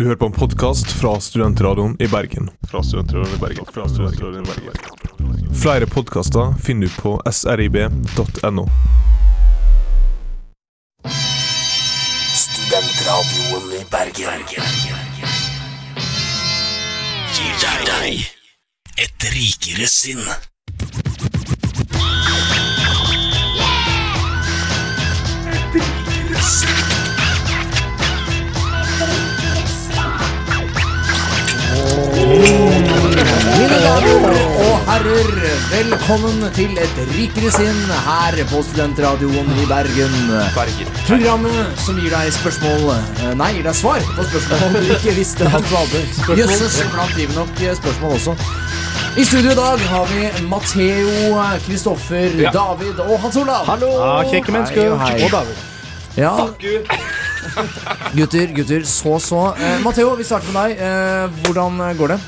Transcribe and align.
Du 0.00 0.04
hører 0.04 0.16
på 0.16 0.26
en 0.26 0.32
podkast 0.32 0.92
fra 0.96 1.20
Studentradioen 1.20 1.96
i 2.00 2.06
Bergen. 2.08 2.50
Fra 2.70 2.80
Studentradioen 2.82 3.34
i 3.36 3.38
Bergen. 3.38 3.66
Fra 3.74 3.88
Studentradioen 3.88 4.44
i 4.44 4.48
Bergen. 4.48 5.54
Flere 5.62 5.86
podkaster 5.86 6.54
finner 6.64 6.86
du 6.86 6.94
på 7.02 7.22
srib.no. 7.32 8.64
Studentradioen 12.44 13.72
i 13.76 13.84
Bergen. 13.92 14.46
Gir 17.36 17.60
deg 17.90 18.24
et 19.04 19.32
rikere 19.36 19.90
sinn. 20.00 20.24
Mine 32.50 33.76
damer 33.78 34.24
og 34.58 34.88
herrer, 34.88 35.28
velkommen 35.70 36.40
til 36.56 36.72
Et 36.82 36.96
rikere 37.12 37.50
sinn 37.54 37.78
her 38.06 38.38
på 38.50 38.62
Studentradioen 38.66 39.52
i 39.54 39.66
Bergen. 39.70 40.16
Programmet 41.06 41.78
som 41.84 42.00
gir 42.02 42.10
deg 42.10 42.32
spørsmål 42.34 42.88
eh, 42.96 43.28
Nei, 43.38 43.52
gir 43.58 43.68
deg 43.68 43.76
svar 43.78 44.02
på 44.16 44.26
spørsmål 44.32 44.80
du 44.80 44.90
ikke 44.96 45.14
visste 45.20 45.46
at 45.46 45.68
du 45.68 45.76
hadde. 45.76 46.02
Jøsses, 46.40 46.80
blant 46.90 47.14
givende 47.14 47.38
nok 47.44 47.62
eh, 47.62 47.76
spørsmål 47.78 48.16
også. 48.18 48.34
I 49.20 49.28
studio 49.30 49.54
i 49.54 49.58
dag 49.60 49.86
har 49.92 50.10
vi 50.10 50.26
Matheo, 50.50 51.38
Kristoffer, 51.68 52.34
David 52.50 52.98
og 53.06 53.14
Hans 53.28 53.38
Olav. 53.44 53.62
Hallo! 53.70 53.92
Ah, 54.08 54.24
kjekke 54.26 54.56
mennesker. 54.58 54.96
Hei, 55.04 55.14
hei. 55.20 55.22
Og 55.28 55.38
David. 55.38 55.62
Ja. 56.18 56.34
Gutter, 58.18 58.50
gutter, 58.58 58.82
så 58.90 59.18
så. 59.22 59.46
Eh, 59.54 59.78
Matheo, 59.86 60.16
vi 60.18 60.26
starter 60.26 60.50
med 60.50 60.74
deg. 60.74 60.82
Eh, 60.82 61.42
hvordan 61.46 61.82
går 62.02 62.16
det? 62.16 62.20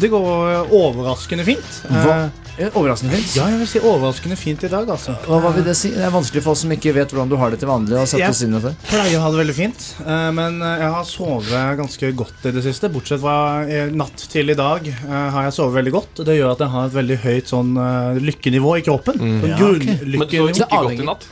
Det 0.00 0.10
går 0.12 0.68
overraskende 0.76 1.44
fint. 1.46 1.78
Hva? 1.88 2.16
Eh, 2.58 2.70
Overraskende 2.72 3.12
fint. 3.18 3.34
Ja, 3.36 3.46
jeg 3.52 3.58
vil 3.60 3.68
si 3.68 3.80
overraskende 3.84 4.36
fint 4.40 4.62
i 4.64 4.68
dag, 4.72 4.88
altså. 4.88 5.12
Hva, 5.26 5.38
hva 5.44 5.50
vil 5.52 5.64
det 5.66 5.74
si? 5.76 5.90
Det 5.92 6.04
er 6.06 6.12
vanskelig 6.14 6.40
for 6.44 6.54
oss 6.54 6.62
som 6.64 6.72
ikke 6.72 6.94
vet 6.96 7.12
hvordan 7.12 7.28
du 7.28 7.36
har 7.36 7.52
det 7.52 7.58
til 7.60 7.68
vanlig. 7.68 7.96
å 8.00 8.06
sette 8.08 8.22
Ja. 8.22 8.30
oss 8.32 8.40
inn 8.46 8.54
i 8.56 8.60
dette. 8.60 8.72
Pleier 8.88 9.18
å 9.18 9.22
ha 9.26 9.30
det 9.34 9.40
veldig 9.42 9.56
fint, 9.56 9.84
eh, 10.06 10.30
men 10.32 10.56
eh, 10.64 10.78
jeg 10.84 10.90
har 10.96 11.04
sovet 11.04 11.76
ganske 11.80 12.12
godt 12.16 12.46
i 12.48 12.54
det 12.56 12.64
siste. 12.64 12.88
Bortsett 12.92 13.20
fra 13.20 13.64
natt 13.92 14.24
til 14.32 14.48
i 14.50 14.56
dag 14.56 14.88
eh, 14.88 15.30
har 15.36 15.48
jeg 15.50 15.52
sovet 15.58 15.76
veldig 15.82 15.92
godt. 15.92 16.24
Det 16.24 16.36
gjør 16.38 16.52
at 16.54 16.64
jeg 16.64 16.72
har 16.76 16.86
et 16.88 16.96
veldig 16.96 17.18
høyt 17.26 17.52
sånn 17.52 17.72
lykkenivå 18.24 18.78
i 18.80 18.84
kroppen. 18.88 19.20
Sånn 19.20 19.48
Ja, 19.52 19.56
okay. 19.60 19.98
Men 20.04 20.28
du 20.28 20.36
sov 20.36 20.48
ikke 20.48 20.84
godt 20.88 21.00
i 21.04 21.04
natt? 21.12 21.28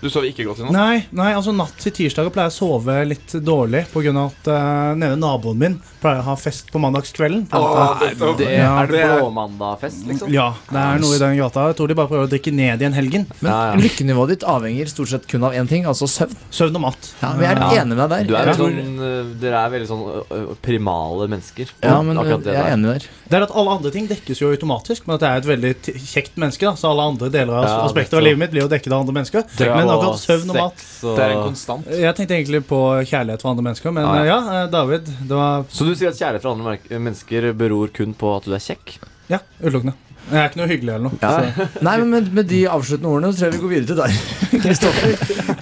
Du 0.00 0.08
sov 0.08 0.24
ikke 0.24 0.44
godt 0.48 0.60
i 0.60 0.62
natt? 0.64 0.72
Nei, 0.72 1.06
nei, 1.12 1.32
altså 1.36 1.52
natt 1.54 1.76
til 1.82 1.92
tirsdag 1.92 2.30
pleier 2.32 2.48
jeg 2.48 2.54
å 2.54 2.58
sove 2.58 2.94
litt 3.06 3.34
dårlig 3.44 3.84
pga. 3.92 4.12
at 4.24 4.48
uh, 4.48 4.94
nede 4.96 5.16
naboen 5.20 5.58
min 5.60 5.74
pleier 6.00 6.22
å 6.22 6.26
ha 6.30 6.36
fest 6.40 6.70
på 6.72 6.80
mandagskvelden. 6.80 7.46
Det, 7.50 8.48
Ja, 8.56 8.82
er 8.82 8.86
det 8.86 8.92
det 8.96 9.02
er- 9.04 9.18
blåmandagfest, 9.20 10.06
liksom? 10.08 10.30
Ja, 10.32 10.54
det 10.70 10.78
er 10.78 10.98
noe 11.02 11.14
i 11.16 11.18
den 11.20 11.36
gata. 11.36 11.66
Jeg 11.68 11.76
tror 11.76 11.88
de 11.88 11.94
bare 11.98 12.08
prøver 12.08 12.26
å 12.28 12.30
drikke 12.32 12.52
ned 12.54 12.80
igjen 12.80 12.94
helgen. 12.96 13.26
Men 13.40 13.50
Ja, 13.52 13.58
ja. 13.72 13.76
lykkenivået 13.82 14.28
ditt 14.34 14.44
avhenger 14.48 14.88
stort 14.88 15.08
sett 15.12 15.26
kun 15.28 15.44
av 15.44 15.52
én 15.52 15.68
ting, 15.68 15.84
altså 15.84 16.06
søvn. 16.08 16.34
Søvn 16.50 16.74
og 16.76 16.80
mat. 16.88 17.12
Ja, 17.22 17.32
Vi 17.38 17.44
er 17.44 17.56
Ja. 17.58 17.70
enige 17.82 17.96
med 17.96 18.10
deg 18.10 18.26
Du 18.26 18.32
der. 18.34 18.42
er 18.42 18.46
Jeg 18.46 18.56
sånn, 18.56 18.98
øh, 19.00 19.40
dere 19.40 19.66
er 19.66 19.70
veldig 19.70 19.88
sånn 19.88 20.24
øh, 20.30 20.54
primale 20.62 21.28
mennesker. 21.28 21.66
ja, 21.82 22.00
men 22.02 22.16
det 22.16 22.24
jeg 22.44 22.54
er 22.56 22.62
der. 22.64 22.72
enig 22.72 22.84
der. 22.92 23.08
Det 23.28 23.34
er 23.38 23.42
at 23.42 23.50
Alle 23.58 23.70
andre 23.76 23.90
ting 23.90 24.06
dekkes 24.08 24.38
jo 24.40 24.50
automatisk, 24.54 25.06
men 25.06 25.14
at 25.16 25.20
jeg 25.20 25.30
er 25.30 25.36
et 25.36 25.58
veldig 25.58 25.74
kjekt 25.98 26.36
menneske. 26.36 26.60
Da, 26.60 26.72
så 26.74 26.88
alle 26.90 27.02
andre 27.02 27.28
deler 27.30 27.52
av 27.52 27.64
Ja, 27.64 27.86
aspekter 27.88 28.16
av 28.18 28.22
livet 28.22 28.38
mitt 28.38 28.50
blir 28.50 28.62
jo 28.62 28.68
dekket 28.68 28.92
av 28.92 29.00
andre 29.00 29.12
mennesker. 29.14 29.44
Dere 29.58 29.76
Men 29.76 29.92
akkurat 29.94 30.22
søvn 30.22 30.50
og 30.54 30.58
mat 30.60 30.82
Det 31.02 31.24
er 31.26 31.34
en 31.36 31.42
konstant. 31.50 31.86
Jeg 31.92 32.14
tenkte 32.18 32.36
egentlig 32.38 32.62
på 32.70 32.80
kjærlighet 33.10 33.42
for 33.44 33.52
andre 33.52 33.66
mennesker, 33.68 33.94
men 33.94 34.06
Ah, 34.08 34.18
ja. 34.22 34.26
ja, 34.32 34.64
eh, 34.64 34.70
David, 34.72 35.08
det 35.28 35.36
var 35.38 35.64
Så 35.72 35.84
du 35.88 35.94
sier 35.94 36.12
at 36.12 36.18
kjærlighet 36.18 36.42
for 36.46 36.54
andre 36.56 36.78
mennesker 36.98 37.52
beror 37.58 37.92
kun 37.94 38.14
på 38.18 38.36
at 38.36 38.44
du 38.48 38.54
er 38.56 38.62
kjekk? 38.62 38.98
ja, 39.28 39.42
utelukkende. 39.60 39.92
Jeg 40.28 40.36
er 40.42 40.48
ikke 40.50 40.58
noe 40.60 40.68
hyggelig 40.68 40.92
eller 40.92 41.04
noe. 41.08 41.18
Så. 41.20 41.66
Nei, 41.86 41.92
men 42.02 42.10
med, 42.12 42.26
med 42.36 42.48
de 42.50 42.58
avsluttende 42.68 43.08
ordene 43.08 43.30
så 43.32 43.38
tror 43.38 43.46
jeg 43.48 43.54
vi 43.54 43.60
går 43.62 43.70
videre 43.72 43.88
til 43.88 44.00
deg. 44.02 44.10
Kristoffer, 44.64 45.12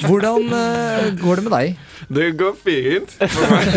hvordan 0.07 0.49
uh, 0.51 1.05
går 1.21 1.39
det 1.39 1.45
med 1.47 1.55
deg? 1.55 1.77
Det 2.19 2.27
går 2.39 2.53
fint 2.59 3.15
for 3.19 3.53
meg. 3.53 3.71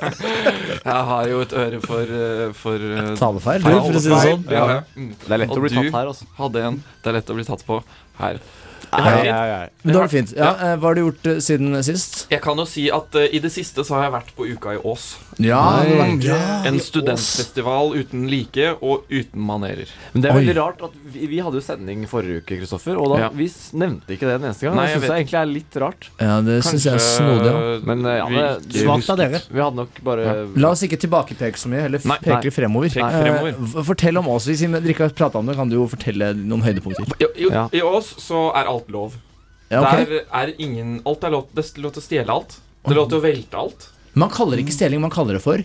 Jeg 0.90 1.00
har 1.10 1.26
jo 1.28 1.40
et 1.44 1.52
øre 1.60 1.80
for, 1.84 2.12
eh, 2.20 2.44
for 2.56 2.84
Talefeil, 3.20 3.64
for 3.64 3.76
å 3.76 4.00
si 4.00 4.08
det 4.08 4.20
sånn. 4.24 4.44
Ja, 4.48 4.62
ja. 4.70 4.78
Det 4.96 5.34
er 5.34 5.42
lett 5.42 5.52
Og 5.52 5.60
å 5.60 5.64
bli 5.66 5.72
tatt 5.74 5.90
her, 5.98 6.08
altså. 6.12 6.28
hadde 6.38 6.62
en. 6.68 6.78
Det 7.02 7.10
er 7.12 7.16
lett 7.18 7.32
å 7.32 7.36
bli 7.36 7.44
tatt 7.48 7.64
på 7.68 7.80
her. 8.20 8.40
Nei, 8.90 9.22
nei, 9.22 9.48
nei. 9.50 9.68
Men 9.84 9.94
da 9.94 10.00
er 10.00 10.08
det 10.08 10.12
fint. 10.12 10.32
Ja, 10.36 10.50
eh, 10.56 10.76
Hva 10.80 10.90
har 10.90 10.98
du 10.98 11.02
gjort 11.04 11.26
eh, 11.30 11.38
siden 11.44 11.78
sist? 11.86 12.24
Jeg 12.32 12.42
kan 12.42 12.58
jo 12.58 12.66
si 12.66 12.88
at 12.90 13.14
eh, 13.20 13.28
i 13.36 13.40
det 13.42 13.52
siste 13.54 13.84
så 13.86 13.96
har 13.96 14.08
jeg 14.08 14.14
vært 14.16 14.32
på 14.36 14.48
Uka 14.50 14.74
i 14.74 14.80
Ås. 14.82 15.12
Ja, 15.40 15.82
det. 15.84 16.36
En 16.68 16.78
studentfestival 16.80 17.94
uten 17.96 18.26
like 18.30 18.74
og 18.82 19.06
uten 19.10 19.40
manerer. 19.46 19.88
Men 20.12 20.22
det 20.22 20.30
er 20.30 20.34
Oi. 20.36 20.40
veldig 20.44 20.56
rart 20.58 20.82
at 20.84 20.96
vi, 21.14 21.26
vi 21.30 21.38
hadde 21.42 21.58
jo 21.60 21.64
sending 21.64 22.04
forrige 22.10 22.42
uke, 22.42 22.58
Kristoffer, 22.60 22.98
og 23.00 23.14
da 23.14 23.20
Ja. 23.24 23.28
vi 23.34 23.44
s- 23.48 23.70
nevnte 23.72 24.12
ikke 24.14 24.28
det 24.28 24.40
den 24.40 24.48
eneste 24.50 24.66
gang. 24.68 24.76
Nei, 24.76 24.86
det 24.86 24.90
jeg 24.92 25.00
syns 25.00 25.02
vet. 25.02 25.10
jeg 25.10 25.24
egentlig 25.26 25.40
er 25.40 25.46
litt 25.46 25.76
rart. 25.76 26.08
ja, 26.20 26.40
det 26.40 26.58
syns 26.64 26.84
jeg 26.84 26.94
er 26.94 27.04
snodig. 27.04 27.52
Ja. 27.52 27.80
Men, 27.86 28.06
eh, 28.06 28.16
ja, 28.16 28.26
vi 28.26 28.36
det- 28.68 28.84
Svakt 28.84 29.10
av 29.10 29.16
dere. 29.18 29.40
Vi 29.50 29.60
hadde 29.60 29.76
nok 29.76 30.00
bare 30.04 30.48
La 30.56 30.70
oss 30.70 30.82
ikke 30.82 30.98
tilbakepeke 31.00 31.56
så 31.56 31.68
mye, 31.68 31.80
heller 31.82 32.00
Nei, 32.04 32.16
peke 32.18 32.44
nei. 32.44 32.50
fremover. 32.50 32.88
Pek 32.90 33.02
Eh, 33.02 33.22
fremover. 33.22 33.52
v- 33.58 33.82
fortell 33.84 34.16
om 34.18 34.28
oss. 34.28 34.46
Hvis 34.46 34.60
dere 34.60 34.82
ikke 34.82 34.98
har 35.06 35.10
prata 35.10 35.38
om 35.38 35.46
det, 35.46 35.56
kan 35.56 35.68
du 35.68 35.76
jo 35.76 35.86
fortelle 35.88 36.34
noen 36.36 36.62
høydepunkter. 36.62 37.06
I, 37.20 37.24
i, 37.44 37.48
Ja. 37.50 37.68
I 37.72 37.80
Ås 37.80 38.14
så 38.18 38.50
er 38.54 38.66
alt 38.66 38.88
lov. 38.90 39.14
Ja, 39.70 39.80
ok. 39.82 40.06
Der 40.08 40.24
er 40.32 40.52
ingen 40.58 41.00
Alt 41.06 41.22
er 41.24 41.30
lov, 41.30 41.46
det 41.54 41.64
er 41.64 41.80
lov 41.80 41.92
til 41.92 42.02
å 42.02 42.04
stjele 42.04 42.28
alt. 42.28 42.56
Det 42.84 42.90
er 42.92 42.94
lov 42.96 43.08
til 43.08 43.20
å 43.20 43.22
velte 43.22 43.54
alt. 43.54 43.88
Man 44.14 44.30
kaller 44.30 44.56
det 44.58 44.66
ikke 44.66 44.74
stjeling, 44.78 45.00
man 45.00 45.10
kaller 45.14 45.38
det 45.38 45.42
for 45.44 45.62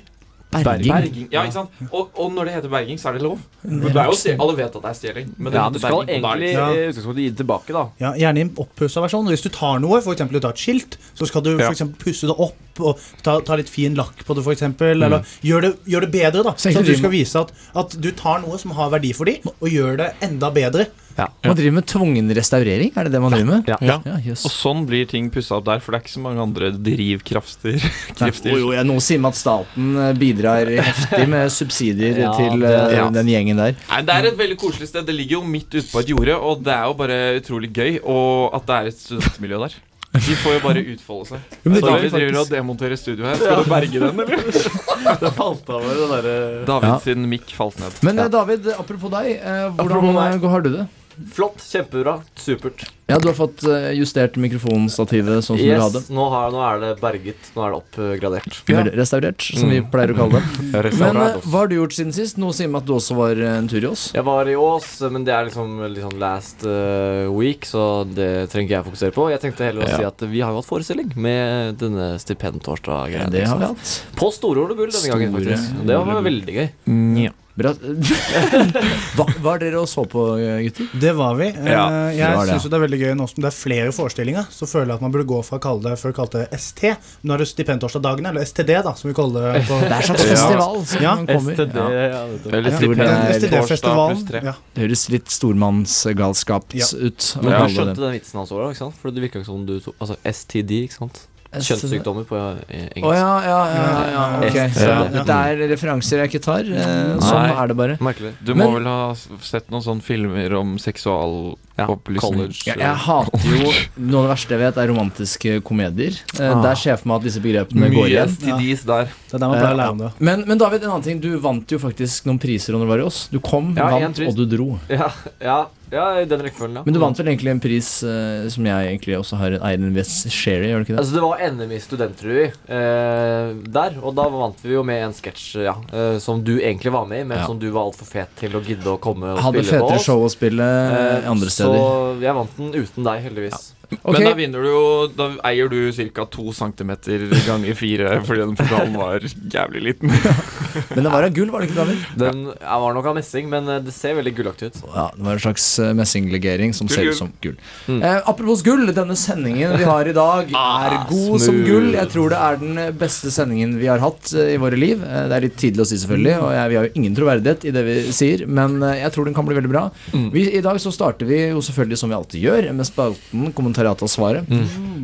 berging. 0.63 0.91
Berging. 0.94 1.28
Ja, 1.33 1.41
ikke 1.44 1.53
sant? 1.57 1.79
Og, 1.91 2.11
og 2.16 2.29
når 2.31 2.47
det 2.47 2.53
heter 2.56 2.72
berging, 2.72 3.00
så 3.01 3.09
er 3.09 3.17
det 3.17 3.23
lov. 3.25 3.39
Men 3.63 3.81
det 3.89 3.95
er 4.00 4.11
jo 4.11 4.35
alle 4.45 4.56
vet 4.56 4.75
at 4.78 4.83
det 4.85 4.91
er 4.91 4.97
stjeling. 5.00 5.31
Men 5.38 5.51
det 5.51 5.59
Ja, 5.59 5.66
du 5.69 5.79
skal 5.81 5.97
berging, 6.06 6.23
egentlig 6.23 6.51
ja. 6.53 6.67
utgangspunktet 6.69 7.23
gi 7.23 7.29
det 7.34 7.38
tilbake, 7.41 7.75
da. 7.75 7.84
Ja, 8.00 8.11
Gjerne 8.22 8.39
i 8.39 8.45
en 8.45 8.51
oppussa 8.63 9.03
versjon. 9.03 9.28
Hvis 9.34 9.44
du 9.44 9.50
tar 9.50 9.81
noe, 9.84 10.00
f.eks. 10.00 10.23
du 10.31 10.39
tar 10.39 10.53
et 10.55 10.63
skilt, 10.63 10.97
så 11.17 11.28
skal 11.28 11.44
du 11.44 11.51
Ja. 11.57 11.72
for 11.73 11.91
pusse 12.05 12.29
det 12.29 12.35
opp 12.38 12.79
og 12.85 13.00
ta, 13.23 13.39
ta 13.41 13.55
litt 13.59 13.69
fin 13.72 13.95
lakk 13.95 14.23
på 14.28 14.35
det, 14.38 14.45
f.eks. 14.45 14.63
Eller 14.81 15.19
gjør 15.44 15.61
det, 15.67 15.73
gjør 15.91 16.07
det 16.07 16.11
bedre, 16.11 16.44
da. 16.44 16.53
Så 16.55 16.72
Så 16.72 16.79
at 16.79 16.85
du 16.85 16.95
skal 16.95 17.11
vise 17.11 17.39
at, 17.39 17.51
at 17.75 17.97
du 18.00 18.11
tar 18.11 18.39
noe 18.45 18.57
som 18.61 18.72
har 18.72 18.89
verdi 18.95 19.11
for 19.13 19.25
dem, 19.25 19.41
og 19.59 19.67
gjør 19.67 19.97
det 19.97 20.13
enda 20.22 20.51
bedre. 20.55 20.88
Man 21.17 21.55
driver 21.55 21.75
med 21.77 21.85
tvungen 21.87 22.31
restaurering, 22.35 22.91
er 22.97 23.07
det 23.07 23.11
det 23.13 23.21
man 23.23 23.31
driver 23.31 23.47
med? 23.53 23.69
Ja. 23.71 23.77
Ja. 23.81 23.95
Ja, 24.03 24.15
yes. 24.25 24.43
Og 24.45 24.51
sånn 24.51 24.81
blir 24.89 25.05
ting 25.07 25.29
pussa 25.31 25.55
opp 25.61 25.65
der, 25.69 25.79
for 25.79 25.95
det 25.95 26.01
er 26.01 26.03
ikke 26.03 26.13
så 26.17 26.23
mange 26.25 26.41
andre 26.43 26.71
drivkrafter. 26.75 27.77
Jo, 28.45 28.57
jo, 28.59 28.69
jeg, 28.75 28.83
Noen 28.87 29.01
sier 29.03 29.19
man 29.23 29.31
at 29.31 29.39
staten 29.39 29.95
eh, 30.01 30.11
bidrar 30.19 30.67
heftig 30.75 31.25
med 31.31 31.51
subsidier 31.59 32.19
Ja, 32.25 32.33
til 32.35 32.59
det- 32.59 32.75
ja. 32.97 33.07
den 33.15 33.31
gjengen 33.31 33.57
der. 33.63 33.75
Nei, 33.89 34.01
Det 34.07 34.15
er 34.19 34.29
et 34.33 34.37
veldig 34.39 34.57
koselig 34.59 34.87
sted. 34.91 35.05
Det 35.07 35.15
ligger 35.15 35.39
jo 35.39 35.43
midt 35.47 35.71
ute 35.75 35.87
på 35.91 36.03
et 36.03 36.11
jorde, 36.11 36.35
og 36.35 36.63
det 36.67 36.73
er 36.75 36.85
jo 36.89 36.93
bare 36.99 37.19
utrolig 37.39 37.71
gøy 37.75 37.99
og 38.03 38.55
at 38.59 38.67
det 38.67 38.75
er 38.81 38.91
et 38.91 38.99
studentmiljø 39.05 39.59
der. 39.65 39.77
De 40.15 40.35
får 40.39 40.53
jo 40.55 40.59
bare 40.63 40.79
utfolde 40.93 41.25
seg. 41.27 41.39
men 41.65 41.73
er 41.75 41.81
vi 41.81 41.87
faktisk- 41.91 42.13
driver 42.15 42.37
og 42.39 42.51
demonterer 42.53 42.95
studio 42.99 43.25
her. 43.27 43.35
Skal 43.35 43.63
du 43.63 43.71
berge 43.71 43.99
den, 43.99 44.19
eller? 44.23 44.43
Det 45.21 45.31
falt 45.37 45.67
av 45.69 45.83
det 45.85 46.05
derre 46.11 46.35
David 46.65 46.89
Ja. 46.89 46.99
sin 47.03 47.25
mikk 47.29 47.51
falt 47.53 47.79
ned. 47.79 47.97
Men 48.07 48.19
eh, 48.23 48.29
David, 48.31 48.67
apropos 48.79 49.11
deg, 49.11 49.33
hvordan 49.43 49.79
Apropos 49.85 50.15
meg. 50.15 50.47
har 50.55 50.63
du 50.65 50.69
det? 50.77 50.85
Flott, 51.31 51.61
kjempebra, 51.63 52.19
supert. 52.35 52.83
Ja, 53.07 53.19
Du 53.21 53.27
har 53.29 53.35
fått 53.37 53.61
eh, 53.69 53.91
justert 53.93 54.33
mikrofonstativet 54.41 55.43
sånn 55.45 55.59
som 55.59 55.61
du 55.61 55.75
hadde. 55.77 55.99
Yes, 56.01 56.07
nå, 56.09 56.23
har, 56.33 56.49
nå 56.51 56.61
er 56.65 56.79
det 56.81 56.89
berget. 56.99 57.51
Nå 57.55 57.61
er 57.67 57.75
det 57.75 57.77
oppgradert. 57.77 58.57
Ja. 58.71 58.81
Restaurert, 58.97 59.45
som 59.45 59.69
vi 59.69 59.77
Mm. 59.79 59.91
pleier 59.93 60.11
å 60.11 60.17
kalle 60.17 60.41
det. 60.41 60.93
Men 60.97 61.19
eh, 61.19 61.21
altså. 61.21 61.43
hva 61.51 61.59
har 61.61 61.67
du 61.69 61.75
gjort 61.77 61.93
siden 61.93 62.11
sist? 62.17 62.39
Noe 62.41 62.51
sier 62.57 62.67
meg 62.73 62.81
at 62.81 62.87
du 62.89 62.95
også 62.97 63.15
var 63.19 63.37
eh, 63.37 63.53
en 63.59 63.69
tur 63.69 63.77
i 63.85 63.87
Ås. 63.91 64.07
Jeg 64.17 64.25
var 64.25 64.49
i 64.49 64.55
Ås, 64.57 64.89
men 65.13 65.23
det 65.27 65.35
er 65.37 65.45
liksom, 65.51 65.77
liksom 65.93 66.17
last 66.19 66.65
uh, 66.65 67.29
week, 67.37 67.65
så 67.69 67.85
det 68.09 68.49
trenger 68.49 68.65
ikke 68.71 68.77
jeg 68.79 68.87
fokusere 68.89 69.15
på. 69.19 69.29
Jeg 69.35 69.43
tenkte 69.45 69.69
heller 69.69 69.85
å 69.85 69.89
Ja. 69.93 70.01
si 70.01 70.09
at 70.09 70.25
vi 70.33 70.41
har 70.41 70.51
jo 70.55 70.59
hatt 70.63 70.72
forestilling 70.73 71.13
med 71.16 71.78
denne 71.78 72.16
stipendtorsdag-greia. 72.19 73.29
Det 73.29 73.45
har 73.45 73.57
vi 73.61 73.69
liksom. 73.69 73.78
hatt. 73.78 74.17
På 74.19 74.34
Store 74.34 74.66
Ole 74.66 74.75
Bull 74.75 74.90
denne 74.91 75.13
gangen, 75.13 75.34
faktisk. 75.37 75.81
Det 75.85 75.95
var 76.01 76.22
veldig 76.25 76.55
gøy. 76.57 76.69
veldig 76.90 77.23
gøy. 77.29 77.34
Bra. 77.55 77.72
hva 79.16 79.53
er 79.55 79.61
dere 79.61 79.79
og 79.79 79.87
så 79.87 80.03
på, 80.11 80.23
eh, 80.41 80.57
gutter? 80.66 80.90
Det 80.99 81.11
var 81.16 81.37
vi. 81.40 81.47
Eh, 81.53 81.69
Ja, 81.72 81.85
det 81.90 82.17
jeg 82.17 82.35
var 82.35 82.46
det, 82.49 82.55
syns 82.57 82.66
det 82.69 82.75
er 82.78 82.84
veldig 82.84 82.99
gøy 82.99 83.13
nå 83.16 83.28
som 83.31 83.40
det 83.46 83.47
er 83.47 83.55
flere 83.55 83.93
forestillinger. 83.96 84.49
Så 84.52 84.67
føler 84.67 84.91
jeg 84.91 84.97
at 84.99 85.05
man 85.05 85.13
burde 85.13 85.28
gå 85.29 85.40
fra 85.47 85.59
å 85.59 85.63
kalle 85.63 85.85
det 85.87 85.93
før 86.02 86.16
kalte 86.17 86.41
det 86.43 86.59
ST. 86.59 86.91
Nå 87.23 87.34
er 87.37 87.43
det 87.43 87.47
Stipendtorsdagene, 87.53 88.34
eller 88.34 88.43
STD, 88.43 88.73
da, 88.84 88.93
som 88.99 89.07
vi 89.11 89.16
kaller 89.16 89.47
det. 89.53 89.63
På, 89.69 89.79
Det 89.79 89.91
er 89.91 89.96
en 89.96 90.09
slags 90.09 90.25
Ja. 90.25 90.31
festival 90.35 90.85
som 90.85 91.02
Ja. 91.05 91.16
kommer. 91.16 91.53
STD, 91.55 91.75
Ja. 91.75 91.85
Eller 91.87 92.35
Jeg 92.43 92.63
det 92.63 92.73
er 92.73 92.78
stipend 92.78 92.99
torsdag 92.99 93.40
STD-festivalen. 93.40 94.16
pluss 94.17 94.28
tre. 94.29 94.41
Ja. 94.43 94.53
Det 94.75 94.84
høres 94.90 95.09
litt 95.09 95.28
stormannsgalskapt 95.29 96.73
Ja. 96.75 96.85
ut. 96.91 97.35
Men 97.41 97.52
du 97.52 97.75
skjønte 97.75 97.96
den 98.03 98.13
vitsen 98.19 98.35
hans 98.35 98.52
òg, 98.52 98.69
ikke 98.72 98.78
sant? 98.84 98.96
For 99.02 99.11
det 99.11 99.22
virka 99.23 99.40
ikke 99.40 99.46
som 99.46 99.66
du 99.66 99.79
tok 99.79 99.96
Altså 100.02 100.17
STD, 100.25 100.84
ikke 100.90 100.97
sant? 100.99 101.28
Kjønnssykdommer 101.61 102.25
på 102.28 102.35
engelsk. 102.35 102.67
Å 102.69 102.99
engelsk. 102.99 103.16
ja, 103.16 103.41
ja, 103.43 103.59
ja, 103.67 103.84
ja, 103.85 104.05
ja, 104.11 104.23
ok. 104.47 104.55
Ja. 104.55 104.67
Så 104.75 104.87
Ja. 104.90 105.03
dette 105.13 105.37
er 105.52 105.55
referanser 105.69 106.17
jeg 106.23 106.29
ikke 106.34 106.43
tar. 106.43 106.59
eh, 106.61 107.17
Sånn 107.19 107.41
Nei. 107.47 107.63
er 107.63 107.67
det 107.67 107.78
bare. 107.78 107.97
Merkelig. 107.99 108.34
Du 108.43 108.53
må 108.53 108.66
Men- 108.66 108.73
vel 108.73 108.84
ha 108.85 109.13
sett 109.41 109.69
noen 109.72 109.84
sånne 109.84 110.02
filmer 110.03 110.53
om 110.59 110.78
seksual 110.78 111.57
Ja, 111.77 111.85
college. 112.23 112.61
Jeg, 112.66 112.77
jeg 112.79 112.95
hater 113.03 113.45
jo 113.51 113.72
Noe 113.99 114.22
av 114.22 114.27
det 114.27 114.31
verste 114.31 114.55
jeg 114.55 114.61
vet, 114.61 114.77
er 114.79 114.91
romantiske 114.93 115.55
komedier. 115.67 116.19
Eh, 116.39 116.43
Ah. 116.55 116.61
Der 116.63 116.75
ser 116.79 116.93
jeg 116.93 117.01
for 117.01 117.09
meg 117.11 117.17
at 117.19 117.25
disse 117.27 117.41
begrepene 117.43 117.89
går 117.91 118.05
Mye 118.05 118.11
igjen. 118.13 118.35
Ja. 118.47 118.57
der. 118.85 119.09
Det 119.11 119.35
er 119.35 119.41
der 119.41 119.49
man 119.49 119.59
pleier 119.59 119.73
å 119.73 119.79
lære 119.81 119.95
om 119.95 120.03
det. 120.05 120.11
Men, 120.19 120.43
men 120.47 120.61
David, 120.61 120.83
en 120.85 120.93
annen 120.95 121.03
ting. 121.03 121.19
Du 121.19 121.31
vant 121.41 121.67
jo 121.72 121.79
faktisk 121.81 122.27
noen 122.29 122.39
priser 122.39 122.75
under 122.77 122.87
du 122.87 122.93
var 122.93 123.03
i 123.03 123.07
oss. 123.07 123.25
Du 123.33 123.39
kom, 123.43 123.73
Ja, 123.75 123.89
vant, 123.91 124.19
og 124.23 124.37
du 124.39 124.45
dro. 124.47 124.69
Ja, 124.87 125.09
ja, 125.41 125.57
ja, 125.91 126.05
i 126.22 126.25
den 126.29 126.41
rekkefølgen, 126.41 126.79
ja. 126.79 126.83
Men 126.85 126.95
du 126.95 126.99
vant 127.01 127.19
vel 127.19 127.27
egentlig 127.29 127.51
en 127.51 127.61
pris 127.61 127.89
uh, 128.07 128.47
som 128.49 128.66
jeg 128.66 128.87
egentlig 128.89 129.17
også 129.19 129.37
har 129.37 129.57
en 129.59 129.91
viss 129.95 130.23
share 130.31 130.45
Sherry, 130.55 130.69
gjør 130.71 130.81
du 130.81 130.85
ikke 130.85 130.95
det? 130.95 131.01
Altså 131.01 131.16
Det 131.16 131.23
var 131.23 131.43
NM 131.55 131.71
i 131.75 131.79
studentrevy 131.83 132.45
uh, 132.47 133.53
der, 133.75 133.97
og 134.01 134.16
da 134.17 134.25
vant 134.31 134.63
vi 134.66 134.73
jo 134.75 134.83
med 134.87 135.03
en 135.07 135.16
sketsj 135.16 135.66
ja, 135.66 135.75
uh, 135.93 136.17
som 136.23 136.41
du 136.45 136.55
egentlig 136.57 136.93
var 136.95 137.07
med 137.09 137.23
i, 137.23 137.28
men 137.28 137.41
Ja. 137.41 137.45
som 137.49 137.59
du 137.59 137.67
var 137.73 137.89
altfor 137.89 138.07
fet 138.09 138.33
til 138.39 138.55
å 138.57 138.61
gidde 138.66 138.87
å 138.93 138.97
komme 139.01 139.33
og 139.35 139.41
Hadde 139.43 139.63
spille 139.63 139.81
på 139.83 139.89
fetere 139.89 140.03
show 140.05 140.23
å 140.25 140.31
spille 140.31 140.66
Eh, 140.85 141.29
andre 141.29 141.49
steder. 141.51 141.65
Så 141.66 142.22
jeg 142.23 142.35
vant 142.38 142.58
den 142.59 142.72
uten 142.76 143.08
deg, 143.09 143.23
heldigvis. 143.26 143.66
Ok, 144.00 144.16
Men 144.16 144.23
da 144.26 144.32
vinner 144.34 144.64
du 144.66 144.67
jo 144.72 144.79
Da 145.14 145.28
eier 145.46 145.70
du 145.70 145.78
ca. 145.94 146.26
to 146.26 146.50
centimeter 146.58 147.28
ganger 147.46 147.76
fire 147.78 148.16
fordi 148.26 148.41
den 148.41 148.56
pokalen 148.58 148.96
var 148.97 149.20
jævlig 149.53 149.84
liten. 149.91 150.09
Men 150.93 151.07
det 151.07 151.11
var 151.13 151.27
av 151.27 151.35
gull, 151.35 151.51
var 151.53 151.63
det 151.63 151.69
ikke, 151.69 151.77
David? 151.81 152.05
Den 152.19 152.43
ja, 152.53 152.77
var 152.81 152.95
nok 152.97 153.09
av 153.11 153.17
messing, 153.17 153.49
men 153.51 153.69
eh, 153.72 153.81
det 153.85 153.93
ser 153.95 154.17
veldig 154.19 154.33
gullaktig 154.37 154.72
ut. 154.72 154.79
Ja, 154.87 155.07
det 155.16 155.25
var 155.27 155.37
en 155.37 155.43
slags 155.45 155.67
eh, 155.79 155.93
messinglegering 155.97 156.75
som 156.77 156.89
Gull, 156.89 156.95
ser 156.95 157.11
ut 157.11 157.19
som 157.19 157.31
gull. 157.43 157.57
Mm. 157.87 157.99
Eh, 158.01 158.17
apropos 158.31 158.63
gull, 158.66 158.85
denne 158.95 159.17
sendingen 159.19 159.75
vi 159.79 159.87
har 159.87 160.09
i 160.09 160.16
dag, 160.16 160.51
er 160.66 160.97
god 161.11 161.37
som 161.43 161.59
gull. 161.67 161.91
Jeg 161.95 162.11
tror 162.13 162.33
det 162.33 162.41
er 162.47 162.61
den 162.61 162.81
beste 162.99 163.33
sendingen 163.33 163.77
vi 163.81 163.89
har 163.91 164.03
hatt 164.03 164.33
eh, 164.35 164.55
i 164.55 164.61
våre 164.61 164.79
liv. 164.79 165.03
Det 165.03 165.37
er 165.39 165.47
litt 165.47 165.59
tidlig 165.61 165.85
å 165.85 165.89
si, 165.89 165.99
selvfølgelig, 166.03 166.35
og 166.41 166.53
jeg, 166.57 166.72
vi 166.72 166.79
har 166.79 166.89
jo 166.89 166.95
ingen 167.01 167.17
troverdighet 167.17 167.67
i 167.69 167.75
det 167.75 167.85
vi 167.87 167.97
sier, 168.16 168.45
men 168.47 168.79
jeg 168.95 169.13
tror 169.16 169.29
den 169.29 169.37
kan 169.37 169.47
bli 169.47 169.57
veldig 169.57 169.71
bra. 169.71 169.87
Vi, 170.33 170.47
I 170.57 170.63
dag 170.66 170.79
så 170.81 170.93
starter 170.93 171.28
vi 171.29 171.41
jo 171.49 171.63
selvfølgelig 171.63 172.01
som 172.01 172.11
vi 172.11 172.19
alltid 172.19 172.47
gjør, 172.47 172.71
med 172.75 172.87
spalten 172.87 173.51
Kommentariatet 173.55 174.05
av 174.05 174.11
svaret. 174.11 174.55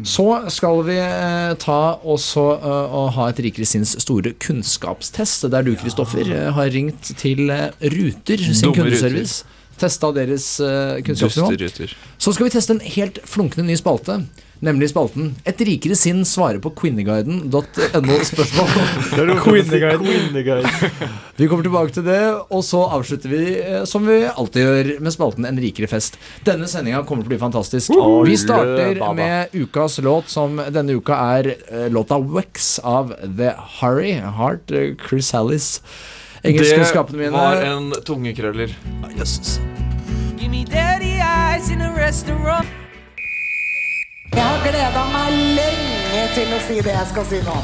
Så 0.08 0.26
skal 0.50 0.82
vi 0.88 0.98
eh, 0.98 1.54
ta 1.62 1.80
også 2.02 2.44
uh, 2.62 2.96
og 3.02 3.12
ha 3.18 3.28
et 3.30 3.42
Rikere 3.46 3.68
sinns 3.70 3.94
store 4.02 4.34
kunnskapstest, 4.42 5.48
der 5.52 5.61
du, 5.66 5.74
Kristoffer, 5.80 6.28
eh, 6.28 6.52
har 6.54 6.70
ringt 6.74 7.14
til 7.20 7.50
eh, 7.50 7.70
Ruter 7.82 8.42
sin 8.42 8.62
Dumme 8.62 8.78
kundeservice. 8.78 9.46
Testa 9.82 10.12
deres 10.14 10.48
eh, 10.62 11.02
kunnskapsnivå. 11.06 11.90
Så 12.22 12.34
skal 12.36 12.48
vi 12.48 12.54
teste 12.54 12.78
en 12.78 12.84
helt 12.86 13.22
flunkende 13.26 13.66
ny 13.70 13.78
spalte. 13.80 14.22
Nemlig 14.62 14.92
spalten 14.92 15.32
Et 15.50 15.62
rikere 15.66 15.96
sinn 15.98 16.20
svarer 16.28 16.60
på 16.62 16.70
quinneguiden.no 16.78 18.18
spørsmål. 18.30 18.68
Vi 21.42 21.48
kommer 21.50 21.66
tilbake 21.66 21.96
til 21.96 22.06
det, 22.06 22.20
og 22.54 22.62
så 22.66 22.84
avslutter 22.94 23.30
vi 23.32 23.56
eh, 23.58 23.84
som 23.90 24.06
vi 24.06 24.20
alltid 24.30 24.62
gjør 24.62 24.90
med 25.02 25.14
spalten 25.16 25.46
En 25.50 25.58
rikere 25.62 25.88
fest. 25.90 26.18
Denne 26.46 26.68
sendinga 26.70 27.02
kommer 27.10 27.24
til 27.26 27.32
å 27.32 27.34
bli 27.34 27.40
fantastisk. 27.42 27.90
Vi 28.28 28.36
starter 28.38 29.00
baba. 29.00 29.14
med 29.18 29.50
ukas 29.58 29.98
låt, 30.06 30.30
som 30.30 30.62
denne 30.70 30.94
uka 31.00 31.18
er 31.40 31.46
eh, 31.56 31.88
låta 31.90 32.20
Wex 32.22 32.78
av 32.86 33.16
The 33.24 33.56
Harry 33.80 34.14
Heart, 34.22 34.70
eh, 34.78 34.94
Chris 35.02 35.32
Hallis. 35.34 35.82
Engelskkunnskapene 36.46 37.18
Det 37.24 37.32
var 37.34 37.56
en 37.66 37.90
tungekrøller. 38.06 38.70
Yes. 39.18 39.58
Give 40.38 40.52
me 40.54 40.62
dirty 40.66 41.18
eyes 41.18 41.72
in 41.74 41.82
a 41.82 41.90
restaurant. 41.98 42.68
Jeg 44.32 44.44
har 44.44 44.60
gleda 44.64 45.02
meg 45.12 45.40
lenge 45.58 46.22
til 46.36 46.54
å 46.56 46.60
si 46.68 46.78
det 46.86 46.94
jeg 46.96 47.08
skal 47.10 47.26
si 47.28 47.40
nå. 47.44 47.58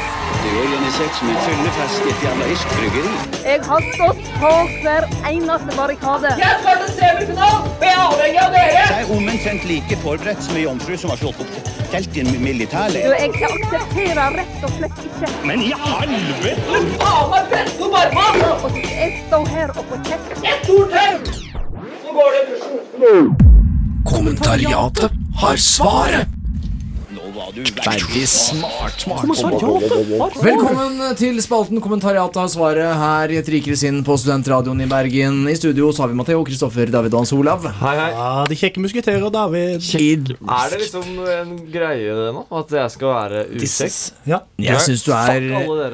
organisert 0.57 1.13
som 1.19 1.29
en 1.29 1.39
fyllefest 1.45 2.07
i 2.07 2.11
et 2.13 2.23
jævla 2.25 2.47
irsk 2.53 2.73
bryggeri. 2.77 3.11
Jeg 3.43 3.61
har 3.67 3.85
stått 3.93 4.23
på 4.41 4.51
hver 4.83 5.07
eneste 5.29 5.75
barrikade. 5.77 6.31
Jeg 6.41 6.61
skal 6.63 6.81
til 6.83 6.93
semifinalen, 6.95 7.67
og 7.69 7.85
jeg 7.85 7.93
er 7.93 8.03
avhengig 8.07 8.41
av 8.45 8.55
dere! 8.57 8.81
Jeg 8.81 9.03
er 9.03 9.11
omtrent 9.17 9.67
like 9.71 9.99
forberedt 10.05 10.45
som 10.47 10.57
ei 10.57 10.63
jomfru 10.65 10.97
som 10.97 11.13
har 11.13 11.21
slått 11.21 11.43
opp 11.45 11.75
telt 11.91 12.17
i 12.17 12.23
en 12.23 12.31
militærleir. 12.43 13.13
jeg 13.21 13.29
aksepterer 13.51 14.39
rett 14.41 14.65
og 14.67 14.73
slett 14.79 15.05
ikke 15.05 15.29
Men 15.47 15.63
i 15.63 15.69
helvete! 15.85 16.81
Faen 17.03 17.29
meg 17.35 17.53
presse 17.53 17.91
opp 17.91 18.01
armene! 18.25 18.83
jeg 18.89 19.21
står 19.27 19.53
her 19.53 19.77
og 19.77 19.93
får 19.93 20.03
kjeft. 20.09 20.35
Et 20.41 20.65
stort 20.65 20.97
tau! 20.97 21.56
Kommentariatet 24.05 25.11
har 25.41 25.55
svaret! 25.55 26.36
Veldig 27.37 28.23
smart, 28.27 29.03
smart. 29.03 29.27
Velkommen 30.41 31.01
til 31.19 31.37
spalten 31.43 31.77
Kommentariatet 31.85 32.39
har 32.41 32.47
svaret 32.49 32.95
her 32.97 33.29
i 33.29 33.37
Et 33.37 33.49
rikere 33.53 33.77
sinn 33.77 33.99
på 34.05 34.15
Studentradioen 34.17 34.79
i 34.81 34.87
Bergen. 34.89 35.43
I 35.45 35.53
studio 35.59 35.91
så 35.93 36.01
har 36.03 36.09
vi 36.09 36.17
Matheo, 36.17 36.41
Kristoffer, 36.47 36.89
David 36.89 37.13
og 37.13 37.21
Hans 37.21 37.33
Olav. 37.37 37.67
Hei, 37.83 37.91
hei. 37.99 38.07
Ja, 38.15 38.45
De 38.49 38.57
kjekke 38.57 38.81
musketerer, 38.81 39.27
David. 39.29 39.85
Er 39.85 40.73
det 40.73 40.79
liksom 40.81 41.11
en 41.35 41.51
greie 41.69 42.15
det 42.23 42.31
nå? 42.39 42.41
At 42.57 42.73
jeg 42.73 42.95
skal 42.95 43.13
være 43.13 43.43
usex? 43.61 43.99
Ja. 44.25 44.41
Jeg 44.57 44.81
syns 44.87 45.05
du 45.05 45.13
er. 45.13 45.45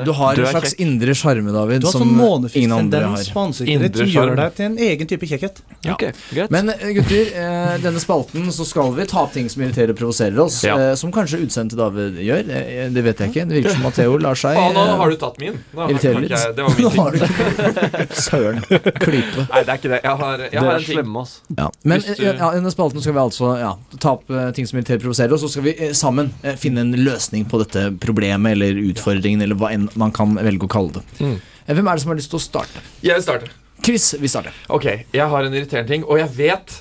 Du 0.07 0.13
har 0.15 0.39
en 0.39 0.51
slags 0.53 0.77
indre 0.79 1.11
sjarme, 1.17 1.51
David, 1.51 1.83
Du 1.83 1.89
har 1.91 1.97
som 1.97 2.07
sånn 2.07 2.47
ingen 2.55 2.77
andre 2.77 3.03
har. 3.17 3.27
på 3.35 3.43
ansiktet 3.49 3.83
ditt 3.83 3.99
Indre 3.99 4.07
gjør 4.15 4.33
deg 4.39 4.55
til 4.61 4.69
en 4.71 4.79
egen 4.87 5.11
type 5.11 5.27
kjekkhet. 5.33 5.59
Ja. 5.83 5.97
Okay, 5.97 6.13
Men 6.53 6.71
eh, 6.71 6.93
gutter, 6.95 7.35
eh, 7.35 7.75
denne 7.83 7.99
spalten 7.99 8.47
så 8.55 8.63
skal 8.63 8.93
vi 8.95 9.03
ta 9.11 9.25
opp 9.25 9.33
ting 9.35 9.49
som 9.51 9.65
irriterer 9.65 9.91
og 9.91 9.99
provoserer 9.99 10.39
oss. 10.39 10.61
Ja. 10.63 10.77
eh, 10.79 10.95
Som 10.95 11.11
kanskje 11.11 11.32
utsendte 11.41 11.75
David 11.79 12.19
gjør. 12.21 12.49
Eh, 12.49 12.89
Det 12.93 13.03
vet 13.03 13.17
jeg 13.23 13.29
ikke. 13.33 13.45
Det 13.49 13.57
virker 13.57 13.73
som 13.75 13.81
Matheo 13.87 14.17
lar 14.21 14.35
seg 14.35 14.55
Faen, 14.57 14.73
nå 14.77 14.83
eh, 14.83 14.95
har 15.01 15.09
du 15.09 15.15
tatt 15.21 15.39
min. 15.41 15.57
Nå 15.73 15.81
har 15.81 15.89
irritere 15.93 16.21
litt. 16.21 16.31
jeg- 16.31 16.55
Det 16.55 16.63
var 16.63 16.73
min 16.77 16.91
ting. 17.13 18.07
du 18.07 18.15
Søren. 18.21 18.61
Klype. 19.01 19.47
Nei, 19.49 19.63
det 19.63 19.69
er 19.69 19.77
ikke 19.79 19.91
det. 19.93 19.99
Jeg 20.03 20.17
har, 20.23 20.37
jeg 20.51 20.59
har 20.59 20.73
en 20.75 20.83
ting. 20.83 20.97
slemme, 20.97 21.23
altså. 21.23 21.39
Ja. 21.57 21.69
Men 21.83 21.99
du- 22.01 22.11
eh, 22.13 22.35
ja, 22.37 22.51
i 22.51 22.55
denne 22.59 22.71
spalten 22.71 23.01
skal 23.01 23.13
vi 23.13 23.19
altså 23.23 23.51
ja, 23.59 23.73
ta 23.99 24.11
opp 24.17 24.29
eh, 24.31 24.51
ting 24.51 24.67
som 24.69 24.79
irriterer 24.79 25.01
og 25.01 25.07
provoserer 25.07 25.33
og 25.33 25.39
så 25.43 25.49
skal 25.49 25.63
vi 25.67 25.75
eh, 25.77 25.93
sammen 25.97 26.31
eh, 26.43 26.55
finne 26.59 26.81
en 26.85 26.93
løsning 26.93 27.45
på 27.49 27.59
dette 27.63 27.87
problemet 28.03 28.51
eller 28.57 28.73
utfordringen, 28.91 29.41
eller 29.41 29.55
hva 29.59 29.71
enn 29.73 29.89
man 29.95 30.11
kan 30.15 30.35
velge 30.35 30.67
å 30.67 30.71
kalle 30.71 30.91
det. 30.99 31.03
Mm. 31.19 31.35
Eh, 31.67 31.73
Hvem 31.75 31.87
er 31.87 31.93
det 31.95 32.01
som 32.05 32.09
har 32.13 32.17
lyst 32.19 32.29
til 32.33 32.39
å 32.39 32.43
starte? 32.43 32.83
Jeg 33.03 33.21
starter. 33.23 33.51
Chris, 33.83 34.13
vi 34.19 34.27
starter. 34.31 34.53
Ok, 34.71 34.85
jeg 35.11 35.27
har 35.27 35.43
en 35.43 35.53
irriterende 35.53 35.87
ting, 35.89 36.03
og 36.07 36.17
jeg 36.21 36.29
vet 36.37 36.75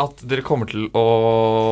at 0.00 0.22
dere 0.26 0.42
kommer 0.46 0.68
til 0.70 0.88
å 0.96 1.04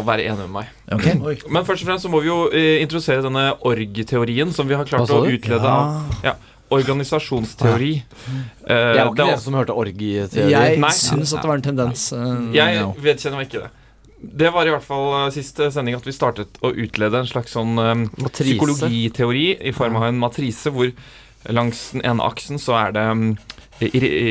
være 0.06 0.28
enige 0.28 0.46
med 0.46 0.54
meg. 0.60 0.70
Okay. 0.94 1.16
Men 1.18 1.66
først 1.66 1.84
og 1.84 1.90
fremst 1.90 2.06
så 2.06 2.10
må 2.12 2.22
vi 2.22 2.30
jo 2.30 2.38
eh, 2.54 2.80
introdusere 2.84 3.24
denne 3.24 3.48
org-teorien 3.66 4.52
som 4.54 4.68
vi 4.70 4.78
har 4.78 4.88
klart 4.88 5.10
å 5.10 5.22
utlede 5.26 5.68
av 5.68 6.24
ja, 6.26 6.36
organisasjonsteori. 6.72 7.92
Det 7.98 8.78
Jeg 8.78 8.96
var 8.96 9.10
ikke 9.10 9.16
det 9.18 9.26
er 9.26 9.32
den 9.34 9.44
som 9.44 9.58
hørte 9.58 9.76
orgieteori. 9.84 10.50
Jeg 10.54 10.98
syns 10.98 11.34
at 11.34 11.44
det 11.44 11.52
var 11.52 11.60
en 11.60 11.66
tendens. 11.68 12.08
eh, 12.16 12.34
Jeg 12.56 12.84
vedkjenner 13.02 13.40
meg 13.42 13.50
ikke 13.50 13.64
det. 13.66 13.72
Det 14.22 14.52
var 14.54 14.68
i 14.68 14.70
hvert 14.70 14.86
fall 14.86 15.08
siste 15.34 15.40
sist 15.40 15.64
eh, 15.64 15.72
sending 15.74 15.98
at 15.98 16.06
vi 16.06 16.14
startet 16.14 16.60
å 16.62 16.70
utlede 16.70 17.24
en 17.24 17.26
slags 17.26 17.56
sånn 17.56 17.74
um, 17.74 18.04
psykologiteori 18.28 19.48
i 19.66 19.72
form 19.74 19.98
av 19.98 20.06
en 20.12 20.20
matrise 20.22 20.70
hvor 20.70 20.92
langs 21.50 21.88
den 21.96 22.04
ene 22.06 22.22
aksen 22.22 22.60
så 22.62 22.76
er 22.78 22.94
det 22.94 23.02
um, 23.02 23.32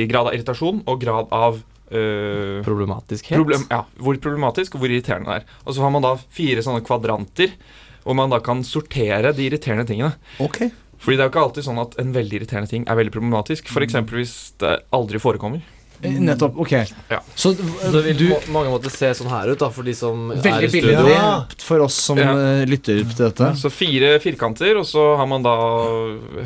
grad 0.08 0.30
av 0.30 0.32
irritasjon 0.38 0.80
og 0.88 1.02
grad 1.04 1.28
av 1.36 1.60
eh, 1.92 2.60
Problematisk 2.66 3.32
problem, 3.34 3.66
ja, 3.72 3.84
hvor 4.00 4.18
problematisk 4.24 4.76
og 4.76 4.84
hvor 4.84 4.92
irriterende 4.92 5.30
det 5.30 5.42
er. 5.42 5.58
Og 5.66 5.76
så 5.76 5.86
har 5.86 5.94
man 5.94 6.06
da 6.06 6.16
fire 6.18 6.64
sånne 6.66 6.84
kvadranter 6.88 7.54
hvor 8.02 8.18
man 8.18 8.32
da 8.34 8.40
kan 8.42 8.64
sortere 8.66 9.34
de 9.38 9.46
irriterende 9.46 9.86
tingene. 9.90 10.16
Ok. 10.42 10.64
Fordi 11.02 11.18
det 11.18 11.24
er 11.24 11.30
jo 11.30 11.34
ikke 11.34 11.44
alltid 11.48 11.66
sånn 11.66 11.82
at 11.82 11.96
en 12.02 12.14
veldig 12.14 12.40
irriterende 12.40 12.70
ting 12.70 12.84
er 12.90 12.98
veldig 12.98 13.14
problematisk. 13.14 13.70
F.eks. 13.74 13.98
hvis 14.14 14.36
det 14.62 14.74
aldri 14.94 15.22
forekommer. 15.22 15.64
Eh, 16.04 16.16
Nettopp. 16.20 16.56
Ok. 16.58 16.72
Ja. 17.10 17.20
Så 17.36 17.52
Så 17.56 17.92
det 17.94 18.04
vil 18.06 18.18
du 18.18 18.28
på 18.34 18.52
mange 18.52 18.70
måter 18.74 18.90
se 18.90 19.12
sånn 19.14 19.30
her 19.30 19.52
ut, 19.52 19.60
da, 19.60 19.70
for 19.70 19.84
de 19.84 19.94
som 19.94 20.32
er 20.32 20.40
Veldig 20.42 20.64
i 20.64 20.70
studio. 20.70 21.04
billig 21.04 21.62
for 21.62 21.80
oss 21.86 21.94
som 21.96 22.18
Ja. 22.18 22.32
eh, 22.34 22.66
lytter 22.66 23.04
til 23.04 23.26
dette. 23.26 23.52
Så 23.62 23.70
fire 23.72 24.20
firkanter, 24.20 24.78
og 24.80 24.86
så 24.86 25.16
har 25.18 25.28
man 25.28 25.44
da 25.44 25.54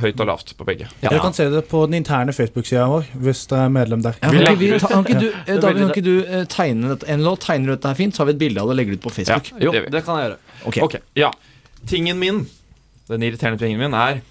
høyt 0.02 0.20
og 0.20 0.28
lavt 0.28 0.54
på 0.58 0.66
begge. 0.66 0.88
Dere 1.02 1.20
kan 1.22 1.34
se 1.34 1.50
det 1.50 1.68
på 1.70 1.86
den 1.90 2.04
interne 2.04 2.34
Facebook-sida 2.36 2.86
vår, 2.88 3.06
hvis 3.20 3.46
dere 3.48 3.66
er 3.66 3.70
medlem 3.70 4.02
der. 4.04 4.16
Ja, 4.22 4.30
kan, 4.30 4.42
ikke 4.42 4.58
vi, 4.60 4.80
ta, 4.80 4.88
kan 4.88 5.06
ikke 5.06 5.20
du, 5.20 5.28
eh, 5.48 5.58
David, 5.60 5.82
kan 5.82 5.90
ikke 5.92 6.04
du 6.04 6.16
eh, 6.26 6.44
tegne 6.46 6.90
dette? 6.96 7.08
En 7.10 7.24
låt 7.24 7.40
tegner 7.46 7.66
du 7.68 7.76
dette 7.76 7.88
her 7.88 7.96
fint, 7.96 8.14
så 8.16 8.20
har 8.20 8.26
vi 8.26 8.32
et 8.34 8.40
bilde 8.40 8.60
av 8.62 8.68
det 8.68 8.72
og 8.74 8.78
legger 8.78 8.92
det 8.92 9.00
ut 9.00 9.08
på 9.08 9.16
Facebook. 9.16 9.52
Jo, 9.62 9.72
Det 9.72 9.92
det 9.92 10.04
kan 10.06 10.18
jeg 10.20 10.30
gjøre. 10.32 10.38
Okay. 10.68 10.84
Ok, 10.84 10.96
ja. 11.16 11.32
Tingen 11.88 12.20
min, 12.20 12.48
den 13.08 13.22
irriterende 13.24 13.60
tingen 13.60 13.80
min, 13.80 13.94
er 13.94 14.22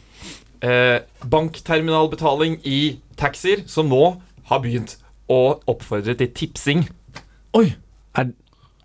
eh, 0.63 1.01
bankterminalbetaling 1.25 2.59
i 2.65 2.99
taxier, 3.17 3.63
som 3.67 3.89
nå 3.89 4.21
har 4.51 4.61
begynt 4.61 4.97
å 5.31 5.41
oppfordre 5.71 6.15
til 6.19 6.31
tipsing. 6.37 6.85
Oi! 7.57 7.69
Er, 8.19 8.31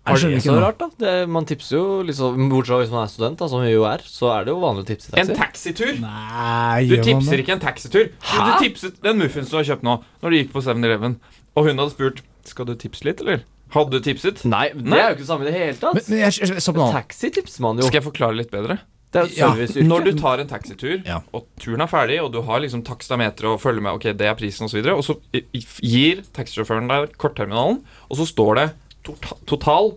er 0.08 0.16
det 0.16 0.30
ikke 0.32 0.42
så 0.46 0.54
noe? 0.54 0.62
rart, 0.64 0.78
da? 0.80 0.88
Det, 1.02 1.10
man 1.30 1.46
tipser 1.46 1.76
jo 1.76 1.84
liksom 2.08 2.48
Bortsett 2.50 2.70
fra 2.72 2.78
hvis 2.80 2.92
man 2.94 3.04
er 3.04 3.10
student, 3.12 3.38
da, 3.42 3.48
som 3.52 3.62
vi 3.62 3.70
jo 3.74 3.84
er, 3.88 4.02
så 4.08 4.30
er 4.34 4.46
det 4.48 4.54
jo 4.54 4.62
vanlig 4.62 4.86
å 4.86 4.88
tipse 4.88 5.12
taxi. 5.12 5.20
En 5.20 5.36
taxi. 5.36 5.74
taxitur. 5.74 6.00
Nei, 6.02 6.88
Du 6.88 6.96
tipser 7.04 7.42
ikke 7.44 7.56
en 7.58 7.62
taxitur. 7.62 8.10
Hæ? 8.24 8.40
du 8.48 8.64
tipset 8.64 9.00
den 9.04 9.20
muffins 9.20 9.52
du 9.52 9.58
har 9.60 9.68
kjøpt 9.68 9.86
nå, 9.86 9.98
når 10.22 10.32
du 10.34 10.38
gikk 10.40 10.52
på 10.56 10.64
7-Eleven, 10.64 11.18
og 11.54 11.68
hun 11.68 11.82
hadde 11.82 11.94
spurt 11.94 12.22
Skal 12.48 12.66
du 12.66 12.72
tipse 12.80 13.04
litt, 13.04 13.20
eller? 13.20 13.44
Hadde 13.70 13.98
du 13.98 14.02
tipset? 14.02 14.40
Nei, 14.48 14.70
det 14.74 14.82
Nei. 14.88 14.98
er 14.98 15.12
jo 15.12 15.18
ikke 15.18 15.22
det 15.26 15.28
samme 15.28 15.44
i 15.44 15.50
det 15.50 15.54
hele 15.54 15.76
tatt. 15.78 15.94
Men, 15.94 16.06
men 16.08 16.22
jeg, 16.24 16.40
jeg, 16.40 16.56
jeg. 16.56 16.88
Taxi 16.96 17.30
tipser 17.36 17.62
man 17.62 17.78
jo. 17.78 17.86
Skal 17.86 18.00
jeg 18.00 18.06
forklare 18.08 18.38
litt 18.40 18.50
bedre? 18.50 18.80
Det 19.12 19.18
er 19.18 19.24
et 19.26 19.36
Ja, 19.38 19.48
serviceyrke. 19.50 19.88
Når 19.88 20.04
du 20.04 20.12
tar 20.20 20.38
en 20.38 20.46
taxitur, 20.48 21.02
Ja. 21.04 21.16
og 21.34 21.46
turen 21.58 21.80
er 21.82 21.86
ferdig, 21.90 22.20
og 22.22 22.30
du 22.32 22.40
har 22.42 22.60
liksom 22.60 22.84
takstameter 22.86 23.44
og 23.50 23.60
følger 23.60 23.82
med, 23.82 23.92
ok, 23.98 24.02
det 24.16 24.20
er 24.22 24.34
prisen 24.38 24.64
osv., 24.64 24.66
og, 24.66 24.70
så 24.70 24.76
videre, 24.78 24.94
og 24.96 25.04
så 25.04 25.16
i- 25.34 25.44
i- 25.58 25.66
gir 25.82 26.22
taxisjåføren 26.32 26.86
deg 26.88 27.16
kortterminalen, 27.18 27.82
og 28.10 28.16
så 28.16 28.26
står 28.26 28.54
det 28.54 28.70
tota- 29.04 29.36
total 29.46 29.96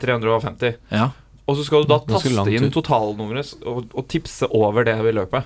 350. 0.00 0.76
Ja. 0.90 1.10
Og 1.48 1.56
så 1.58 1.64
skal 1.66 1.82
du 1.82 1.88
da 1.90 1.98
Ganske 2.06 2.30
taste 2.30 2.52
inn 2.54 2.64
ut. 2.68 2.72
totalnummeret 2.72 3.44
s- 3.44 3.56
og, 3.66 3.84
og 3.94 4.06
tipse 4.08 4.46
over 4.54 4.84
det 4.84 4.96
beløpet. 5.02 5.44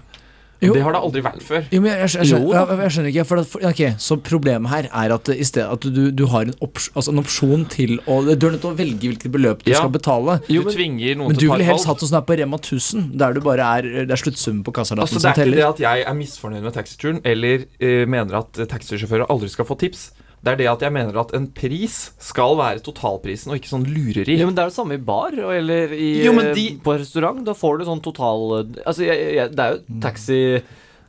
Jo. 0.63 0.73
Det 0.75 0.83
har 0.85 0.95
det 0.95 1.01
aldri 1.03 1.23
vært 1.25 1.43
før. 1.45 1.65
Jo, 1.73 1.81
men 1.83 1.91
jeg, 1.91 2.01
jeg, 2.01 2.11
skjønner, 2.15 2.55
jeg, 2.55 2.79
jeg 2.85 2.95
skjønner 2.95 3.11
ikke. 3.11 3.25
For, 3.29 3.43
for, 3.55 3.67
okay, 3.69 3.97
så 4.01 4.17
problemet 4.23 4.71
her 4.71 4.89
er 4.89 5.15
at 5.17 5.31
stedet 5.49 5.67
at 5.67 5.89
du, 5.97 6.03
du 6.15 6.25
har 6.33 6.47
en, 6.49 6.55
opps, 6.65 6.89
altså 6.95 7.15
en 7.15 7.23
opsjon 7.25 7.67
til 7.73 7.97
å 8.07 8.21
Du 8.25 8.47
er 8.49 8.55
nødt 8.55 8.63
til 8.65 8.71
å 8.71 8.77
velge 8.79 9.11
hvilket 9.11 9.35
beløp 9.35 9.65
du 9.65 9.73
Ja. 9.73 9.83
skal 9.83 9.93
betale. 9.95 10.39
Du 10.49 10.61
noen 10.63 11.33
Men 11.33 11.39
du 11.39 11.47
å 11.47 11.53
ta 11.53 11.59
ville 11.59 11.69
helst 11.69 11.89
hatt 11.91 12.01
noe 12.01 12.11
sånn 12.11 12.21
her 12.21 12.27
på 12.29 12.39
Rema 12.41 12.61
1000, 12.61 13.07
der 13.21 13.37
du 13.37 13.41
er 13.51 13.89
Det 14.07 14.15
er 14.15 14.21
sluttsummen 14.21 14.65
på 14.65 14.75
kassalappen 14.75 15.05
Altså, 15.05 15.21
det 15.21 15.33
er 15.35 15.51
ikke 15.51 15.61
det 15.61 15.69
at 15.69 15.85
jeg 15.85 16.05
er 16.09 16.19
misfornøyd 16.19 16.65
med 16.65 16.77
taxituren, 16.77 17.21
eller 17.25 17.67
uh, 17.83 18.05
mener 18.09 18.41
at 18.41 18.61
eh, 18.61 18.69
taxisjåfører 18.71 19.29
aldri 19.31 19.51
skal 19.53 19.69
få 19.69 19.77
tips. 19.81 20.09
Det 20.45 20.53
er 20.53 20.57
det 20.61 20.67
at 20.69 20.83
jeg 20.85 20.93
mener 20.93 21.17
at 21.23 21.31
en 21.39 21.47
pris 21.57 21.95
skal 22.21 22.57
være 22.61 22.83
totalprisen, 22.85 23.49
og 23.51 23.57
ikke 23.57 23.71
sånn 23.73 23.87
lureri. 23.89 24.37
Ja, 24.37 24.45
men 24.45 24.55
Det 24.55 24.61
er 24.67 24.69
det 24.73 24.77
samme 24.77 24.99
i 24.99 25.01
bar 25.01 25.33
eller 25.33 25.93
i, 25.97 26.11
Jo, 26.27 26.35
eh, 26.39 26.53
de- 26.55 26.79
på 26.85 26.99
restaurant. 27.01 27.41
Da 27.47 27.55
får 27.57 27.79
du 27.81 27.85
sånn 27.89 28.03
total 28.05 28.45
Altså, 28.85 29.07
jeg, 29.09 29.35
jeg, 29.39 29.51
Det 29.57 29.65
er 29.65 29.73
jo 29.79 30.01
taxi 30.05 30.41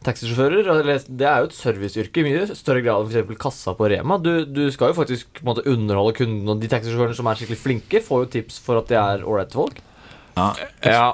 Taxisjåfører 0.06 0.68
Det 1.18 1.26
er 1.26 1.40
jo 1.42 1.48
et 1.50 1.56
serviceyrke 1.58 2.22
i 2.22 2.26
mye 2.28 2.56
større 2.56 2.84
grad 2.86 3.08
enn 3.10 3.26
f.eks. 3.26 3.40
kassa 3.42 3.74
på 3.76 3.88
Rema. 3.90 4.20
Du, 4.22 4.46
du 4.46 4.70
skal 4.72 4.92
jo 4.94 5.00
faktisk 5.02 5.26
på 5.40 5.42
en 5.44 5.50
måte 5.50 5.66
underholde 5.66 6.14
kundene, 6.20 6.54
og 6.54 6.62
de 6.62 6.70
taxisjåførene 6.70 7.18
som 7.18 7.26
er 7.32 7.40
skikkelig 7.40 7.58
flinke, 7.64 8.02
får 8.06 8.26
jo 8.26 8.32
tips 8.38 8.60
for 8.62 8.78
at 8.78 8.88
de 8.92 9.00
er 9.02 9.26
ålreite 9.26 9.58
folk. 9.58 9.82
Ja, 10.38 10.52
Ja, 10.86 11.06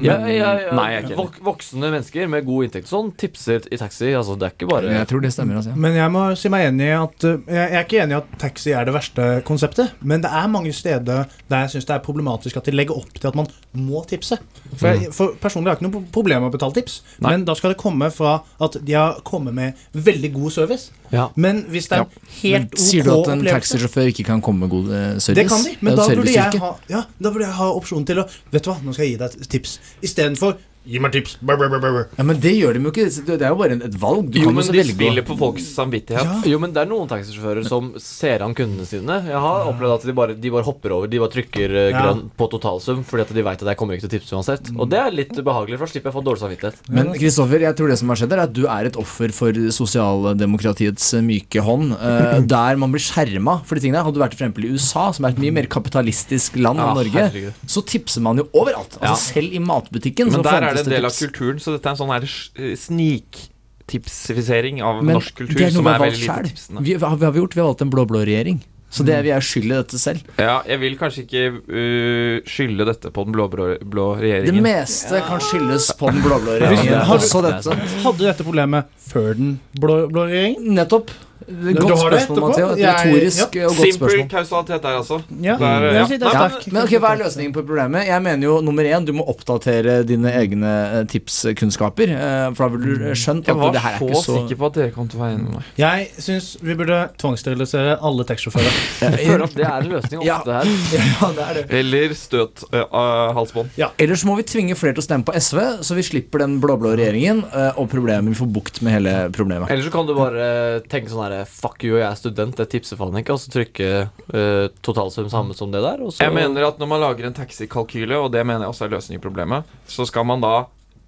ja, 0.00 0.14
ja, 0.24 0.52
Nei, 0.72 0.86
jeg 0.88 0.96
er 0.96 1.02
ikke 1.02 1.10
enig. 1.10 1.18
vok 1.18 1.34
voksne 1.44 1.90
mennesker 1.92 2.28
med 2.32 2.46
god 2.46 2.64
inntekt 2.64 2.88
sånn 2.88 3.10
tipser 3.20 3.66
i 3.68 3.76
taxi. 3.76 4.08
Altså, 4.16 4.38
det 4.40 4.46
er 4.46 4.54
ikke 4.54 4.68
bare 4.70 4.92
Jeg 4.94 5.08
tror 5.10 5.20
det 5.20 5.32
stemmer. 5.34 5.58
Altså. 5.60 5.74
Men 5.76 5.98
jeg 5.98 6.12
må 6.14 6.22
si 6.40 6.52
meg 6.52 6.64
enig 6.70 6.86
i 6.86 6.94
at 6.96 7.26
uh, 7.28 7.34
Jeg 7.44 7.58
jeg 7.60 7.76
er 7.76 7.84
ikke 7.84 8.00
enig 8.06 8.16
i 8.16 8.20
at 8.22 8.30
taxi 8.40 8.72
er 8.72 8.88
det 8.88 8.94
verste 8.96 9.26
konseptet, 9.48 9.92
men 10.00 10.24
det 10.24 10.32
er 10.32 10.48
mange 10.48 10.72
steder 10.72 11.28
der 11.52 11.66
jeg 11.66 11.74
syns 11.74 11.90
det 11.90 11.96
er 11.98 12.06
problematisk 12.06 12.56
at 12.56 12.70
de 12.70 12.76
legger 12.76 12.96
opp 12.96 13.12
til 13.20 13.28
at 13.28 13.36
man 13.36 13.50
må 13.76 14.00
tipse. 14.08 14.40
For, 14.72 14.88
jeg, 14.88 15.12
for 15.12 15.36
Personlig 15.42 15.70
har 15.70 15.76
jeg 15.76 15.82
ikke 15.82 15.90
noe 15.90 16.12
problem 16.14 16.46
med 16.46 16.52
å 16.52 16.56
betale 16.56 16.76
tips, 16.78 17.02
Nei. 17.20 17.34
men 17.34 17.44
da 17.48 17.56
skal 17.58 17.74
det 17.74 17.80
komme 17.82 18.08
fra 18.14 18.38
at 18.64 18.80
de 18.80 18.96
har 18.96 19.20
kommet 19.28 19.56
med 19.56 19.86
veldig 19.92 20.32
god 20.38 20.56
service. 20.56 20.92
Ja. 21.12 21.28
Men 21.36 21.64
hvis 21.68 21.90
det 21.90 21.98
er 21.98 22.06
en 22.06 22.10
Men 22.42 22.66
ok 22.70 22.78
sier 22.80 23.04
du 23.04 23.12
at 23.12 23.30
en 23.34 23.44
taxisjåfør 23.44 24.10
ikke 24.14 24.24
kan 24.30 24.40
komme 24.44 24.64
med 24.64 24.72
god 24.72 24.92
eh, 24.96 25.06
service? 25.20 25.36
det 25.36 25.46
kan 25.50 25.64
de, 25.66 25.74
men 25.80 25.98
da 25.98 26.06
burde, 26.08 26.32
jeg 26.32 26.60
ha, 26.62 26.70
ja, 26.88 27.02
da 27.20 27.32
burde 27.34 27.46
jeg 27.46 27.56
ha 27.58 27.70
opsjonen 27.76 28.06
til 28.08 28.22
å 28.22 28.26
Vet 28.52 28.64
du 28.64 28.70
hva, 28.72 28.78
nå 28.80 28.94
skal 28.96 29.04
jeg 29.04 29.14
gi 29.14 29.18
deg 29.20 29.36
et 29.42 29.50
tips. 29.52 29.74
Istedenfor 30.04 30.56
Gi 30.84 30.98
meg 30.98 31.12
tips. 31.14 31.36
Brr, 31.40 31.56
brr, 31.60 31.68
brr, 31.70 31.78
brr. 31.94 32.06
Ja, 32.18 32.24
Men 32.26 32.40
det 32.42 32.52
gjør 32.58 32.74
de 32.74 32.80
jo 32.82 32.90
ikke. 32.90 33.04
Det 33.26 33.36
er 33.46 33.52
jo 33.52 33.58
bare 33.60 33.76
et 33.86 33.94
valg. 34.02 34.30
Du 34.34 34.38
Jo, 34.40 34.48
kan 34.50 34.56
men 34.56 34.66
de 34.66 34.72
velge 34.80 34.94
spiller 34.96 35.22
på 35.28 35.36
folks 35.38 35.68
samvittighet. 35.76 36.24
Ja. 36.26 36.40
Jo, 36.50 36.58
men 36.58 36.72
det 36.74 36.82
er 36.82 36.88
noen 36.90 37.06
taxisjåfører 37.10 37.66
som 37.68 37.92
ser 38.02 38.42
an 38.42 38.54
kundene 38.58 38.86
sine. 38.88 39.20
Jeg 39.28 39.38
har 39.44 39.68
opplevd 39.70 39.94
at 40.00 40.06
de 40.08 40.14
bare, 40.18 40.34
de 40.34 40.50
bare 40.50 40.66
hopper 40.66 40.90
over. 40.96 41.06
De 41.12 41.20
bare 41.22 41.30
trykker 41.36 41.70
eh, 41.70 41.90
Ja. 41.92 42.00
grønn 42.02 42.24
på 42.36 42.48
totalsum 42.50 43.04
fordi 43.06 43.22
at 43.28 43.32
de 43.36 43.42
vet 43.46 43.62
at 43.62 43.68
jeg 43.72 43.78
kommer 43.78 43.94
ikke 43.94 44.08
til 44.08 44.10
å 44.10 44.14
tipse 44.18 44.34
uansett. 44.34 44.72
Og 44.76 44.90
det 44.90 44.98
er 44.98 45.14
litt 45.14 45.30
behagelig, 45.38 45.78
for 45.78 45.86
da 45.86 45.92
slipper 45.94 46.10
jeg 46.10 46.14
å 46.14 46.18
få 46.18 46.24
dårlig 46.26 46.42
samvittighet. 46.42 46.82
Men 46.90 47.12
Kristoffer, 47.14 47.60
jeg 47.68 47.76
tror 47.78 47.88
det 47.94 47.98
som 48.02 48.08
har 48.12 48.16
skjedd, 48.22 48.32
er 48.34 48.42
at 48.48 48.52
du 48.52 48.62
er 48.66 48.90
et 48.90 48.96
offer 48.98 49.30
for 49.38 49.52
sosialdemokratiets 49.78 51.12
myke 51.22 51.62
hånd. 51.62 51.92
eh, 51.94 52.40
der 52.56 52.76
man 52.80 52.92
blir 52.94 53.02
skjerma 53.02 53.60
for 53.66 53.78
de 53.78 53.86
tingene. 53.86 54.02
Hadde 54.02 54.18
du 54.18 54.22
vært 54.24 54.34
for 54.36 54.42
eksempel 54.44 54.66
i 54.66 54.72
USA, 54.74 55.08
som 55.14 55.24
er 55.28 55.34
et 55.36 55.40
mye 55.42 55.54
mer 55.60 55.70
kapitalistisk 55.70 56.58
land 56.60 56.78
Ja, 56.82 56.90
enn 56.90 56.98
Norge, 57.00 57.24
herregud. 57.28 57.52
så 57.70 57.82
tipser 57.86 58.22
man 58.24 58.42
jo 58.42 58.48
overalt. 58.52 58.98
Altså 58.98 59.12
Ja. 59.12 59.14
Selv 59.22 59.54
i 59.54 59.60
matbutikken. 59.62 60.30
Men 60.32 60.40
så 60.42 60.44
der 60.50 60.71
er 60.72 60.80
det 60.80 60.84
en 60.88 60.96
del 60.96 61.08
av 61.08 61.14
kulturen, 61.16 61.58
så 61.62 61.68
dette 61.76 61.86
er 61.88 61.92
en 61.94 62.00
sånn 62.02 62.12
her 62.14 62.24
eh, 62.26 62.74
sniktipsifisering 62.82 64.76
av 64.82 64.94
Men 65.04 65.14
norsk 65.20 65.32
kultur 65.42 65.56
det 65.58 65.64
er 65.68 65.72
noe 65.72 65.78
som 65.78 65.84
vi 65.86 65.90
er 65.92 65.96
har 65.98 66.04
valgt 66.06 66.22
selv. 66.26 66.46
Vi, 66.82 66.92
har 66.98 67.16
vi 67.22 67.26
gjort? 67.44 67.54
Vi 67.56 67.60
har 67.62 67.68
valgt 67.70 67.84
en 67.86 67.94
blå-blå 67.94 68.20
regjering. 68.28 68.58
Så 68.92 69.06
det, 69.08 69.14
vi 69.24 69.30
er 69.32 69.40
skyld 69.40 69.70
i 69.70 69.76
dette 69.78 69.96
selv. 69.96 70.20
Ja, 70.36 70.58
jeg 70.68 70.76
vil 70.82 70.98
kanskje 71.00 71.22
ikke 71.24 71.44
uh, 71.56 72.42
skylde 72.44 72.84
dette 72.84 73.08
på 73.14 73.24
den 73.24 73.32
blå-blå 73.32 73.70
blå 73.88 74.06
Det 74.20 74.52
meste 74.52 74.64
meste 74.66 75.22
kan 75.24 75.40
skyldes 75.40 75.88
på 75.96 76.12
den 76.12 76.20
blå-blå 76.26 76.58
regjeringen. 76.60 77.00
har 77.08 77.22
dette. 77.48 77.78
Hadde 78.04 78.26
dette 78.26 78.44
problemet 78.44 78.92
før 79.00 79.32
den 79.38 79.54
blå, 79.80 80.02
blå 80.12 80.26
regjeringen? 80.28 80.74
Nettopp. 80.76 81.14
Godt 81.46 81.82
spørsmål, 81.82 82.14
etterpå? 82.18 82.48
Matheo. 82.48 82.68
Et 82.72 82.78
Jeg- 82.78 82.94
retorisk 83.06 83.56
og 83.56 83.62
godt 83.62 83.76
Simpel 83.76 83.92
spørsmål. 83.98 84.28
kausalitet 84.30 84.82
der, 84.82 84.96
altså. 84.98 85.20
Ja. 85.42 85.56
Der, 85.56 85.80
jeg 85.82 86.20
ja. 86.22 86.48
Men 86.72 86.82
ok, 86.82 86.90
Hva 87.02 87.10
er 87.12 87.18
løsningen 87.24 87.52
på 87.54 87.62
problemet? 87.66 88.06
Jeg 88.06 88.22
mener 88.22 88.44
jo 88.48 88.60
nummer 88.60 88.82
én, 88.84 89.04
du 89.06 89.12
må 89.12 89.24
oppdatere 89.28 90.02
dine 90.06 90.32
egne 90.32 90.72
eh, 91.00 91.04
tipskunnskaper. 91.06 92.08
eh, 92.12 92.54
For 92.54 92.68
da 92.68 92.76
vil 92.76 92.98
du 92.98 93.04
skjønt 93.18 93.48
at 93.48 93.72
det 93.72 93.80
her 93.82 93.96
er 93.96 93.98
ikke 93.98 93.98
så 93.98 94.06
Jeg 94.06 94.14
var 94.14 94.22
så 94.22 94.36
sikker 94.48 94.56
på 94.62 94.66
at 94.66 94.74
dere 94.74 94.90
kom 94.94 95.08
til 95.08 95.18
å 95.18 95.22
være 95.22 95.34
enig 95.34 95.44
med 95.44 95.54
meg. 95.56 95.64
Jeg 95.78 96.08
syns 96.18 96.56
vi 96.62 96.74
burde 96.74 96.98
tvangssterilisere 97.18 97.98
alle 98.02 98.24
taxisjåfører. 98.28 98.72
Jeg 99.02 99.26
føler 99.28 99.44
at 99.44 99.54
det 99.56 99.66
er 99.66 99.78
en 99.82 99.90
løsning 99.92 100.24
Ja. 100.26 100.38
ofte 100.38 100.52
her. 100.52 100.64
Ja, 101.22 101.28
det 101.36 101.44
er 101.48 101.54
det. 101.54 101.64
Eller 101.82 102.14
støt 102.14 102.62
uh, 102.72 102.84
uh, 102.92 103.32
halsbånd. 103.36 103.70
Ellers 103.98 104.24
må 104.28 104.36
vi 104.38 104.42
tvinge 104.48 104.76
flere 104.78 104.94
til 104.96 105.02
å 105.02 105.06
stemme 105.06 105.24
på 105.28 105.34
SV, 105.38 105.58
så 105.82 105.94
vi 105.98 106.02
slipper 106.06 106.42
den 106.44 106.58
blå-blå 106.62 106.94
regjeringen 106.98 107.42
uh, 107.52 107.72
og 107.80 107.88
problemet. 107.92 108.28
Vi 108.32 108.38
får 108.38 108.50
bukt 108.52 108.82
med 108.82 108.92
hele 108.96 109.14
problemet. 109.34 109.70
Eller 109.70 109.82
så 109.86 109.92
kan 109.94 110.06
du 110.08 110.14
bare 110.14 110.80
tenke 110.90 111.10
sånn 111.12 111.24
her 111.26 111.31
Fuck 111.48 111.84
you, 111.86 111.96
jeg 111.98 112.06
er 112.08 112.18
student, 112.18 112.56
det 112.58 112.68
tipser 112.72 112.98
faen 113.00 113.16
ikke. 113.20 113.34
Og 113.34 113.42
så 113.42 113.52
trykke 113.52 113.88
uh, 114.34 114.66
totalsum 114.84 115.30
samme 115.32 115.56
som 115.58 115.72
det 115.74 115.82
der. 115.84 116.02
Og 116.04 116.14
så 116.14 116.26
Jeg 116.26 116.34
mener 116.36 116.68
at 116.68 116.80
når 116.80 116.90
man 116.90 117.02
lager 117.02 117.28
en 117.28 117.36
taxikalkyle, 117.36 118.18
og 118.18 118.32
det 118.34 118.44
mener 118.46 118.66
jeg 118.66 118.74
også 118.74 118.86
er 118.86 118.94
løsningen 118.96 119.22
på 119.22 119.30
problemet, 119.30 119.68
så 119.90 120.06
skal 120.08 120.26
man 120.28 120.44
da 120.44 120.54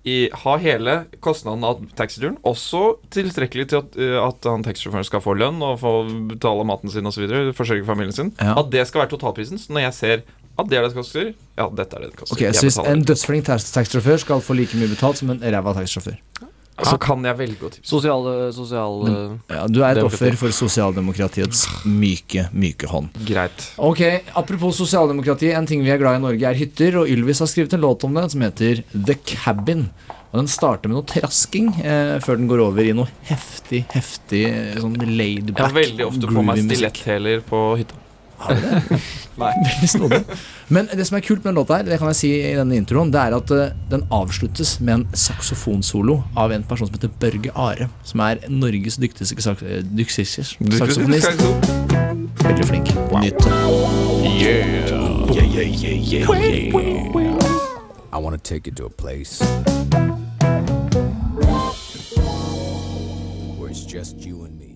i, 0.04 0.28
ha 0.44 0.54
hele 0.60 0.98
kostnaden 1.24 1.64
av 1.64 1.80
taxituren, 1.96 2.36
også 2.44 2.98
tilstrekkelig 3.14 3.70
til 3.72 3.80
at, 3.80 3.96
uh, 3.96 4.20
at 4.26 4.48
han 4.50 4.64
taxisjåføren 4.66 5.08
skal 5.08 5.24
få 5.24 5.36
lønn 5.40 5.62
og 5.64 5.78
få 5.82 5.96
betale 6.34 6.66
maten 6.68 6.92
sin 6.92 7.08
osv., 7.08 7.28
forsørge 7.56 7.86
familien 7.88 8.16
sin. 8.16 8.32
Ja. 8.40 8.58
At 8.60 8.72
det 8.74 8.84
skal 8.90 9.04
være 9.04 9.14
totalprisen. 9.16 9.60
Så 9.60 9.72
når 9.72 9.88
jeg 9.88 9.98
ser 10.00 10.24
at 10.54 10.68
det 10.70 10.76
er 10.78 10.84
det 10.84 10.92
det 10.92 10.98
koster, 11.00 11.32
ja, 11.58 11.64
dette 11.66 11.96
er 11.96 12.04
det 12.04 12.12
det 12.12 12.18
koster. 12.20 12.36
Ok, 12.36 12.54
Så 12.54 12.68
hvis 12.68 12.76
en 12.78 13.02
dødsflink 13.02 13.48
taxisjåfør 13.48 14.20
skal 14.22 14.42
få 14.44 14.54
like 14.54 14.78
mye 14.78 14.92
betalt 14.92 15.18
som 15.18 15.32
en 15.34 15.42
ræva 15.42 15.74
taxisjåfør 15.74 16.20
så 16.82 16.96
kan 16.98 17.22
jeg 17.22 17.38
velge 17.38 17.68
å 17.68 17.70
tipse. 17.70 17.86
Sosial, 17.86 18.26
sosial 18.56 18.96
ja, 19.06 19.66
Du 19.70 19.78
er 19.84 19.92
et 19.92 20.00
Demokrati. 20.00 20.06
offer 20.08 20.38
for 20.40 20.56
sosialdemokratiets 20.56 21.66
myke, 21.86 22.48
myke 22.52 22.90
hånd. 22.90 23.14
Greit. 23.28 23.68
Ok, 23.78 24.02
Apropos 24.34 24.76
sosialdemokrati, 24.82 25.52
en 25.54 25.68
ting 25.70 25.84
vi 25.86 25.92
er 25.94 26.00
glad 26.02 26.18
i 26.18 26.22
i 26.22 26.24
Norge, 26.24 26.50
er 26.50 26.58
hytter. 26.58 27.00
Og 27.02 27.10
Ylvis 27.10 27.42
har 27.44 27.50
skrevet 27.50 27.76
en 27.76 27.84
låt 27.84 28.04
om 28.06 28.14
det 28.14 28.26
som 28.34 28.44
heter 28.44 28.82
The 28.92 29.16
Cabin. 29.22 29.88
Og 30.34 30.40
Den 30.40 30.48
starter 30.50 30.90
med 30.90 30.98
noe 30.98 31.06
trasking 31.06 31.68
eh, 31.78 32.16
før 32.24 32.40
den 32.40 32.48
går 32.50 32.62
over 32.64 32.82
i 32.82 32.94
noe 32.96 33.06
heftig, 33.28 33.84
heftig 33.94 34.40
eh, 34.48 34.80
sånn 34.82 34.96
laid 34.98 35.52
Jeg 35.52 35.60
har 35.60 35.76
veldig 35.76 36.08
ofte 36.08 36.30
på 36.32 36.42
meg 36.42 36.64
stiletthæler 36.64 37.44
på 37.46 37.60
hytta. 37.78 38.00
Har 38.38 38.54
du 38.54 38.60
det? 38.60 39.00
Veldig 39.36 39.88
snodig. 39.88 40.20
Men 40.68 40.88
det 40.92 41.06
som 41.08 41.16
er 41.18 41.24
kult 41.26 41.44
med 41.44 41.52
den 41.52 41.58
låta, 41.58 41.78
her, 41.78 41.86
det 41.88 41.98
kan 41.98 42.10
jeg 42.12 42.18
si 42.20 42.30
i 42.38 42.54
denne 42.56 42.76
introen, 42.78 43.10
det 43.12 43.20
er 43.20 43.36
at 43.36 43.50
eh, 43.54 43.72
den 43.90 44.04
avsluttes 44.14 44.76
med 44.80 44.94
en 44.94 45.06
saksofonsolo 45.18 46.20
av 46.38 46.54
en 46.54 46.66
person 46.66 46.88
som 46.88 46.96
heter 46.96 47.12
Børge 47.20 47.50
Are. 47.54 47.88
Som 48.06 48.22
er 48.24 48.44
Norges 48.48 48.98
dyktigste, 49.02 49.42
sak 49.42 49.62
eh, 49.66 49.82
saksofonist. 50.78 51.42
Veldig 52.44 52.66
flink. 52.68 52.94
Nytt. 53.20 53.42
I 58.12 58.18
want 58.18 58.34
to 58.36 58.38
take 58.38 58.68
you 58.68 58.72
to 58.74 58.84
a 58.84 58.90
place 58.90 59.40
where 63.58 63.70
it's 63.70 63.84
just 63.84 64.18
you 64.24 64.44
and 64.44 64.56
me. 64.56 64.73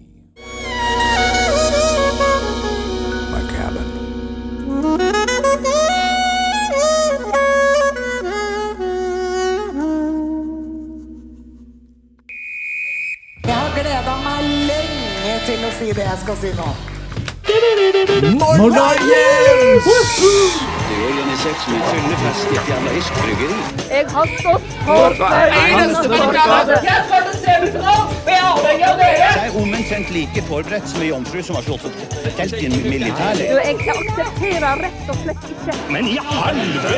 Si 15.78 15.92
det 15.94 16.10
jeg 16.10 16.18
skal 16.24 16.36
si 16.42 16.50
nå. 16.58 16.70
Bryggeri. 23.18 23.58
Jeg 23.90 24.06
har 24.10 24.26
stått 24.40 24.62
for 24.86 25.08
hver 25.18 25.48
eneste 25.54 26.08
barrikade. 26.12 26.72
Jeg 26.82 27.02
skal 27.08 27.22
til 27.26 27.36
semifinalen, 27.44 28.06
og 28.08 28.12
jeg 28.26 28.38
er 28.38 28.42
avhengig 28.52 28.86
av 28.88 28.94
dere. 29.00 29.18
Jeg 29.22 29.28
er 29.46 29.50
omtrent 29.62 30.08
like 30.16 30.40
forberedt 30.48 30.86
som 30.92 31.00
ei 31.02 31.08
jomfru 31.12 31.38
som 31.48 31.54
har 31.58 31.64
slått 31.68 31.84
opp 31.88 31.96
telt 32.38 32.54
i 32.58 32.60
en 32.66 32.74
jeg 33.68 33.74
aksepterer 33.96 34.74
rett 34.86 35.04
og 35.12 35.16
slett 35.22 35.42
ikke. 35.52 35.72
Men 35.92 36.02
i 36.08 36.10
helvete! 36.30 36.94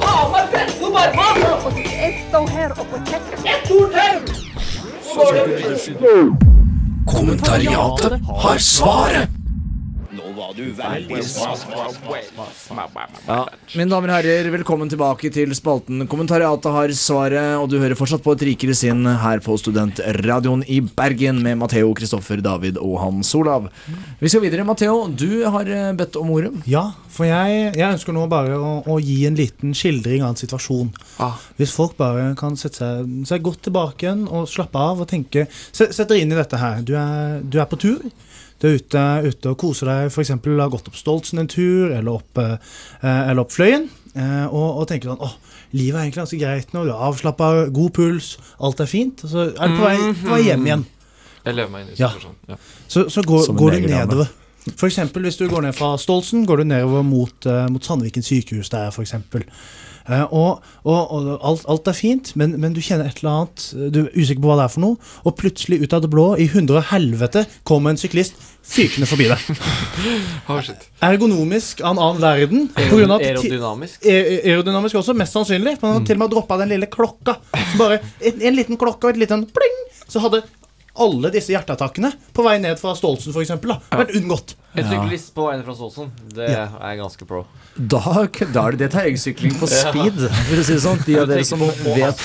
Faen 0.00 0.28
meg 0.34 0.44
presse 0.56 0.82
opp 0.88 0.96
armene! 1.04 1.52
Jeg 1.92 2.12
stå 2.24 2.40
her 2.56 2.70
og 2.78 2.84
få 2.90 2.96
kjeft. 3.12 3.28
Et 3.44 3.62
til! 6.34 6.43
Kommentariatet 7.24 8.20
har 8.28 8.58
svaret! 8.58 9.33
Var 10.54 10.62
du 10.62 10.72
veldig 10.78 11.24
smart. 11.26 11.64
Ja, 13.26 13.38
Mine 13.74 13.90
damer 13.90 14.12
og 14.12 14.14
herrer, 14.20 14.46
velkommen 14.54 14.90
tilbake 14.90 15.30
til 15.34 15.50
spalten 15.56 16.04
Kommentariatet 16.10 16.70
har 16.70 16.92
svaret, 16.94 17.56
og 17.58 17.66
du 17.72 17.80
hører 17.80 17.96
fortsatt 17.98 18.22
på 18.22 18.36
Et 18.36 18.44
rikere 18.52 18.76
sinn 18.78 19.02
her 19.02 19.42
på 19.42 19.56
Studentradioen 19.58 20.62
i 20.70 20.78
Bergen 20.84 21.40
med 21.42 21.58
Matheo, 21.58 21.90
Kristoffer, 21.98 22.38
David 22.44 22.78
og 22.78 23.00
Hans 23.02 23.32
Olav. 23.34 23.66
Vi 24.20 24.30
skal 24.30 24.44
videre. 24.44 24.66
Matheo, 24.68 25.08
du 25.10 25.42
har 25.42 25.66
eh, 25.66 25.90
bedt 25.98 26.20
om 26.20 26.30
ordet. 26.36 26.52
Ja, 26.70 26.84
for 27.10 27.26
jeg, 27.26 27.72
jeg 27.74 27.88
ønsker 27.88 28.14
nå 28.14 28.28
bare 28.30 28.54
å, 28.54 28.76
å 28.86 29.00
gi 29.02 29.24
en 29.26 29.38
liten 29.38 29.74
skildring 29.74 30.22
av 30.22 30.36
en 30.36 30.38
situasjon. 30.38 30.92
Ah. 31.18 31.40
Hvis 31.58 31.74
folk 31.74 31.98
bare 31.98 32.30
kan 32.38 32.54
sette 32.60 32.78
seg, 32.78 33.10
seg 33.26 33.42
godt 33.42 33.64
tilbake 33.66 34.06
igjen 34.06 34.28
og 34.30 34.46
slappe 34.50 34.78
av 34.78 35.02
og 35.02 35.10
tenke 35.10 35.48
Sett 35.50 35.90
sett 35.96 36.06
dere 36.06 36.22
inn 36.22 36.30
i 36.30 36.38
dette 36.38 36.62
her. 36.62 36.78
Du 36.86 36.94
er, 36.98 37.42
du 37.42 37.58
er 37.58 37.66
på 37.66 37.80
tur. 37.82 38.06
Du 38.62 38.68
er 38.70 38.78
ute, 38.78 39.00
ute 39.26 39.50
og 39.50 39.58
koser 39.60 39.90
deg, 39.90 40.06
f.eks. 40.12 40.30
har 40.30 40.70
gått 40.72 40.88
opp 40.88 40.96
Stoltsen 40.96 41.42
en 41.42 41.48
tur, 41.50 41.90
eller 41.92 42.12
opp, 42.14 42.38
eh, 42.38 42.56
eller 43.02 43.42
opp 43.42 43.52
Fløyen, 43.52 43.88
eh, 44.14 44.46
og, 44.46 44.80
og 44.80 44.86
tenker 44.88 45.10
sånn 45.10 45.24
åh, 45.26 45.34
livet 45.74 45.98
er 45.98 46.04
egentlig 46.06 46.22
ganske 46.22 46.38
greit 46.40 46.72
nå, 46.72 46.84
du 46.86 46.92
er 46.94 47.02
avslappa, 47.08 47.50
god 47.74 47.92
puls, 47.98 48.34
alt 48.62 48.80
er 48.80 48.88
fint. 48.88 49.24
Og 49.26 49.32
så 49.34 49.48
er 49.50 49.74
du 49.74 49.76
på 49.80 49.84
vei, 49.88 49.96
på 50.22 50.32
vei 50.36 50.40
hjem 50.46 50.68
igjen. 50.70 50.86
Jeg 51.44 51.58
lever 51.58 51.72
meg 51.74 51.84
inn 51.84 51.92
i 51.92 51.98
Ja. 52.00 52.08
situasjonen. 52.14 52.38
Ja. 52.48 52.56
Så, 52.88 53.06
så 53.12 53.22
går, 53.26 53.50
går 53.58 53.70
du 53.76 53.88
nedover. 53.90 54.30
Eksempel 54.64 55.26
hvis 55.26 55.36
du 55.36 55.44
går 55.50 55.66
ned 55.66 55.74
fra 55.76 55.90
Stoltsen, 56.00 56.46
går 56.48 56.62
du 56.62 56.64
nedover 56.70 57.02
mot, 57.04 57.46
eh, 57.50 57.66
mot 57.68 57.84
Sandviken 57.84 58.24
sykehus 58.24 58.70
der. 58.72 58.88
Eh, 58.88 59.44
og 60.30 60.62
og, 60.84 61.12
og 61.16 61.28
alt, 61.40 61.62
alt 61.70 61.88
er 61.88 61.96
fint, 61.96 62.34
men, 62.36 62.58
men 62.60 62.74
du 62.76 62.80
kjenner 62.84 63.08
et 63.08 63.22
eller 63.22 63.30
annet, 63.38 63.62
eh, 63.72 63.86
du 63.94 64.00
er 64.04 64.10
usikker 64.12 64.42
på 64.44 64.50
hva 64.50 64.58
det 64.60 64.66
er 64.66 64.72
for 64.74 64.84
noe, 64.84 65.12
og 65.24 65.36
plutselig 65.40 65.78
ut 65.80 65.94
av 65.96 66.02
det 66.04 66.10
blå, 66.12 66.26
i 66.36 66.48
hundre 66.52 66.82
og 66.82 66.90
helvete, 66.90 67.46
kommer 67.64 67.94
en 67.94 68.00
syklist 68.00 68.36
fykende 68.64 69.08
forbi 69.08 69.30
deg. 69.32 69.44
Oh. 70.44 70.60
Ergonomisk 71.04 71.80
av 71.80 71.94
en 71.94 72.00
annen 72.04 72.20
verden. 72.20 72.66
At 72.76 72.90
Aerodynamisk. 72.92 74.02
E- 74.04 74.42
Aerodynamisk 74.42 74.98
også, 75.00 75.14
mest 75.16 75.32
sannsynlig. 75.32 75.78
Man 75.80 75.94
han 75.94 76.02
har 76.02 76.04
til 76.10 76.18
og 76.18 76.20
med 76.20 76.34
droppa 76.34 76.58
den 76.60 76.74
lille 76.74 76.88
klokka. 76.92 77.38
Så 77.54 77.78
bare 77.80 77.96
en, 78.20 78.42
en 78.50 78.58
liten 78.58 78.76
klokke 78.80 79.08
og 79.08 79.14
et 79.14 79.22
liten 79.22 79.46
pling, 79.56 79.78
så 80.04 80.20
hadde 80.20 80.42
alle 80.94 81.30
disse 81.34 81.50
hjerteattakkene 81.54 82.12
på 82.36 82.44
vei 82.46 82.58
ned 82.62 82.78
fra 82.78 82.92
Stolsen 82.98 83.34
eksempel, 83.42 83.72
da, 83.74 83.98
vært 83.98 84.14
unngått. 84.18 84.54
En 84.78 84.86
syklist 84.90 85.32
på 85.34 85.48
en 85.52 85.62
fra 85.66 85.74
Stolsen, 85.74 86.10
det 86.34 86.48
er 86.54 86.96
ganske 87.00 87.26
pro. 87.26 87.44
Da, 87.74 88.00
da 88.54 88.66
er 88.68 88.76
det 88.76 88.84
det 88.84 88.90
terrengsykling 88.94 89.56
på 89.58 89.66
speed, 89.72 90.20
for 90.22 90.60
å 90.60 90.66
si 90.66 90.76
det 90.76 90.82
sånn. 90.84 91.00
De 91.06 91.16
av 91.18 91.30
dere 91.30 91.46
som 91.48 91.64
vet 91.64 92.22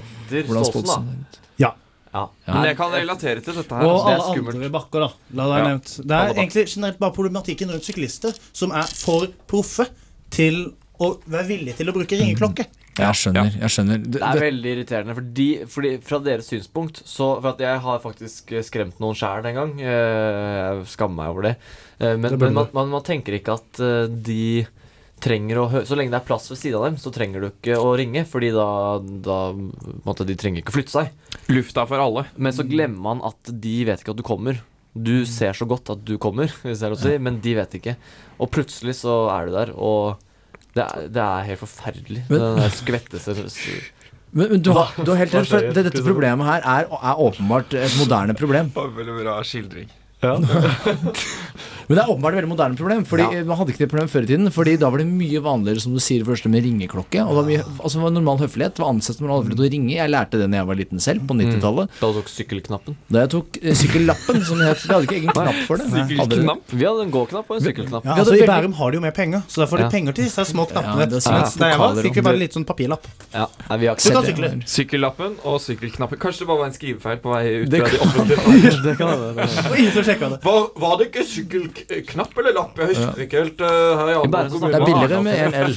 etter 0.00 0.44
hvordan 0.48 0.68
Stolsen 0.68 1.08
er. 1.14 1.38
Ja. 1.60 1.72
Ja. 2.12 2.24
Men 2.50 2.64
jeg 2.72 2.76
kan 2.80 2.90
relatere 2.92 3.40
til 3.44 3.54
dette 3.60 3.76
her. 3.76 3.86
Og 3.86 3.94
altså, 3.94 4.08
det 4.08 4.14
er 4.16 4.24
skummelt. 4.34 4.56
andre 4.58 4.70
bakker, 4.74 5.04
da. 5.06 5.10
La 5.38 5.44
det 5.46 5.58
Ja. 5.60 5.68
nevnt. 5.68 5.92
Det 6.02 6.16
er 6.16 6.32
egentlig 6.34 6.64
generelt 6.74 6.98
bare 6.98 7.14
problematikken 7.14 7.70
rundt 7.70 7.86
syklister 7.86 8.34
som 8.52 8.72
er 8.74 8.82
for 8.98 9.28
proffe 9.46 9.86
til 10.34 10.72
å 11.00 11.14
være 11.30 11.46
villige 11.46 11.76
til 11.78 11.88
å 11.88 11.94
bruke 11.96 12.18
ringeklokke. 12.18 12.66
Jeg 12.98 13.14
skjønner. 13.16 13.52
jeg 13.60 13.70
skjønner 13.72 14.00
det, 14.02 14.10
Det 14.18 14.22
er 14.26 14.40
veldig 14.42 14.70
irriterende, 14.74 15.14
fordi, 15.14 15.46
fordi 15.70 15.92
fra 16.04 16.18
deres 16.24 16.48
synspunkt 16.50 17.00
så 17.06 17.28
For 17.40 17.52
at 17.54 17.60
jeg 17.62 17.78
har 17.86 18.00
faktisk 18.02 18.52
eh, 18.52 18.64
skremt 18.66 18.98
noen 19.00 19.14
sjæl 19.16 19.46
en 19.46 19.54
gang. 19.60 19.72
eh, 19.80 20.74
Jeg 20.74 20.86
skammer 20.96 21.16
meg 21.22 21.30
over 21.30 21.42
det. 21.48 21.54
Eh, 22.00 22.16
Men, 22.16 22.30
Det 22.34 22.38
men 22.40 22.54
man, 22.58 22.68
man, 22.74 22.88
man 22.90 23.02
tenker 23.06 23.38
ikke 23.38 23.54
at 23.56 23.80
de 24.26 24.66
trenger 25.20 25.58
å 25.60 25.68
høre 25.68 25.84
Så 25.84 25.96
lenge 25.96 26.10
det 26.14 26.20
er 26.22 26.26
plass 26.26 26.48
ved 26.50 26.56
siden 26.58 26.78
av 26.80 26.86
dem, 26.88 26.96
så 26.96 27.12
trenger 27.12 27.40
du 27.44 27.50
ikke 27.50 27.76
å 27.78 27.94
ringe. 27.96 28.24
Fordi 28.28 28.50
da, 28.56 28.68
da 29.00 29.38
måtte 30.04 30.26
De 30.28 30.36
trenger 30.36 30.62
ikke 30.64 30.72
å 30.74 30.78
flytte 30.80 30.96
seg. 30.96 31.10
Lufta 31.52 31.86
for 31.88 32.00
alle. 32.02 32.26
Men 32.36 32.52
så 32.56 32.64
glemmer 32.68 33.00
man 33.10 33.20
at 33.28 33.52
de 33.52 33.76
vet 33.88 34.00
ikke 34.02 34.16
at 34.16 34.20
du 34.20 34.26
kommer. 34.26 34.60
Du 34.96 35.24
ser 35.28 35.52
så 35.54 35.68
godt 35.70 35.92
at 35.94 36.00
du 36.04 36.16
kommer, 36.18 36.50
hvis 36.64 36.80
det 36.80 36.88
er 36.88 36.90
lov 36.90 36.98
å 36.98 37.04
si, 37.04 37.18
men 37.22 37.36
de 37.44 37.52
vet 37.54 37.76
ikke. 37.78 37.94
Og 38.42 38.50
plutselig 38.50 38.96
så 38.98 39.28
er 39.30 39.46
du 39.46 39.52
der, 39.54 39.70
og 39.78 40.18
det 40.76 40.84
er, 40.84 41.08
det 41.08 41.22
er 41.24 41.48
helt 41.50 41.62
forferdelig. 41.64 42.24
Men- 42.28 42.40
Den 42.40 42.60
der 42.62 42.76
skvettese 42.76 43.34
men, 44.32 44.46
men 44.52 44.60
du, 44.62 44.70
har, 44.76 44.92
du 44.94 45.10
har 45.10 45.16
helt 45.24 45.32
rett, 45.34 45.48
for 45.50 45.58
det, 45.74 45.82
dette 45.88 46.02
problemet 46.06 46.46
her 46.46 46.62
er, 46.62 46.84
er 46.86 47.18
åpenbart 47.18 47.74
et 47.74 47.96
moderne 47.98 48.34
problem. 48.38 48.68
Veldig 48.76 49.16
bra 49.24 49.40
skildring. 49.42 49.88
Men 51.90 51.98
det 51.98 52.02
er 52.04 52.10
åpenbart 52.12 52.36
et 52.36 52.38
veldig 52.38 52.50
moderne 52.52 52.76
problem. 52.78 53.00
Fordi 53.02 53.24
Ja. 53.34 53.42
Man 53.50 53.58
hadde 53.58 53.72
ikke 53.72 53.82
det 53.82 53.88
problemet 53.90 54.12
før 54.12 54.22
i 54.22 54.28
tiden. 54.30 54.46
Fordi 54.54 54.76
da 54.78 54.88
var 54.90 54.98
det 55.02 55.06
mye 55.10 55.40
vanligere 55.42 55.80
som 55.82 55.90
du 55.92 55.98
sier 55.98 56.22
først 56.22 56.46
med 56.46 56.62
ringeklokke. 56.62 57.18
Og 57.26 57.34
det 57.34 57.38
var 57.40 57.46
mye, 57.50 57.64
altså 57.82 57.94
det 57.98 58.04
var 58.04 58.12
normal 58.14 58.38
høflighet. 58.38 58.74
Det 58.76 58.82
var 58.84 58.90
ansett 58.94 59.16
som 59.18 59.26
normal 59.26 59.42
høflighet 59.42 59.58
å 59.58 59.70
ringe. 59.74 59.94
Jeg 59.98 60.10
lærte 60.14 60.38
det 60.38 60.46
da 60.52 60.56
jeg 60.60 60.68
var 60.70 60.78
liten 60.78 61.02
selv, 61.02 61.26
på 61.26 61.34
90-tallet. 61.34 61.90
Da 61.98 62.06
du 62.06 62.20
tok 62.20 62.30
sykkelknappen. 62.30 62.94
Da 63.10 63.24
jeg 63.24 63.30
tok 63.34 63.58
eh, 63.58 63.74
sykkellappen, 63.74 64.38
som 64.46 64.62
det 64.62 64.68
het. 64.70 64.84
Vi 64.86 64.94
hadde 64.94 65.08
ikke 65.08 65.18
egen 65.18 65.34
knapp 65.34 65.58
for 65.66 65.82
det. 65.82 65.86
Sykkelknapp. 65.90 66.62
Vi 66.70 66.86
hadde 66.86 67.02
en 67.02 67.10
gåknapp 67.10 67.50
og 67.50 67.56
en 67.58 67.64
sykkelknapp. 67.66 68.06
Ja, 68.06 68.14
altså 68.22 68.38
I 68.38 68.46
Bærum 68.46 68.74
har 68.78 68.90
de 68.90 68.94
jo 68.94 69.02
mer 69.02 69.16
penger, 69.18 69.42
så 69.50 69.64
da 69.64 69.66
får 69.66 69.82
de 69.82 69.90
penger 69.90 70.12
til 70.14 70.30
disse 70.30 70.46
små 70.46 70.68
knappene. 70.70 71.10
Ja, 71.10 71.18
er 71.18 71.42
da 71.58 71.72
jeg 71.74 71.78
var, 71.82 71.98
fikk 72.06 72.14
vi 72.20 72.26
bare 72.30 72.38
litt 72.38 72.54
sånn 72.54 72.66
papirlapp. 72.70 73.10
Ja, 73.34 73.48
nei, 73.66 73.80
vi 73.82 73.90
har 73.90 73.98
ikke 73.98 74.14
kan 74.14 74.22
det-. 74.46 74.62
Sykkellappen 74.70 75.32
og 75.42 75.58
sykkelknappen. 75.58 76.22
Kanskje 76.22 76.46
det 76.46 76.50
bare 76.52 76.62
var 76.62 76.70
en 76.70 76.78
skrivefeil 76.78 77.18
på 77.18 77.34
vei 77.34 77.42
ut 77.66 77.74
fra 77.74 77.90
de 77.90 77.98
offentlige 78.06 78.38
var 80.80 80.96
det 81.00 81.10
ikke 81.10 81.24
sykkelknapp 81.26 81.79
eller 81.88 82.54
lapp? 82.56 82.78
Jeg 82.78 82.90
husker 82.90 83.22
ikke 83.24 83.40
helt. 83.44 83.60
uh, 83.60 83.68
her 84.00 84.10
i 84.10 84.14
Arendal 84.18 84.50
kommune. 84.50 84.70
Det 84.72 84.80
er 84.80 84.86
billigere 84.88 85.22
med 85.24 85.40
en 85.46 85.54
L. 85.60 85.74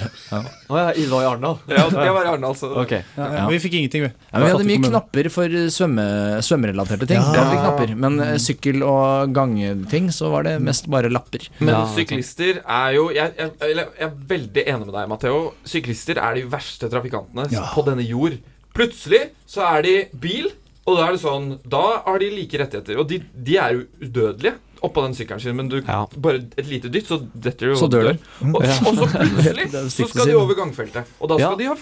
Å 0.74 0.80
ja, 0.80 0.86
det 0.96 1.08
var 1.12 1.24
i 1.24 1.28
Arendal. 1.30 1.58
Ja, 1.70 1.84
det 1.90 2.14
var 2.16 2.24
i 2.24 2.32
Arendal, 2.32 2.56
så 2.60 2.72
Okay. 2.84 3.04
Ja, 3.18 3.28
ja, 3.38 3.44
vi 3.52 3.60
fikk 3.64 3.78
ingenting, 3.80 4.06
vi. 4.08 4.12
Ja, 4.32 4.42
vi 4.44 4.52
hadde 4.52 4.68
mye 4.68 4.82
knapper 4.88 5.30
for 5.34 5.58
svømme, 5.74 6.06
svømmerelaterte 6.46 7.08
ting. 7.10 7.20
Ja. 7.20 7.32
Det 7.34 7.42
hadde 7.42 7.54
vi 7.54 7.62
knapper 7.62 7.94
Men 8.06 8.20
eh, 8.26 8.34
sykkel- 8.42 8.86
og 8.88 9.34
gangeting, 9.36 10.10
så 10.16 10.32
var 10.34 10.48
det 10.48 10.58
mest 10.64 10.90
bare 10.92 11.12
lapper. 11.14 11.48
Men 11.60 11.74
Ja, 11.76 11.84
syklister 11.94 12.62
er 12.64 12.98
jo 12.98 13.10
jeg, 13.14 13.34
jeg, 13.38 13.54
jeg 13.62 13.88
er 14.08 14.18
veldig 14.34 14.66
enig 14.66 14.88
med 14.90 14.96
deg, 14.98 15.12
Matheo. 15.14 15.40
Syklister 15.68 16.20
er 16.22 16.40
de 16.40 16.48
verste 16.50 16.90
trafikantene 16.92 17.48
Ja. 17.54 17.68
på 17.76 17.86
denne 17.88 18.06
jord. 18.08 18.40
Plutselig 18.74 19.28
så 19.50 19.62
er 19.70 19.86
de 19.86 19.96
bil, 20.18 20.50
og 20.88 20.98
da 20.98 21.08
er 21.08 21.16
det 21.16 21.22
sånn 21.22 21.46
Da 21.70 21.84
har 22.08 22.18
de 22.20 22.30
like 22.34 22.58
rettigheter. 22.60 22.98
Og 23.00 23.08
de, 23.12 23.22
de 23.34 23.58
er 23.62 23.78
jo 23.78 23.84
udødelige 24.02 24.56
oppå 24.84 25.02
den 25.06 25.14
sykkelen 25.16 25.40
sin, 25.42 25.56
men 25.56 25.70
du 25.72 25.78
Ja. 25.88 26.02
bare 26.18 26.42
et 26.58 26.68
lite 26.68 26.90
dytt, 26.92 27.08
så 27.08 27.18
detter 27.34 27.72
du 27.72 27.76
Så 27.80 27.88
dør 27.90 28.12
du. 28.12 28.18
Og, 28.52 28.56
og 28.60 28.64
så 29.00 29.08
plutselig 29.16 29.68
så 29.92 30.08
skal 30.12 30.28
de 30.28 30.36
over 30.36 30.56
gangfeltet. 30.60 31.06
Og 31.20 31.30
da 31.30 31.38
skal 31.40 31.52
Ja. 31.52 31.56
de 31.56 31.66
ha 31.72 31.76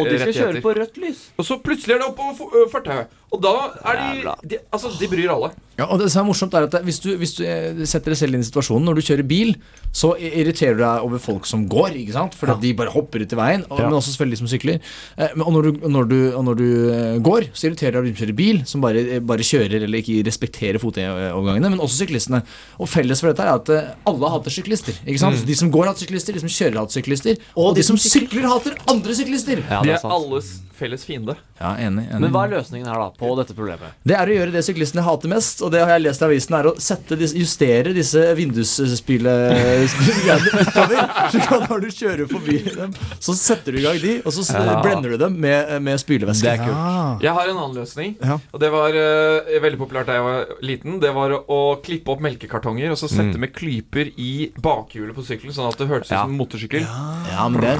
Og 0.00 0.06
de 0.10 0.18
skal 0.22 0.32
kjøre 0.38 0.62
på 0.62 0.74
rødt 0.78 0.96
lys. 1.02 1.24
Og 1.38 1.44
så 1.44 1.58
plutselig 1.62 1.96
er 1.96 1.98
det 2.04 2.08
oppå 2.12 2.30
fortauet. 2.70 3.06
Og 3.34 3.42
da 3.42 3.54
er 3.90 4.00
de, 4.00 4.34
de 4.54 4.58
Altså, 4.74 4.92
de 4.98 5.08
bryr 5.10 5.32
alle. 5.34 5.50
Ja, 5.74 5.88
og 5.90 5.98
det 5.98 6.06
som 6.12 6.22
er 6.22 6.28
morsomt 6.28 6.54
er 6.54 6.68
at 6.68 6.74
hvis 6.86 7.00
du, 7.02 7.08
hvis 7.18 7.32
du 7.34 7.42
eh, 7.42 7.80
setter 7.90 8.12
deg 8.12 8.18
selv 8.20 8.36
inn 8.36 8.44
i 8.44 8.46
situasjonen 8.46 8.86
Når 8.86 8.98
du 8.98 9.02
kjører 9.08 9.26
bil, 9.26 9.56
så 9.90 10.12
irriterer 10.14 10.76
du 10.78 10.82
deg 10.84 11.06
over 11.06 11.22
folk 11.22 11.48
som 11.50 11.64
går. 11.70 11.96
ikke 11.98 12.14
sant? 12.14 12.36
Fordi 12.38 12.54
ja. 12.54 12.60
de 12.62 12.70
bare 12.78 12.92
hopper 12.94 13.24
ut 13.24 13.34
i 13.34 13.38
veien. 13.38 13.64
Og, 13.68 13.80
Ja. 13.80 13.88
Men 13.88 13.98
også 13.98 14.14
selvfølgelig 14.14 14.38
de 14.38 14.42
som 14.44 14.50
sykler. 14.52 14.78
Eh, 15.18 15.34
men, 15.34 15.42
og 15.42 15.56
når 15.56 15.66
du, 15.66 15.88
når 15.96 16.08
du, 16.12 16.16
og 16.30 16.44
når 16.46 16.60
du 16.60 16.66
eh, 16.94 17.18
går, 17.26 17.48
så 17.52 17.68
irriterer 17.68 17.96
du 17.96 17.98
deg 17.98 18.02
over 18.02 18.08
de 18.08 18.14
som 18.14 18.22
kjører 18.22 18.38
bil, 18.38 18.62
som 18.70 18.84
bare, 18.84 19.04
bare 19.32 19.48
kjører 19.50 19.76
eller 19.80 20.02
ikke 20.02 20.20
respekterer 20.28 20.78
fotovergangene. 20.82 21.72
Men 21.74 21.82
også 21.82 22.04
syklistene. 22.04 22.44
Og 22.78 22.90
felles 22.90 23.22
for 23.24 23.32
dette 23.32 23.42
er 23.42 23.58
at 23.58 23.74
alle 24.12 24.34
hater 24.36 24.54
syklister. 24.54 25.02
ikke 25.02 25.22
sant? 25.24 25.42
De 25.48 25.58
som 25.58 25.74
går, 25.74 25.90
hater 25.90 26.06
syklister. 26.06 26.38
De 26.38 26.44
som 26.44 26.54
kjører, 26.54 26.78
hater 26.84 27.00
syklister. 27.00 27.42
Og, 27.58 27.74
de 27.74 27.86
som 27.86 27.98
sykler, 27.98 28.46
hater 28.46 28.78
andre 28.90 29.18
syklister. 29.18 29.64
Ja, 29.66 29.82
det 29.82 29.98
er 29.98 30.04
er 30.04 30.16
alles 30.20 30.54
felles 30.76 31.04
fiende. 31.06 31.36
Ja, 31.60 31.74
enig, 31.78 32.04
enig. 32.10 32.20
Men 32.24 32.32
hva 32.34 32.44
er 32.48 32.54
løsningen 32.56 32.88
her, 32.90 32.98
da, 32.98 33.10
på 33.18 33.30
dette 33.38 33.54
problemet? 33.54 33.94
Det 34.04 34.16
er 34.18 34.26
å 34.30 34.34
gjøre 34.38 34.52
det 34.54 34.64
syklistene 34.66 35.04
hater 35.06 35.30
mest, 35.30 35.62
og 35.62 35.70
det 35.74 35.80
har 35.84 35.92
jeg 35.94 36.02
lest 36.08 36.22
i 36.24 36.26
avisen, 36.26 36.56
er 36.58 36.68
å 36.70 36.74
sette 36.82 37.16
disse, 37.20 37.36
justere 37.38 37.92
disse 37.94 38.24
vindusspylene 38.38 39.86
utover. 40.64 41.12
Så 41.34 41.58
når 41.68 41.84
du 41.84 41.88
kjører 41.94 42.28
forbi 42.30 42.58
dem, 42.74 42.94
så 43.22 43.34
setter 43.38 43.74
du 43.76 43.80
i 43.80 43.84
gang 43.86 44.00
de, 44.02 44.16
og 44.24 44.34
så 44.34 44.44
Ja. 44.54 44.80
blender 44.84 45.14
du 45.14 45.18
dem 45.20 45.38
med, 45.40 45.70
med 45.82 45.98
spylevæske. 46.00 46.56
Ja. 46.58 47.18
Jeg 47.22 47.32
har 47.36 47.48
en 47.50 47.56
annen 47.58 47.76
løsning. 47.78 48.16
Og 48.52 48.60
det 48.62 48.70
var 48.74 48.94
uh, 48.94 49.54
veldig 49.64 49.80
populært 49.80 50.10
da 50.10 50.18
jeg 50.18 50.26
var 50.26 50.52
liten. 50.64 50.98
Det 51.02 51.12
var 51.16 51.34
å 51.38 51.60
klippe 51.84 52.12
opp 52.14 52.22
melkekartonger 52.24 52.92
og 52.94 52.98
så 53.00 53.08
sette 53.10 53.38
med 53.40 53.54
klyper 53.56 54.10
i 54.20 54.50
bakhjulet 54.62 55.14
på 55.16 55.24
sykkelen, 55.26 55.54
sånn 55.56 55.70
at 55.70 55.78
det 55.80 55.88
hørtes 55.90 56.10
ut 56.10 56.14
Ja. 56.14 56.22
som 56.24 56.34
en 56.34 56.38
motorsykkel. 56.38 56.84
Ja, 56.84 57.48
men 57.48 57.60
det 57.64 57.74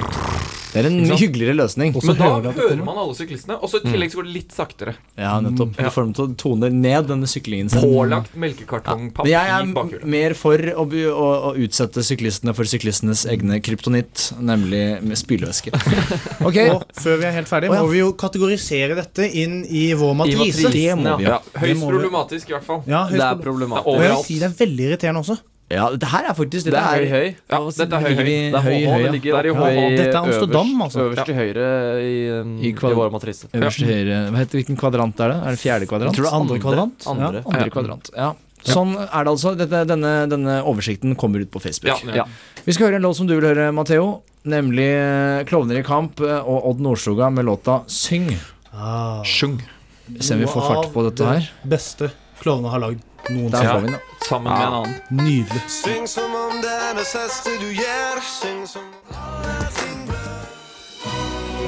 det 0.75 0.81
er 0.83 0.87
en 0.91 1.17
hyggeligere 1.17 1.55
løsning. 1.55 1.93
Også 1.95 2.11
Men 2.11 2.17
da 2.19 2.51
hører 2.57 2.81
man 2.83 2.97
alle 2.99 3.15
syklistene, 3.15 3.55
og 3.63 3.69
så 3.71 3.79
i 3.79 3.85
tillegg 3.87 4.11
så 4.11 4.19
går 4.19 4.27
det 4.27 4.33
litt 4.35 4.51
saktere. 4.55 4.93
Ja, 5.15 5.37
nettopp. 5.43 5.77
Ja. 5.79 5.87
Du 5.87 5.93
får 5.95 6.05
dem 6.09 6.13
til 6.17 6.25
å 6.25 6.35
tone 6.41 6.69
ned 6.73 7.07
denne 7.09 7.29
syklingen 7.31 7.71
sin. 7.71 7.79
Pålagt 7.85 8.35
melkekartongpapp 8.35 9.23
Men 9.25 9.31
jeg 9.31 9.55
er 9.55 10.05
mer 10.17 10.35
for 10.37 10.59
å, 10.75 10.85
by- 10.91 11.05
å, 11.13 11.29
å 11.49 11.53
utsette 11.65 12.03
syklistene 12.05 12.53
for 12.57 12.67
syklistenes 12.69 13.23
egne 13.31 13.61
kryptonitt, 13.63 14.27
nemlig 14.43 14.83
med 15.05 15.17
spylevæske. 15.23 15.71
Ok, 16.45 16.57
Og 16.75 16.83
før 16.99 17.17
vi 17.21 17.25
er 17.29 17.33
helt 17.39 17.49
ferdige, 17.49 17.71
ja. 17.73 17.81
må 17.81 17.89
vi 17.89 18.01
jo 18.03 18.11
kategorisere 18.19 18.95
dette 18.99 19.25
inn 19.41 19.61
i 19.65 19.87
vår 19.97 20.13
matrise. 20.19 20.67
matrisen, 20.67 20.75
det 20.75 20.95
må 20.99 21.15
ja. 21.23 21.35
Ja, 21.37 21.61
høyst 21.63 21.85
problematisk, 21.87 22.51
i 22.51 22.57
hvert 22.57 22.67
fall. 22.67 22.83
Ja, 22.89 23.05
Det 23.09 23.21
er 23.23 23.39
problematisk. 23.41 24.01
Det 24.03 24.09
er, 24.11 24.17
si 24.27 24.39
det 24.43 24.49
er 24.51 24.57
veldig 24.59 24.89
irriterende 24.91 25.23
også. 25.23 25.37
Ja, 25.73 25.87
det 25.97 26.05
her 26.11 26.27
er 26.29 26.35
faktisk 26.37 26.67
Det 26.67 26.77
er 26.77 27.01
høy, 27.01 27.07
høy. 27.09 27.29
Ja, 27.49 27.59
dette 27.73 27.97
er 27.97 28.03
høy 28.05 28.11
høy. 28.19 28.27
Det 28.27 28.59
er 28.59 28.65
høy, 28.65 28.75
høy, 28.85 29.05
ligger 29.15 29.37
er. 29.39 29.47
Dette 29.97 30.11
er 30.11 30.19
Amsterdam, 30.19 30.73
altså. 30.85 31.05
øverst 31.07 31.25
til 31.25 31.37
høyre 31.39 31.69
i, 32.05 32.15
um, 32.37 32.51
I 32.61 32.69
i, 32.69 32.73
vår 32.99 33.13
matrise. 33.13 33.49
Øverst 33.49 33.81
til 33.81 33.89
høyre 33.89 34.19
Hva 34.29 34.43
heter 34.43 34.59
Hvilken 34.59 34.77
kvadrant 34.77 35.23
er 35.25 35.33
det? 35.33 35.37
Er 35.41 35.57
det 35.57 35.61
fjerde 35.63 35.87
kvadrant? 35.89 36.13
Jeg 36.13 36.21
tror 36.21 36.27
det 36.27 36.31
er 36.31 36.37
andre 36.37 36.53
Andre. 36.53 36.65
kvadrant. 36.67 37.07
Andre. 37.09 37.41
Ja. 37.41 37.45
Andre 37.49 37.73
kvadrant. 37.73 38.11
Ja. 38.13 38.29
Sånn 38.65 38.93
er 38.97 39.25
det 39.25 39.33
altså. 39.33 39.55
Dette, 39.57 39.81
denne, 39.89 40.13
denne 40.29 40.59
oversikten 40.69 41.17
kommer 41.17 41.41
ut 41.41 41.49
på 41.53 41.61
Facebook. 41.63 42.05
Ja, 42.05 42.21
ja. 42.21 42.61
Vi 42.65 42.75
skal 42.77 42.89
høre 42.89 43.01
en 43.01 43.05
låt 43.07 43.17
som 43.17 43.29
du 43.29 43.33
vil 43.33 43.49
høre, 43.49 43.71
Matheo. 43.73 44.21
Nemlig 44.45 44.85
eh, 44.93 45.41
Klovner 45.49 45.81
i 45.81 45.85
kamp 45.85 46.21
eh, 46.21 46.45
og 46.45 46.69
Odd 46.69 46.85
Nordstoga 46.85 47.31
med 47.33 47.49
låta 47.49 47.81
Syng. 47.89 48.29
Ah, 48.69 49.25
Sjung. 49.25 49.57
Se 50.19 50.37
om 50.37 50.45
vi 50.45 50.49
får 50.49 50.69
fart 50.69 50.93
på 50.93 51.07
dette 51.07 51.25
her. 51.25 51.49
Beste 51.65 52.11
klovnene 52.41 52.69
har 52.73 52.83
lagd 52.83 53.01
noensinne. 53.29 53.71
får 53.71 53.79
vi 53.79 53.87
den. 53.87 53.99
Sammen 54.29 54.53
med 54.53 54.67
en 54.67 54.73
annen. 54.73 54.95
Nydelig. 55.09 55.61
Syng 55.67 56.07
som 56.07 56.35
om 56.35 56.61
det 56.61 56.75
er 56.89 56.93
det 56.97 57.07
siste 57.07 57.49
du 57.61 57.69
gjør. 57.73 58.21
Syng 58.41 58.67
som 58.67 58.83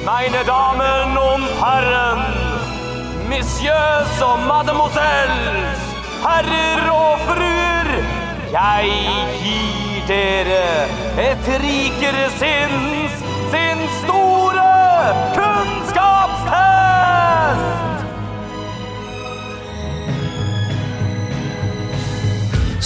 Meine 0.08 0.44
Damen 0.46 1.18
und 1.18 1.44
Herren, 1.64 2.22
Messieurs 3.30 4.22
og 4.22 4.40
Mademoiselles, 4.40 5.82
herrer 6.24 6.88
og 6.92 7.20
fruer, 7.28 7.90
jeg 8.54 8.88
gir 9.42 10.08
dere 10.08 10.88
et 11.28 11.52
rikere 11.66 12.30
sinns, 12.40 13.20
sin 13.52 13.84
store 14.00 14.70
kunnskapstest! 15.36 15.57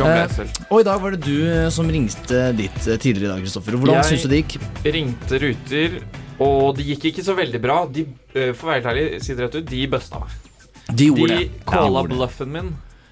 Eh, 0.00 0.32
Og 0.70 0.78
i 0.80 0.84
dag 0.86 0.96
var 1.02 1.10
det 1.12 1.20
du 1.28 1.36
eh, 1.50 1.68
som 1.74 1.84
ringte 1.92 2.52
dit 2.56 2.72
eh, 2.88 2.96
tidligere 2.96 3.28
i 3.28 3.32
dag, 3.34 3.40
Kristoffer. 3.44 3.76
Hvordan 3.76 3.96
Jeg- 4.00 4.08
syns 4.14 4.22
du 4.24 4.28
det 4.32 4.40
gikk? 4.46 4.56
Ringte 4.96 5.34
Ruter, 5.44 5.90
og 6.40 6.76
det 6.78 6.86
gikk 6.90 7.08
ikke 7.12 7.24
så 7.26 7.34
veldig 7.38 7.60
bra. 7.62 7.80
De, 7.86 8.06
eh, 8.34 8.52
for 8.52 8.68
å 8.68 8.72
være 8.72 8.80
helt 8.80 8.92
ærlig, 8.94 9.22
si 9.24 9.34
det 9.34 9.44
rett 9.48 9.58
ut, 9.60 9.66
de 9.70 9.86
busta 9.92 10.20
meg. 10.24 10.38
De 10.90 11.10
gjorde 11.10 11.34
De 11.36 11.42
det. 11.44 11.64
calla 11.68 11.84
Ja, 11.84 11.90
de 11.90 11.98
gjorde 12.00 12.16
bluffen 12.16 12.50
min. 12.56 12.70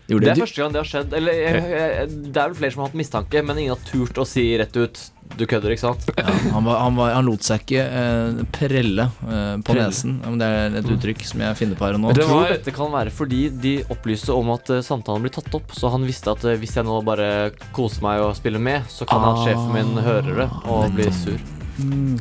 De 0.08 0.14
gjorde 0.14 0.24
Det 0.24 0.30
det. 0.32 0.38
er 0.38 0.46
første 0.46 0.62
gang 0.62 0.72
det 0.72 0.80
har 0.80 0.88
skjedd. 0.88 1.12
Eller 1.18 1.32
jeg, 1.36 1.58
jeg, 1.68 2.08
det 2.32 2.40
er 2.40 2.48
vel 2.48 2.54
flere 2.56 2.72
som 2.72 2.80
har 2.80 2.88
hatt 2.88 2.96
mistanke, 2.96 3.42
men 3.44 3.58
ingen 3.60 3.74
har 3.76 3.82
turt 3.90 4.16
å 4.18 4.24
si 4.26 4.44
rett 4.56 4.76
ut 4.80 5.00
Du 5.36 5.42
kødder, 5.44 5.74
ikke 5.74 5.82
sant? 5.84 6.06
Ja, 6.16 6.24
han, 6.54 6.64
var, 6.64 6.78
han, 6.80 6.94
var, 6.96 7.10
han 7.12 7.26
lot 7.28 7.44
seg 7.44 7.60
ikke 7.66 7.82
eh, 7.84 8.38
prelle 8.56 9.04
eh, 9.28 9.58
på 9.60 9.74
Prelle. 9.74 9.90
nesen. 9.92 10.14
Om 10.24 10.38
det 10.40 10.46
er 10.48 10.78
et 10.80 10.88
uttrykk 10.88 11.20
som 11.28 11.42
jeg 11.44 11.58
finner 11.60 11.76
på 11.76 11.84
her 11.84 11.98
og 11.98 12.00
nå. 12.06 12.14
Det 12.16 12.24
tror 12.24 12.40
var- 12.40 12.54
dette 12.56 12.72
kan 12.78 12.90
være 12.96 13.12
fordi 13.12 13.42
de 13.60 13.74
opplyste 13.92 14.32
om 14.32 14.48
at 14.56 14.72
uh, 14.72 14.80
samtalen 14.80 15.20
blir 15.28 15.34
tatt 15.36 15.52
opp. 15.60 15.68
Så 15.76 15.92
han 15.92 16.08
visste 16.08 16.32
at 16.32 16.42
uh, 16.48 16.56
hvis 16.56 16.72
jeg 16.80 16.88
nå 16.88 16.96
bare 17.04 17.28
koser 17.76 18.00
meg 18.08 18.24
og 18.24 18.32
spiller 18.40 18.58
med, 18.64 18.88
så 18.88 19.04
kan 19.06 19.20
Ah, 19.20 19.34
han 19.36 19.44
sjefen 19.44 19.76
min 19.76 20.02
høre 20.08 20.34
det 20.40 20.48
og 20.64 20.88
bli 20.96 21.12
sur. 21.12 21.36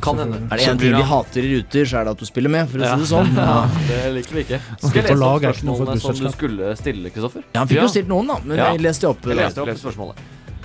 Kan 0.00 0.18
hende. 0.22 0.38
Er 0.52 0.56
det 0.60 0.66
en 0.70 0.78
ting 0.78 0.94
de 0.94 1.02
hater 1.02 1.42
i 1.42 1.48
Ruter, 1.56 1.84
så 1.90 1.98
er 2.00 2.04
det 2.06 2.12
at 2.14 2.20
du 2.22 2.26
spiller 2.28 2.52
med, 2.52 2.68
for 2.70 2.78
å 2.78 2.90
si 2.92 3.00
det 3.02 3.08
sånn. 3.10 3.30
Ja, 3.34 3.46
Ja. 3.48 3.84
det 3.88 4.12
liker 4.14 4.36
vi 4.38 4.44
ikke. 4.44 4.60
Skal 4.78 4.98
jeg 5.02 5.04
lese 5.08 5.28
opp 5.28 5.42
spørsmålene 5.42 6.00
som 6.00 6.14
du 6.18 6.28
skulle 6.34 6.76
stille, 6.78 7.10
Kristoffer? 7.14 7.42
Ja, 7.52 7.60
han 7.64 7.68
fikk 7.68 7.80
Ja. 7.80 7.82
jo 7.82 7.88
stilt 7.88 8.08
noen, 8.08 8.26
da, 8.30 8.38
men 8.44 8.56
Ja. 8.56 8.72
jeg 8.72 8.80
leste 8.86 9.08
opp. 9.10 9.22
Jeg 9.26 9.36
leste 9.36 9.58
opp 9.62 9.68
spørsmålet. 9.82 10.16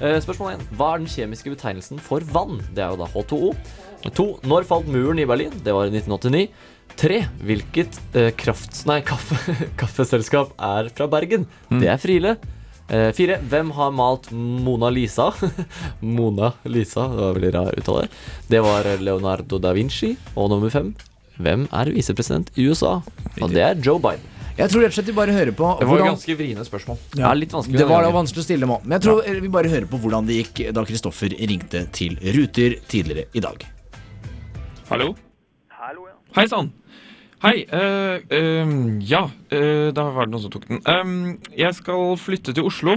Uh, 0.02 0.20
spørsmål 0.20 0.54
1. 0.58 0.62
Hva 0.78 0.94
er 0.94 0.98
den 1.00 1.08
kjemiske 1.08 1.50
betegnelsen 1.56 2.00
for 2.00 2.20
vann? 2.20 2.60
Det 2.74 2.84
er 2.84 2.90
jo 2.92 2.98
da 2.98 3.06
H2O. 3.14 3.56
2. 4.14 4.40
Når 4.44 4.66
falt 4.66 4.88
muren 4.88 5.20
i 5.20 5.26
Berlin? 5.26 5.52
Det 5.64 5.72
var 5.74 5.86
i 5.86 5.92
1989. 5.94 6.50
3. 6.98 7.28
Hvilket 7.42 8.00
uh, 8.16 8.30
kraft... 8.32 8.86
Nei, 8.86 9.02
kaffe, 9.02 9.38
kaffeselskap 9.82 10.52
er 10.60 10.90
fra 10.94 11.08
Bergen? 11.08 11.48
Det 11.70 11.88
er 11.88 11.98
Friele. 11.98 12.38
4. 12.94 13.40
Hvem 13.50 13.72
har 13.78 13.94
malt 13.96 14.30
Mona 14.32 14.90
Lisa? 14.94 15.32
Mona 16.18 16.54
Lisa, 16.70 17.08
det 17.10 17.24
var 17.24 17.40
veldig 17.40 17.54
rar 17.56 17.80
uttale. 17.80 18.06
Det 18.50 18.62
var 18.64 18.90
Leonardo 19.02 19.60
da 19.62 19.74
Vinci. 19.76 20.14
Og 20.36 20.52
nummer 20.54 20.74
fem. 20.74 20.94
Hvem 21.42 21.66
er 21.74 21.90
visepresident 21.96 22.52
i 22.60 22.68
USA? 22.70 23.00
Og 23.42 23.50
det 23.54 23.64
er 23.66 23.82
Joe 23.82 24.02
Biden. 24.02 24.30
Jeg 24.54 24.70
tror 24.70 24.84
rett 24.84 24.94
og 24.94 24.98
slett 25.00 25.08
vi 25.10 25.16
bare 25.18 25.34
hører 25.34 25.50
på 25.58 25.66
Det 25.80 25.88
var 25.88 25.90
hvordan 25.90 26.12
ganske 26.12 26.36
vriene 26.38 26.66
spørsmål. 26.68 26.98
Ja, 27.18 27.32
litt. 27.34 27.56
Det 27.74 27.88
var 27.90 28.06
da 28.06 28.12
vanskelig 28.14 28.44
å 28.44 28.46
stille 28.46 28.70
med. 28.70 28.86
Men 28.86 29.00
jeg 29.00 29.06
tror 29.08 29.42
vi 29.42 29.50
bare 29.56 29.72
hører 29.72 29.88
på 29.90 29.98
hvordan 30.04 30.30
det 30.30 30.38
gikk 30.44 30.62
da 30.78 30.84
Kristoffer 30.86 31.34
ringte 31.50 31.88
til 31.96 32.20
Ruter 32.22 32.78
tidligere 32.92 33.26
i 33.34 33.42
dag. 33.42 33.66
Hallo? 34.92 35.16
Hallo, 35.74 36.06
ja. 36.06 36.14
Hei 36.38 36.46
sann. 36.52 36.70
Hei. 37.44 37.66
Uh, 37.68 38.24
uh, 38.32 38.70
ja, 39.04 39.26
uh, 39.28 39.90
da 39.92 40.04
var 40.16 40.30
det 40.30 40.32
noen 40.32 40.44
som 40.46 40.52
tok 40.54 40.64
den. 40.70 40.78
Um, 40.88 41.42
jeg 41.52 41.76
skal 41.76 42.14
flytte 42.16 42.54
til 42.56 42.70
Oslo 42.70 42.94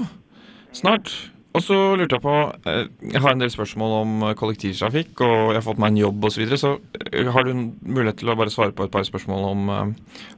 snart. 0.71 1.11
Og 1.57 1.65
så 1.65 1.75
lurte 1.97 2.15
jeg 2.15 2.23
på 2.23 2.35
Jeg 2.69 3.23
har 3.25 3.33
en 3.33 3.41
del 3.41 3.51
spørsmål 3.51 3.95
om 3.97 4.25
kollektivtrafikk, 4.39 5.23
og 5.25 5.51
jeg 5.51 5.57
har 5.57 5.65
fått 5.65 5.81
meg 5.83 5.95
en 5.95 6.03
jobb 6.03 6.27
osv. 6.29 6.37
Så, 6.37 6.43
videre, 6.45 6.59
så 6.61 7.33
har 7.33 7.47
du 7.47 7.51
en 7.55 7.65
mulighet 7.81 8.21
til 8.21 8.31
å 8.31 8.37
bare 8.39 8.53
svare 8.53 8.77
på 8.77 8.85
et 8.87 8.93
par 8.93 9.07
spørsmål 9.09 9.47
om, 9.49 9.71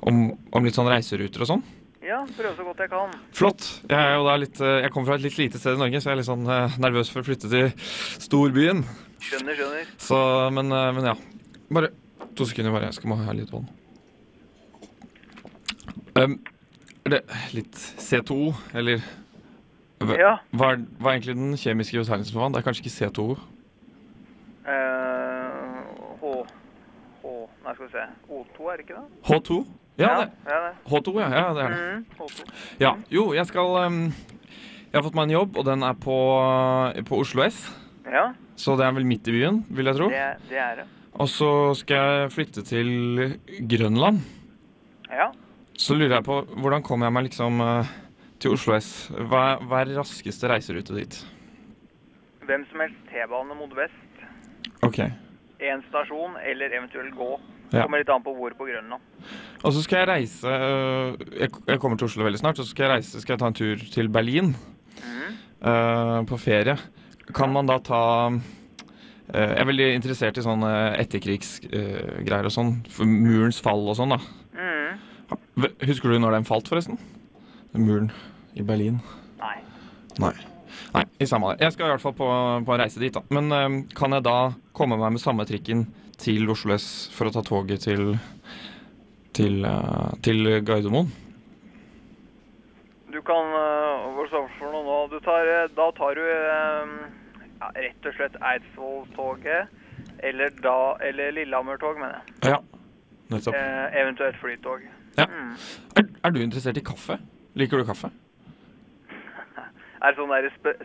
om, 0.08 0.20
om 0.56 0.68
litt 0.68 0.78
sånn 0.78 0.88
reiseruter 0.88 1.42
og 1.44 1.50
sånn? 1.50 1.64
Ja, 2.06 2.22
prøve 2.38 2.54
så 2.54 2.64
godt 2.64 2.80
jeg 2.86 2.92
kan. 2.94 3.18
Flott. 3.36 3.66
Jeg 3.90 3.98
er 3.98 4.14
jo 4.14 4.24
da 4.24 4.36
litt 4.40 4.62
Jeg 4.62 4.92
kommer 4.94 5.10
fra 5.10 5.18
et 5.18 5.26
litt 5.26 5.40
lite 5.42 5.60
sted 5.60 5.76
i 5.76 5.82
Norge, 5.82 6.00
så 6.00 6.12
jeg 6.12 6.16
er 6.16 6.22
litt 6.22 6.30
sånn 6.30 6.48
nervøs 6.86 7.10
for 7.12 7.20
å 7.20 7.28
flytte 7.28 7.50
til 7.52 7.74
storbyen. 8.22 8.86
Skjønner, 9.18 9.58
skjønner. 9.58 9.92
Så, 10.00 10.22
men, 10.54 10.72
men 10.72 11.10
ja. 11.10 11.18
Bare 11.68 11.92
to 12.38 12.48
sekunder, 12.48 12.72
bare. 12.72 12.88
Jeg 12.88 13.02
skal 13.02 13.12
må 13.12 13.20
ha 13.20 13.36
litt 13.36 13.52
vann. 13.52 13.68
Um, 16.18 16.38
er 17.06 17.10
det 17.14 17.20
litt 17.54 17.78
C2, 18.02 18.36
eller 18.74 19.00
hva, 20.02 20.16
Ja. 20.18 20.32
hva, 20.54 20.72
er, 20.74 20.82
hva 20.98 21.10
er 21.12 21.18
egentlig 21.18 21.36
den 21.38 21.54
kjemiske 21.58 21.98
betegnelsen 22.02 22.34
for 22.34 22.42
vann? 22.44 22.52
Det 22.56 22.60
er 22.60 22.66
kanskje 22.66 22.84
ikke 22.84 22.96
C2? 22.98 23.26
Uh, 24.68 25.82
H... 26.20 26.32
H... 27.22 27.34
Nei, 27.64 27.74
skal 27.74 27.86
vi 27.86 27.92
se. 27.94 28.04
O2, 28.28 28.68
er 28.72 28.80
det 28.80 28.86
ikke 28.86 28.98
det? 28.98 29.06
H2? 29.28 29.58
Ja, 29.98 30.10
det. 30.20 30.28
ja, 30.46 30.58
det. 30.68 30.74
H2, 30.92 31.14
ja. 31.18 31.28
ja 31.34 31.46
det 31.56 31.62
er 31.64 31.72
det. 31.74 31.78
Mm, 31.78 32.04
H2. 32.20 32.50
Ja, 32.82 32.92
jo, 33.10 33.24
jeg 33.34 33.46
skal 33.50 33.72
um, 33.88 33.98
Jeg 34.92 34.94
har 35.00 35.04
fått 35.08 35.16
meg 35.18 35.26
en 35.28 35.34
jobb, 35.38 35.56
og 35.58 35.66
den 35.66 35.82
er 35.86 35.96
på, 35.98 36.18
på 37.08 37.18
Oslo 37.24 37.42
S. 37.48 37.64
Ja, 38.08 38.28
Så 38.56 38.76
det 38.78 38.86
er 38.86 38.94
vel 38.96 39.04
midt 39.08 39.26
i 39.28 39.34
byen, 39.34 39.58
vil 39.68 39.90
jeg 39.90 39.98
tro. 39.98 40.06
det, 40.12 40.22
er- 40.22 40.38
det 40.48 40.62
er 40.62 40.78
det. 40.82 40.86
Og 41.18 41.26
så 41.28 41.48
skal 41.74 41.96
jeg 42.22 42.30
flytte 42.30 42.62
til 42.62 42.88
Grønland. 43.68 44.20
Ja. 45.10 45.32
Så 45.78 45.94
lurer 45.94 46.16
jeg 46.16 46.26
på, 46.26 46.40
hvordan 46.58 46.82
kommer 46.86 47.06
jeg 47.06 47.14
meg 47.14 47.28
liksom 47.28 47.62
eh, 47.62 47.90
til 48.42 48.56
Oslo 48.56 48.74
S? 48.74 48.90
Hva 49.14 49.60
hva 49.62 49.82
er 49.84 49.94
raskeste 50.00 50.50
reiserute 50.50 50.96
dit? 50.96 51.18
Hvem 52.48 52.64
som 52.70 52.82
helst 52.82 52.98
T-bane 53.12 53.54
mot 53.54 53.76
vest. 53.78 54.24
Ok. 54.82 54.98
Én 55.62 55.84
stasjon, 55.86 56.34
eller 56.42 56.74
eventuelt 56.74 57.14
gå. 57.14 57.30
Ja. 57.70 57.84
Kommer 57.84 58.00
litt 58.00 58.10
an 58.10 58.24
på 58.24 58.32
hvor 58.34 58.54
på 58.56 58.66
Grønland. 58.66 59.04
Og 59.62 59.74
så 59.76 59.82
skal 59.84 60.02
jeg 60.02 60.08
reise 60.08 60.48
øh, 60.48 61.18
jeg, 61.36 61.78
kommer 61.78 61.98
til 62.00 62.08
Oslo 62.08 62.24
veldig 62.24 62.40
snart, 62.40 62.58
og 62.58 62.64
så 62.64 62.72
skal 62.72 62.86
jeg 62.88 62.94
reise, 62.96 63.20
skal 63.20 63.34
jeg 63.34 63.42
ta 63.42 63.50
en 63.50 63.58
tur 63.58 63.88
til 63.92 64.10
Berlin 64.12 64.54
Uh, 65.58 66.22
på 66.22 66.36
ferie. 66.38 66.76
Kan 67.34 67.50
man 67.50 67.66
da 67.66 67.80
ta 67.82 68.02
uh, 68.30 68.36
Jeg 69.34 69.58
er 69.58 69.66
veldig 69.66 69.88
interessert 69.96 70.38
i 70.38 70.44
sånne 70.44 70.70
etterkrigsgreier 71.02 72.46
og 72.46 72.54
sånn. 72.54 72.76
Murens 73.02 73.58
fall 73.62 73.82
og 73.90 73.98
sånn, 73.98 74.14
da. 74.14 74.20
Mhm. 74.54 75.00
Husker 75.58 76.12
du 76.12 76.18
når 76.22 76.38
den 76.38 76.46
falt, 76.48 76.68
forresten? 76.70 76.98
Muren 77.74 78.12
i 78.58 78.64
Berlin. 78.66 79.00
Nei. 79.40 79.56
Nei. 80.22 80.34
Nei, 80.94 81.04
i 81.20 81.26
samme 81.28 81.52
det. 81.52 81.64
Jeg 81.66 81.74
skal 81.74 81.88
i 81.88 81.92
hvert 81.92 82.02
fall 82.02 82.14
på, 82.16 82.28
på 82.64 82.74
en 82.74 82.80
reise 82.80 83.00
dit, 83.02 83.14
da. 83.14 83.22
Men 83.34 83.52
øhm, 83.52 83.78
kan 83.96 84.14
jeg 84.14 84.24
da 84.26 84.38
komme 84.76 84.98
meg 85.00 85.14
med 85.16 85.22
samme 85.22 85.46
trikken 85.48 85.86
til 86.18 86.48
Oslo 86.50 86.74
S 86.76 87.08
for 87.14 87.28
å 87.28 87.34
ta 87.34 87.42
toget 87.46 87.84
til 87.86 88.14
til, 89.38 89.62
uh, 89.62 90.10
til 90.24 90.48
Gardermoen? 90.66 91.10
Du 93.12 93.20
kan 93.26 93.52
uh, 93.54 94.08
Hva 94.16 94.26
står 94.26 94.46
det 94.46 94.56
for 94.58 94.74
noe 94.74 94.84
nå? 94.86 94.96
Du 95.12 95.18
tar, 95.24 95.50
da 95.76 95.86
tar 95.96 96.18
du 96.18 96.24
eh, 96.26 96.94
ja, 97.60 97.68
rett 97.76 98.08
og 98.08 98.16
slett 98.16 98.36
Eidsvolltoget. 98.50 99.74
Eller, 100.26 100.50
da, 100.62 100.74
eller 101.06 101.30
Lillehammer-tog, 101.36 102.00
mener 102.00 102.18
jeg. 102.18 102.50
Ja, 102.50 102.58
nettopp. 103.30 103.54
Eh, 103.54 104.00
eventuelt 104.00 104.40
flytog. 104.42 104.82
Ja. 105.18 105.26
Mm. 105.26 105.52
Er, 105.98 106.08
er 106.24 106.34
du 106.34 106.40
interessert 106.42 106.78
i 106.78 106.84
kaffe? 106.84 107.18
Liker 107.58 107.82
du 107.82 107.88
kaffe? 107.88 108.10
Er 109.98 110.14
det 110.14 110.20
sånn 110.20 110.30
der 110.30 110.46
spør 110.54 110.76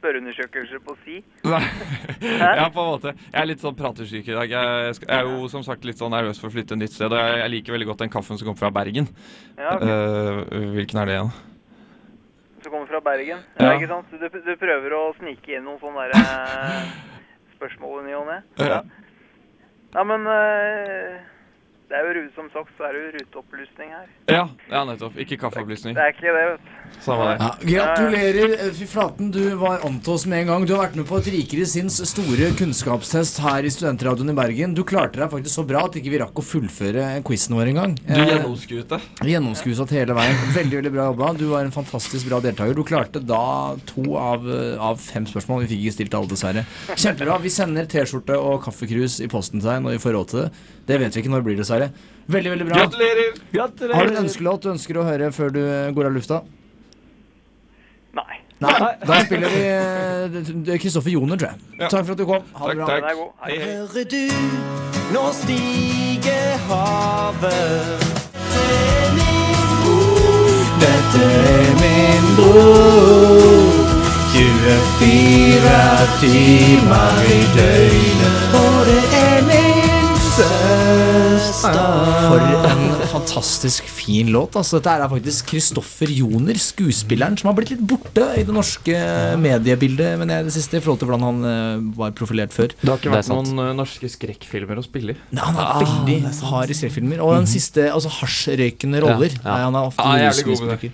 spørreundersøkelser 0.00 0.80
på 0.80 0.94
si? 1.02 1.18
Nei. 1.44 1.60
ja, 2.56 2.70
på 2.72 2.80
en 2.80 2.88
måte. 2.94 3.12
Jeg 3.26 3.36
er 3.42 3.48
litt 3.50 3.60
sånn 3.60 3.76
pratesyk 3.76 4.30
i 4.30 4.36
dag. 4.38 4.54
Jeg, 4.54 4.94
jeg 5.02 5.10
er 5.12 5.28
jo 5.28 5.50
som 5.52 5.64
sagt 5.66 5.84
litt 5.84 6.00
sånn 6.00 6.14
nervøs 6.14 6.40
for 6.40 6.48
å 6.48 6.54
flytte 6.54 6.72
et 6.72 6.80
nytt 6.80 6.94
sted. 6.96 7.12
Og 7.12 7.20
jeg, 7.20 7.34
jeg 7.42 7.52
liker 7.52 7.76
veldig 7.76 7.90
godt 7.90 8.06
den 8.06 8.14
kaffen 8.14 8.40
som 8.40 8.48
kommer 8.48 8.62
fra 8.62 8.72
Bergen. 8.72 9.10
Ja, 9.58 9.74
okay. 9.74 9.92
uh, 9.92 10.72
hvilken 10.78 11.02
er 11.02 11.10
det 11.10 11.18
igjen? 11.18 11.34
Som 12.64 12.72
kommer 12.72 12.88
fra 12.88 13.02
Bergen. 13.04 13.44
Ja, 13.60 13.74
ikke 13.76 13.90
sant? 13.92 14.16
Du, 14.16 14.40
du 14.48 14.50
prøver 14.64 14.96
å 14.96 15.02
snike 15.18 15.58
inn 15.58 15.68
noen 15.68 15.80
sånne 15.84 16.08
der, 16.08 16.24
eh, 16.24 16.90
spørsmål 17.58 18.00
i 18.00 18.08
ny 18.08 18.16
og 18.22 18.26
ne. 18.28 18.40
Ja. 18.64 18.80
Ja, 19.90 20.04
men 20.06 20.24
eh, 20.32 21.20
det 21.90 21.98
er 21.98 22.04
jo 22.06 22.12
rute 22.20 22.34
som 22.36 22.48
sagt 22.54 22.70
så 22.78 22.84
er 22.86 22.94
det 22.94 23.00
jo 23.02 23.08
ruteopplysning 23.18 23.88
her. 23.90 24.04
Ja, 24.30 24.44
ja 24.70 24.80
nettopp. 24.86 25.16
Ikke 25.18 25.36
kaffeopplysning. 25.42 25.96
Det 25.98 26.02
er 26.04 26.12
ikke 26.14 26.28
det, 26.30 26.44
vet 26.52 26.60
du. 26.62 26.76
Samme 27.02 27.24
det. 27.30 27.36
Ja, 27.40 27.48
gratulerer. 27.70 28.52
Eh, 28.66 28.70
Fy 28.78 28.86
flaten, 28.90 29.30
du 29.34 29.40
var 29.58 29.82
antos 29.86 30.26
med 30.30 30.44
en 30.44 30.52
gang. 30.52 30.66
Du 30.68 30.74
har 30.76 30.84
vært 30.84 30.98
med 31.00 31.08
på 31.08 31.18
et 31.18 31.30
Rikere 31.34 31.66
sinns 31.66 31.98
store 32.10 32.50
kunnskapstest 32.58 33.40
her 33.42 33.66
i 33.66 33.72
Studentradioen 33.74 34.30
i 34.30 34.36
Bergen. 34.38 34.74
Du 34.78 34.84
klarte 34.86 35.18
deg 35.18 35.32
faktisk 35.32 35.54
så 35.58 35.64
bra 35.66 35.82
at 35.88 35.98
ikke 35.98 36.12
vi 36.14 36.20
rakk 36.22 36.38
å 36.38 36.46
fullføre 36.46 37.08
quizen 37.26 37.58
vår 37.58 37.72
engang. 37.72 37.96
Du 38.06 38.14
Eh, 38.20 38.26
gjennomskuet 38.36 38.94
det. 38.94 39.00
Gjennomskuet 39.32 39.94
hele 39.98 40.14
veien. 40.18 40.40
Veldig 40.54 40.78
veldig 40.80 40.92
bra 40.94 41.08
jobba. 41.10 41.32
Du 41.42 41.46
var 41.50 41.66
en 41.66 41.74
fantastisk 41.74 42.30
bra 42.30 42.38
deltaker. 42.44 42.74
Du 42.78 42.84
klarte 42.86 43.18
da 43.24 43.74
to 43.90 44.14
av, 44.20 44.46
eh, 44.46 44.78
av 44.78 45.00
fem 45.02 45.26
spørsmål. 45.26 45.66
Vi 45.66 45.74
fikk 45.74 45.84
ikke 45.88 45.98
stilt 45.98 46.14
alle, 46.14 46.30
dessverre. 46.30 46.66
Kjempebra. 46.94 47.40
Vi 47.42 47.50
sender 47.50 47.86
T-skjorte 47.90 48.38
og 48.38 48.62
kaffekrus 48.62 49.20
i 49.24 49.26
posten 49.26 49.58
til 49.58 49.70
deg 49.72 49.82
når 49.82 49.98
vi 49.98 50.04
får 50.06 50.14
råd 50.18 50.28
til 50.28 50.40
det. 50.44 50.50
Det 50.90 50.98
vet 50.98 51.14
vi 51.14 51.22
ikke 51.22 51.30
når 51.30 51.42
det 51.42 51.46
blir, 51.46 51.58
dessverre. 51.60 51.79
Veldig, 52.30 52.50
veldig 52.54 52.66
bra. 52.68 52.76
Gratulerer! 52.84 53.32
Gratulerer. 53.54 53.94
Har 53.98 54.06
du 54.06 54.14
en 54.14 54.22
ønskelåt 54.24 54.62
du 54.66 54.70
ønsker 54.74 54.98
å 55.00 55.04
høre 55.08 55.30
før 55.34 55.48
du 55.56 55.60
går 55.96 56.10
av 56.10 56.14
lufta? 56.18 56.40
Nei. 58.14 58.36
Nei, 58.60 58.74
Da 59.08 59.20
spiller 59.24 59.48
vi 59.54 59.62
eh, 59.72 60.78
Kristoffer 60.82 61.10
Joner, 61.14 61.36
tror 61.40 61.54
jeg. 61.54 61.58
Ja. 61.80 61.88
Takk 61.88 62.04
for 62.04 62.12
at 62.12 62.20
du 62.20 62.26
kom. 62.28 62.42
Ha 62.60 62.68
det 62.68 62.76
bra. 62.76 62.86
God. 63.16 63.30
Hei, 63.46 63.56
hei. 63.56 63.70
Hører 63.80 64.04
du, 64.12 64.24
nå 65.16 65.24
stiger 65.40 66.58
havet. 66.68 68.08
Dette 70.80 71.24
er 71.54 71.72
min 71.80 72.28
bror. 72.36 73.88
24 74.30 75.72
timer 76.20 77.24
i 77.26 77.40
døgnet. 77.56 78.54
Og 78.60 78.78
det 78.88 79.02
er 79.24 79.42
min 79.48 80.14
søster. 80.30 80.79
For 81.50 82.42
en 82.70 82.82
fantastisk 83.10 83.88
fin 83.90 84.30
låt. 84.30 84.54
Altså, 84.58 84.78
dette 84.78 84.92
er 84.94 85.10
faktisk 85.10 85.50
Kristoffer 85.50 86.10
Joner, 86.12 86.58
skuespilleren, 86.60 87.38
som 87.40 87.50
har 87.50 87.56
blitt 87.58 87.72
litt 87.74 87.82
borte 87.90 88.26
i 88.38 88.44
det 88.46 88.54
norske 88.54 88.96
mediebildet 89.40 90.18
men 90.20 90.32
jeg, 90.32 90.46
det 90.46 90.54
siste, 90.54 90.78
i 90.78 90.84
forhold 90.84 91.00
til 91.02 91.10
hvordan 91.10 91.26
han 91.26 91.48
eh, 91.50 91.84
var 91.98 92.14
profilert 92.18 92.54
før. 92.54 92.74
Det 92.80 92.90
har 92.90 93.00
ikke 93.00 93.14
vært 93.14 93.30
noen 93.32 93.62
eh, 93.64 93.72
norske 93.78 94.10
skrekkfilmer 94.12 94.80
å 94.80 94.84
spille 94.86 95.16
i. 95.16 95.22
Nei, 95.36 95.46
han 95.46 95.58
er 95.60 95.86
veldig 95.86 96.18
hard 96.50 96.72
i 96.72 96.76
skrekkfilmer. 96.78 97.24
Og 97.24 97.34
den 97.40 97.50
siste, 97.50 97.88
altså 97.90 98.12
hasjrøykende 98.20 99.02
roller. 99.06 99.34
Ja, 99.40 99.42
ja. 99.42 99.48
Nei, 99.50 99.62
han 99.66 99.80
er 99.80 99.90
ofte 99.90 100.06
ah, 100.06 100.18
jævlig 100.20 100.46
god 100.52 100.66
med 100.66 100.86
det. 100.86 100.92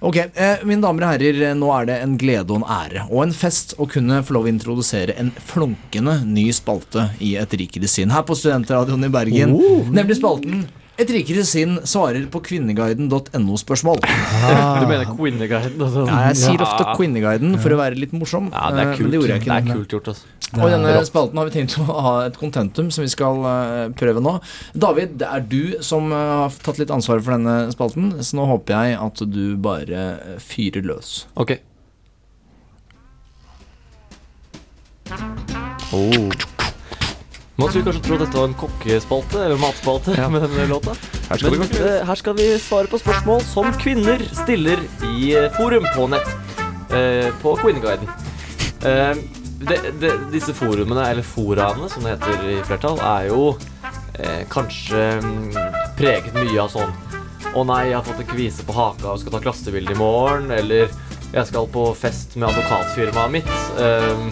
Ok, 0.00 0.16
eh, 0.34 0.62
mine 0.66 0.82
damer 0.84 1.06
og 1.06 1.14
herrer, 1.14 1.40
eh, 1.50 1.56
nå 1.58 1.70
er 1.74 1.88
det 1.90 1.98
en 2.04 2.16
glede 2.20 2.54
og 2.54 2.62
en 2.62 2.68
ære 2.76 3.06
og 3.08 3.24
en 3.24 3.34
fest 3.34 3.74
å 3.78 3.88
kunne 3.90 4.20
få 4.24 4.36
lov 4.36 4.46
å 4.46 4.52
introdusere 4.52 5.16
en 5.20 5.32
flunkende 5.50 6.20
ny 6.28 6.48
spalte 6.54 7.08
i 7.24 7.34
Et 7.40 7.58
rikere 7.58 7.88
sinn 7.90 8.12
her 8.14 8.22
på 8.22 8.36
Studentradioen 8.38 9.04
i 9.04 9.12
Bergen. 9.12 9.54
Nemlig 9.94 10.20
spalten 10.20 10.64
Et 10.94 11.10
rikere 11.10 11.42
sinn 11.42 11.80
svarer 11.90 12.28
på 12.30 12.38
kvinneguiden.no-spørsmål. 12.46 13.98
Du 14.04 14.84
mener 14.86 15.08
Kvinneguiden? 15.10 15.80
Altså. 15.82 16.04
Ja, 16.06 16.20
jeg 16.28 16.38
sier 16.38 16.62
ofte 16.62 16.86
Kvinneguiden 16.94 17.56
for 17.58 17.74
å 17.74 17.80
være 17.80 17.98
litt 17.98 18.14
morsom. 18.14 18.52
Ja, 18.54 18.68
det 18.70 18.84
er 18.84 18.92
eh, 18.92 19.00
kult. 19.00 19.08
men 19.08 19.16
det 19.16 19.32
jeg 19.32 19.42
ikke 19.42 19.50
det 19.50 19.56
er 19.56 19.80
kult 19.80 19.96
gjort, 19.96 20.12
altså. 20.14 20.30
Og 20.58 20.68
i 20.68 20.72
denne 20.74 20.94
Rått. 20.94 21.08
spalten 21.08 21.40
har 21.40 21.48
vi 21.48 21.54
tenkt 21.56 21.76
å 21.82 21.84
ha 21.88 22.14
et 22.28 22.38
contentum 22.38 22.90
som 22.94 23.04
vi 23.04 23.10
skal 23.12 23.42
eh, 23.48 23.84
prøve 23.98 24.22
nå. 24.22 24.36
David, 24.74 25.18
det 25.20 25.28
er 25.28 25.44
du 25.50 25.76
som 25.84 26.12
eh, 26.14 26.32
har 26.44 26.58
tatt 26.64 26.80
litt 26.82 26.92
ansvar 26.94 27.22
for 27.24 27.36
denne 27.36 27.72
spalten, 27.74 28.12
så 28.22 28.38
nå 28.38 28.48
håper 28.50 28.76
jeg 28.76 28.98
at 29.02 29.24
du 29.34 29.44
bare 29.60 30.08
eh, 30.14 30.34
fyrer 30.42 30.86
løs. 30.86 31.24
Ok. 31.34 31.56
Oh. 35.94 36.30
Man 37.54 37.70
skulle 37.70 37.84
kanskje 37.86 38.02
tro 38.02 38.16
dette 38.18 38.34
var 38.34 38.48
en 38.48 38.56
kokkespalte 38.58 39.44
eller 39.44 39.60
matspalte 39.62 40.14
med 40.32 40.42
denne 40.42 40.64
låta. 40.70 40.96
Her 41.28 41.38
skal 41.38 41.54
Men 41.54 41.76
eh, 41.78 42.00
her 42.08 42.18
skal 42.18 42.34
vi 42.38 42.48
svare 42.58 42.90
på 42.90 42.98
spørsmål 42.98 43.44
som 43.46 43.70
kvinner 43.78 44.22
stiller 44.42 44.82
i 45.12 45.30
forum 45.54 45.86
på 45.94 46.08
nett. 46.10 46.34
eh, 46.94 47.30
på 47.42 47.56
Queenguiden. 47.56 48.10
Eh, 48.84 49.16
det, 49.60 49.78
det, 50.00 50.12
disse 50.32 50.54
forumene, 50.56 51.06
eller 51.10 51.26
foraene 51.26 51.88
som 51.92 52.04
det 52.04 52.16
heter 52.16 52.46
i 52.50 52.58
flertall, 52.66 52.98
er 52.98 53.28
jo 53.30 53.42
eh, 54.18 54.42
kanskje 54.50 55.02
mm, 55.22 55.58
preget 55.98 56.34
mye 56.36 56.58
av 56.62 56.72
sånn 56.72 56.94
Å 57.54 57.62
nei, 57.68 57.84
jeg 57.90 57.98
har 57.98 58.06
fått 58.06 58.22
en 58.24 58.30
kvise 58.32 58.64
på 58.66 58.74
haka 58.74 59.12
og 59.12 59.20
skal 59.22 59.36
ta 59.36 59.40
klassebilde 59.44 59.94
i 59.94 59.98
morgen. 59.98 60.48
Eller 60.50 60.88
jeg 61.30 61.46
skal 61.46 61.68
på 61.70 61.84
fest 61.94 62.34
med 62.34 62.48
advokatfirmaet 62.48 63.30
mitt. 63.30 63.52
Eh, 63.78 64.24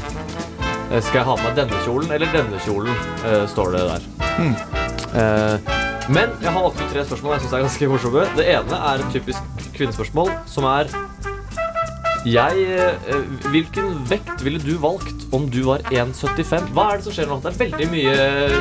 skal 1.01 1.21
jeg 1.21 1.29
ha 1.29 1.37
med 1.39 1.47
meg 1.47 1.61
denne 1.61 1.85
kjolen 1.87 2.11
eller 2.17 2.35
denne 2.35 2.59
kjolen, 2.67 2.99
eh, 3.23 3.45
står 3.53 3.77
det 3.77 3.85
der. 3.93 4.11
Eh, 5.13 5.73
men 6.09 6.31
jeg 6.41 6.51
har 6.51 6.63
valgt 6.65 6.81
ut 6.81 6.91
tre 6.91 7.03
spørsmål 7.05 7.35
jeg 7.37 7.43
synes 7.45 7.53
er 7.53 7.65
ganske 7.67 7.89
morsomme. 7.93 8.23
Det 8.35 8.47
ene 8.49 8.79
er 8.91 9.03
et 9.03 9.13
typisk 9.15 9.67
kvinnespørsmål, 9.77 10.31
som 10.51 10.67
er 10.67 10.89
jeg, 12.29 12.67
eh, 12.79 13.17
Hvilken 13.51 13.95
vekt 14.11 14.43
ville 14.45 14.61
du 14.63 14.77
valgt 14.83 15.27
om 15.35 15.49
du 15.51 15.63
var 15.67 15.83
1,75? 15.91 16.71
Hva 16.77 16.87
er 16.93 17.01
det 17.01 17.07
som 17.07 17.17
skjer 17.17 17.31
nå? 17.31 17.39
Det 17.43 17.53
er 17.53 17.59
veldig 17.65 17.89
mye 17.93 18.15
eh, 18.15 18.57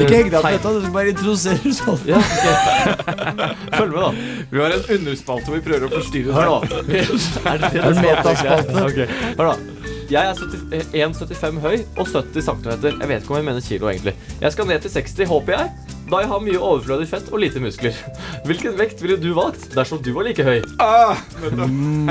Ikke 0.00 0.14
heng 0.14 0.30
deg 0.32 0.40
på 0.40 0.52
dette, 0.54 0.74
du 0.76 0.80
skal 0.84 0.94
bare 0.94 1.12
introdusere 1.12 1.74
sånn. 1.80 2.00
Ja, 2.08 2.22
okay. 2.22 3.54
Følg 3.76 3.92
med, 3.92 4.00
da. 4.00 4.10
Vi 4.52 4.62
har 4.62 4.76
en 4.78 4.90
underspalte 4.98 5.50
hvor 5.50 5.58
vi 5.58 5.66
prøver 5.68 5.88
å 5.88 5.92
forstyrre 5.96 6.36
Hør 6.36 6.52
nå. 6.52 6.58
Er 7.52 7.62
det 7.62 7.72
det 7.76 7.84
er 7.84 8.00
metaspalte? 8.00 8.86
Okay. 8.86 9.10
Hør 9.36 9.52
da. 9.52 9.58
Jeg 10.06 10.22
er 10.22 11.08
1,75 11.10 11.56
høy 11.64 11.80
og 11.98 12.06
70 12.06 12.44
cm. 12.46 12.68
Jeg 12.86 13.08
vet 13.10 13.24
ikke 13.24 13.34
om 13.34 13.40
jeg 13.40 13.46
mener 13.48 13.64
kilo, 13.64 13.88
egentlig. 13.90 14.14
Jeg 14.40 14.52
skal 14.52 14.66
ned 14.68 14.82
til 14.84 14.92
60, 14.92 15.28
håper 15.30 15.56
jeg, 15.56 15.70
da 16.06 16.18
jeg 16.22 16.28
har 16.30 16.42
mye 16.44 16.58
overflødig 16.60 17.06
fett 17.10 17.30
og 17.32 17.40
lite 17.42 17.60
muskler. 17.62 17.96
Hvilken 18.48 18.76
vekt 18.78 19.00
ville 19.02 19.16
du 19.18 19.30
valgt 19.36 19.70
dersom 19.74 20.02
du 20.04 20.12
var 20.14 20.28
like 20.28 20.44
høy? 20.44 20.60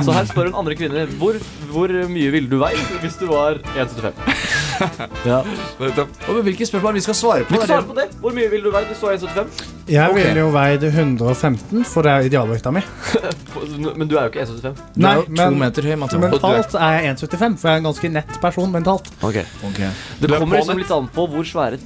Så 0.03 0.15
her 0.15 0.27
spør 0.27 0.49
en 0.49 0.57
andre 0.63 0.75
kvinne 0.75 1.05
hvor, 1.19 1.37
hvor 1.69 1.93
mye 2.11 2.33
ville 2.33 2.49
du 2.51 2.57
veid 2.59 2.81
hvis 3.03 3.19
du 3.21 3.29
var 3.31 3.61
1,75. 3.75 4.17
Ja. 5.23 5.37
Og 6.27 6.41
hvilke 6.43 6.65
spørsmål 6.67 6.97
vi 6.97 7.01
skal 7.05 7.15
svare 7.15 7.45
på? 7.47 7.53
Vi 7.55 7.61
er 7.63 7.69
svare 7.69 7.85
på 7.87 7.93
det? 7.95 8.09
Hvor 8.19 8.33
mye 8.35 8.49
ville 8.51 8.67
du 8.67 8.73
veid 8.73 8.89
hvis 8.89 8.99
du 8.99 9.05
var 9.07 9.15
1,75? 9.15 9.61
Jeg 9.87 10.11
okay. 10.11 10.17
ville 10.17 10.41
jo 10.41 10.49
veid 10.51 10.83
115, 10.89 11.85
for 11.87 12.03
det 12.03 12.11
er 12.11 12.27
idealvekta 12.27 12.73
mi. 12.75 12.81
Men 14.01 14.09
du 14.11 14.17
er 14.17 14.27
jo 14.27 14.33
ikke 14.33 14.43
1,75. 14.43 14.81
Du 14.97 15.07
er 15.07 15.21
jo 15.21 15.27
to 15.39 15.49
meter 15.61 15.87
høy, 15.87 15.95
mentalt 16.25 16.75
er 16.75 16.97
jeg 16.97 17.15
1,75, 17.15 17.55
for 17.61 17.69
jeg 17.69 17.77
er 17.77 17.79
en 17.79 17.87
ganske 17.87 18.11
nett 18.17 18.39
person 18.43 18.75
mentalt. 18.75 19.13
Okay. 19.21 19.45
Okay. 19.69 19.93
Det 20.19 20.27
er 20.27 20.43
kommer 20.43 20.59
liksom 20.59 20.83
litt 20.83 20.91
an 20.97 21.07
på 21.15 21.29
hvor 21.31 21.47
svære 21.47 21.79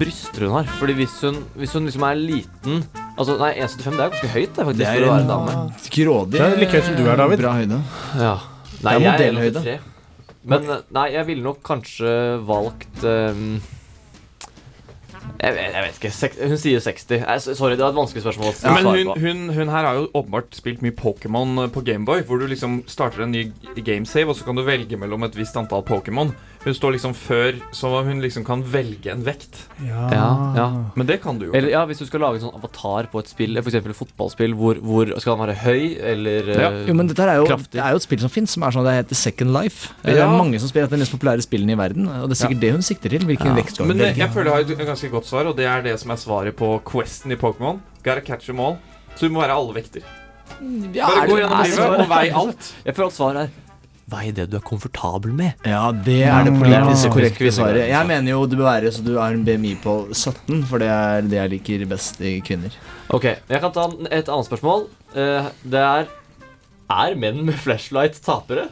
bryster 0.00 0.46
hun 0.46 0.54
har. 0.56 0.68
Fordi 0.80 0.96
hvis 0.98 1.16
hun, 1.26 1.40
hvis 1.58 1.74
hun 1.76 1.88
liksom 1.88 2.06
er 2.08 2.20
liten 2.20 2.82
Altså, 3.18 3.34
nei, 3.40 3.50
1,75 3.58 3.82
det 3.82 4.04
er 4.04 4.12
ganske 4.12 4.28
høyt, 4.30 4.52
det, 4.54 4.64
faktisk, 4.68 4.78
Det 4.78 4.86
for 4.86 4.94
er 4.94 5.06
å 5.08 5.14
være 5.16 5.26
dame. 5.26 5.54
grådig 5.96 6.36
Det 6.38 6.44
er 6.44 6.60
like 6.60 6.76
høyt 6.76 6.86
som 6.86 6.98
du 6.98 7.02
er, 7.08 7.16
David. 7.18 7.40
Bra 7.42 7.54
høyde. 7.58 7.80
Ja. 8.20 8.34
Nei, 8.78 8.92
Det 8.92 8.92
er 8.92 8.94
er 8.94 9.08
modellhøyde. 9.08 9.78
Men 10.48 10.70
nei, 10.94 11.08
jeg 11.16 11.26
ville 11.28 11.44
nok 11.44 11.58
kanskje 11.66 12.12
valgt 12.46 13.02
um, 13.02 13.58
jeg, 15.38 15.54
vet, 15.54 15.74
jeg 15.74 15.82
vet 15.84 15.98
ikke. 15.98 16.10
Sek, 16.14 16.36
hun 16.40 16.58
sier 16.60 16.82
60. 16.82 17.12
Eh, 17.20 17.40
sorry, 17.58 17.76
det 17.78 17.84
var 17.84 17.92
et 17.92 17.98
vanskelig 17.98 18.24
spørsmål. 18.24 18.54
Ja, 18.64 18.72
men 18.74 18.88
hun, 18.88 19.10
hun, 19.22 19.42
hun 19.54 19.72
her 19.72 19.86
har 19.86 19.98
jo 19.98 20.08
åpenbart 20.18 20.56
spilt 20.56 20.82
mye 20.84 20.94
Pokémon 20.98 21.64
eh, 21.64 21.70
på 21.74 21.82
Gameboy, 21.86 22.24
hvor 22.26 22.40
du 22.42 22.48
liksom 22.50 22.80
starter 22.90 23.26
en 23.26 23.34
ny 23.34 23.44
gamesave, 23.76 24.32
og 24.32 24.38
så 24.38 24.46
kan 24.48 24.58
du 24.58 24.64
velge 24.66 24.98
mellom 24.98 25.26
et 25.28 25.38
visst 25.38 25.58
antall 25.60 25.84
Pokémon. 25.86 26.32
Hun 26.64 26.74
står 26.74 26.96
liksom 26.96 27.12
før, 27.14 27.54
så 27.72 27.88
hun 28.04 28.18
liksom 28.20 28.42
kan 28.44 28.64
velge 28.66 29.12
en 29.12 29.20
vekt. 29.24 29.60
Ja, 29.86 30.08
ja. 30.56 30.64
Men 30.98 31.06
det 31.06 31.20
kan 31.22 31.38
du 31.38 31.46
jo. 31.46 31.52
Eller 31.54 31.70
ja, 31.70 31.84
hvis 31.86 32.00
du 32.02 32.06
skal 32.08 32.20
lage 32.24 32.40
en 32.40 32.48
sånn 32.48 32.56
avatar 32.58 33.06
på 33.12 33.20
et 33.22 33.30
spill, 33.30 33.54
f.eks. 33.62 33.76
et 33.78 33.86
fotballspill, 33.96 34.56
hvor, 34.58 34.80
hvor 34.82 35.12
skal 35.22 35.36
han 35.36 35.44
være 35.46 35.54
høy 35.62 35.84
eller 36.12 36.50
Ja. 36.50 36.70
eh, 36.72 36.88
Jo, 36.90 36.96
men 36.98 37.06
dette 37.06 37.22
er 37.22 37.38
jo, 37.38 37.46
kraftig? 37.46 37.76
det 37.78 37.84
er 37.84 37.94
jo 37.94 38.00
et 38.02 38.06
spill 38.08 38.20
som 38.24 38.32
finnes, 38.34 38.50
som 38.50 38.66
er 38.66 38.74
sånn 38.74 38.84
det 38.88 38.96
heter 38.98 39.14
Second 39.20 39.54
Life. 39.54 39.94
Det 40.02 40.18
er 40.18 40.34
mange 40.34 40.58
som 40.58 40.68
spiller 40.72 40.88
et 40.90 40.92
av 40.92 40.98
de 40.98 41.04
mest 41.06 41.14
populære 41.14 41.46
spillene 41.46 41.76
i 41.76 41.78
verden, 41.78 42.08
og 42.10 42.26
det 42.28 42.36
er 42.36 42.42
sikkert 42.42 42.60
det 42.66 42.72
hun 42.74 42.82
sikter 42.82 43.14
til. 43.14 43.28
Hvilken 43.30 43.54
vekt 43.56 43.78
Men 43.86 44.00
eh, 44.00 44.18
jeg 44.18 44.30
føler 44.34 44.50
jeg 44.50 44.66
har 44.74 44.82
et 44.82 44.86
ganske 44.92 45.12
godt 45.14 45.30
svar, 45.30 45.46
og 45.46 45.56
det 45.56 45.64
er 45.70 45.86
det 45.86 45.94
som 46.02 46.10
er 46.10 46.16
svaret 46.20 46.56
på 46.58 46.72
questen 46.90 47.30
i 47.32 47.38
Pokémon. 47.38 47.78
Gotta 48.02 48.20
catch 48.20 48.46
them 48.50 48.58
all. 48.60 48.76
Så 49.14 49.28
du 49.30 49.32
må 49.34 49.40
være 49.46 49.54
alle 49.54 49.78
vekter. 49.78 50.02
Ja, 50.94 51.06
Bare 51.06 51.26
gå 51.28 51.38
gjennom 51.38 51.62
livet 51.62 52.00
og 52.02 52.08
vei 52.10 52.28
alt. 52.34 52.74
Jeg 52.84 52.94
føler 52.98 53.10
at 53.12 53.14
svaret 53.14 53.42
er 53.46 53.50
Vei 54.08 54.30
det 54.32 54.46
du 54.48 54.56
er 54.56 54.64
komfortabel 54.64 55.34
med. 55.36 55.58
Ja, 55.68 55.90
det 55.92 56.22
er 56.24 56.46
det 56.46 56.54
politisk 56.56 57.08
Ja. 57.08 57.12
korrekte 57.12 57.50
svaret. 57.52 57.88
Jeg 57.90 58.06
mener 58.08 58.30
jo 58.32 58.46
du 58.48 58.56
bør 58.56 58.70
være 58.70 58.92
så 58.92 59.04
du 59.04 59.18
har 59.18 59.34
en 59.36 59.44
BMI 59.44 59.74
på 59.82 60.08
17, 60.14 60.62
for 60.64 60.80
det 60.80 60.88
er 60.88 61.20
det 61.28 61.36
jeg 61.36 61.50
liker 61.52 61.84
best 61.90 62.20
i 62.24 62.38
kvinner. 62.40 62.72
Ok, 63.12 63.24
jeg 63.24 63.60
kan 63.60 63.72
ta 63.72 63.84
et 64.10 64.28
annet 64.28 64.48
spørsmål. 64.48 64.86
Eh, 65.14 65.50
det 65.64 65.82
er 65.84 66.08
Er 66.88 67.14
menn 67.20 67.44
med 67.44 67.52
flashlight 67.60 68.16
tapere? 68.24 68.70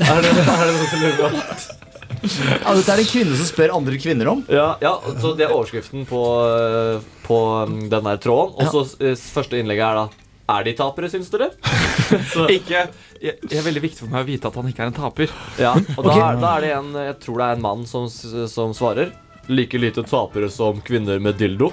Er 0.00 0.22
det, 0.24 0.30
er 0.32 0.64
det 0.64 0.72
noe 0.78 0.86
som 0.88 1.02
lurer 1.02 1.18
på? 1.20 1.76
Ja, 2.24 2.72
dette 2.74 2.94
er 2.94 3.02
en 3.02 3.08
kvinne 3.10 3.36
som 3.36 3.48
spør 3.50 3.74
andre 3.76 3.98
kvinner 4.00 4.30
om. 4.32 4.40
Ja, 4.48 4.70
ja, 4.80 4.94
så 5.20 5.34
det 5.36 5.44
er 5.44 5.52
overskriften 5.52 6.06
på, 6.08 6.22
eh, 6.48 7.04
på 7.26 7.38
um, 7.68 7.82
den 7.92 8.08
der 8.08 8.16
tråden. 8.16 8.56
Og 8.56 8.72
så 8.72 9.04
ja. 9.04 9.12
første 9.36 9.60
innlegget 9.60 9.84
er 9.90 10.00
da 10.00 10.08
Er 10.48 10.64
de 10.64 10.72
tapere, 10.72 11.10
syns 11.12 11.28
dere? 11.28 11.50
Så, 12.32 12.46
Ikke 12.48 12.86
jeg, 13.22 13.38
Det 13.48 13.58
er 13.58 13.62
veldig 13.66 13.82
viktig 13.82 13.98
for 14.04 14.12
meg 14.12 14.24
å 14.24 14.28
vite 14.28 14.46
at 14.50 14.54
han 14.54 14.68
ikke 14.70 14.80
er 14.84 14.92
en 14.92 14.98
taper. 14.98 15.30
ja, 15.58 15.72
og 15.74 16.04
da, 16.04 16.10
Ok. 16.10 16.18
er- 16.18 16.40
da 16.40 16.56
er 16.56 16.60
det 16.60 16.72
en 16.76 16.92
Jeg 16.92 17.18
tror 17.20 17.38
det 17.38 17.46
er 17.48 17.52
en 17.58 17.62
mann 17.62 17.86
som, 17.86 18.08
som 18.08 18.72
svarer. 18.74 19.12
like 19.48 19.72
lite 19.80 20.02
tapere 20.04 20.50
som 20.50 20.80
kvinner 20.84 21.20
med 21.20 21.38
dildo. 21.38 21.72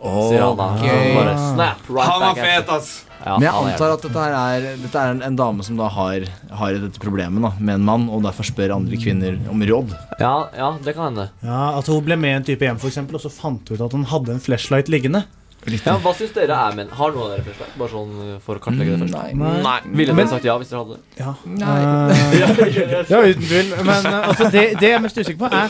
Sier 0.00 0.40
han 0.40 0.56
da. 0.56 0.68
Bare 0.80 1.36
snap 1.36 1.88
right 1.92 2.08
Han 2.08 2.20
var 2.20 2.34
fet, 2.34 2.68
ass! 2.72 3.04
Ja, 3.20 3.34
Men 3.36 3.42
jeg 3.42 3.52
antar 3.52 3.90
at 3.92 4.00
dette 4.06 4.16
her 4.16 4.32
er, 4.32 4.76
dette 4.80 4.96
er 4.96 5.10
en, 5.12 5.18
en 5.22 5.34
dame 5.36 5.62
som 5.62 5.76
da 5.76 5.88
har, 5.92 6.22
har 6.56 6.72
dette 6.72 6.98
problemet 6.98 7.42
da, 7.44 7.50
med 7.60 7.74
en 7.74 7.84
mann, 7.84 8.06
og 8.08 8.22
derfor 8.24 8.48
spør 8.48 8.72
andre 8.78 8.96
kvinner 8.96 9.36
om 9.52 9.60
råd. 9.60 9.92
Ja, 10.18 10.48
ja, 10.56 10.70
det 10.82 10.94
kan 10.96 11.10
hende. 11.12 11.26
Ja, 11.44 11.76
At 11.76 11.86
hun 11.92 12.00
ble 12.02 12.16
med 12.16 12.30
i 12.32 12.36
en 12.38 12.46
type 12.48 12.64
hjem, 12.64 12.78
for 12.80 12.88
eksempel, 12.88 13.16
og 13.16 13.20
så 13.20 13.28
fant 13.30 13.68
hun 13.68 13.76
ut 13.76 13.84
at 13.84 13.92
hun 13.92 14.06
hadde 14.08 14.30
en 14.32 14.40
flashlight 14.40 14.88
liggende. 14.88 15.26
Ja, 15.68 15.98
Hva 16.00 16.12
syns 16.16 16.30
dere 16.32 16.56
er 16.56 16.76
menn? 16.78 16.88
Har 16.96 17.10
noen 17.12 17.26
av 17.26 17.32
dere 17.34 17.42
først, 17.44 17.74
Bare 17.76 17.92
sånn 17.92 18.12
uh, 18.16 18.28
for 18.40 18.56
å 18.56 18.62
kartlegge 18.64 18.94
det 18.94 19.00
først. 19.02 19.16
Nei. 19.36 19.58
Nei. 19.60 19.74
Ville 19.92 20.14
Men- 20.16 20.24
dere 20.24 20.32
sagt 20.32 20.46
ja 20.48 20.54
hvis 20.56 20.70
dere 20.72 20.80
hadde 20.80 20.96
det? 20.96 21.02
Ja. 21.20 21.34
Nei. 21.44 21.80
Eh, 21.84 23.10
ja, 23.12 23.20
uten 23.20 23.44
tvil. 23.44 23.74
Men 23.84 24.08
eh, 24.08 24.28
altså, 24.30 24.48
det, 24.54 24.64
det 24.80 24.88
jeg 24.88 24.96
er 24.96 25.04
mest 25.04 25.20
usikker 25.20 25.42
på, 25.42 25.50
er 25.52 25.68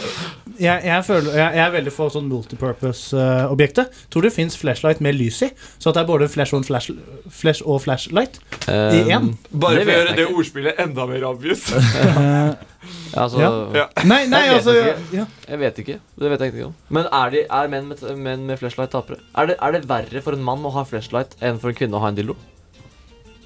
Jeg, 0.60 0.82
jeg, 0.84 1.04
føler, 1.06 1.30
jeg, 1.38 1.54
jeg 1.56 1.64
er 1.64 1.70
veldig 1.72 1.92
for 1.94 2.12
sånn 2.12 2.26
multipurpose-objektet. 2.28 3.94
Tror 4.12 4.26
det 4.26 4.32
fins 4.34 4.56
flashlight 4.60 5.00
med 5.04 5.16
lys 5.16 5.38
i, 5.46 5.50
så 5.80 5.88
at 5.90 5.96
det 5.96 6.02
er 6.02 6.08
både 6.10 6.28
flash 6.28 6.52
og, 6.56 6.66
flash, 6.68 6.92
flash 7.32 7.64
og 7.64 7.80
flashlight 7.86 8.36
i 8.68 9.00
én. 9.08 9.30
Bare 9.50 9.80
for 9.80 9.92
å 9.92 9.96
gjøre 9.96 10.16
det 10.18 10.26
ordspillet 10.28 10.82
enda 10.84 11.06
mer 11.10 11.24
obvious. 11.32 11.68
Eh, 12.80 13.20
altså, 13.20 13.40
Ja. 13.42 13.48
Ja. 13.76 13.82
Nei, 14.08 14.22
nei, 14.30 14.38
Jeg 14.46 14.54
altså 14.54 14.72
ja. 15.12 15.24
Jeg 15.44 15.58
vet 15.60 15.80
ikke. 15.82 15.96
Det 16.22 16.30
vet 16.32 16.40
jeg 16.44 16.52
ikke 16.54 16.68
om. 16.70 16.74
Men 16.96 17.08
er, 17.12 17.32
de, 17.34 17.42
er 17.44 17.68
menn, 17.72 17.90
med, 17.90 18.04
menn 18.16 18.46
med 18.48 18.60
flashlight 18.60 18.92
tapere? 18.94 19.18
Er 19.36 19.50
det, 19.50 19.56
er 19.60 19.74
det 19.76 19.82
verre 19.90 20.22
for 20.24 20.32
en 20.36 20.44
mann 20.46 20.64
å 20.64 20.72
ha 20.78 20.86
flashlight 20.88 21.36
enn 21.44 21.60
for 21.60 21.72
en 21.74 21.76
kvinne 21.76 21.98
å 21.98 22.02
ha 22.02 22.08
en 22.08 22.16
dildo? 22.16 22.38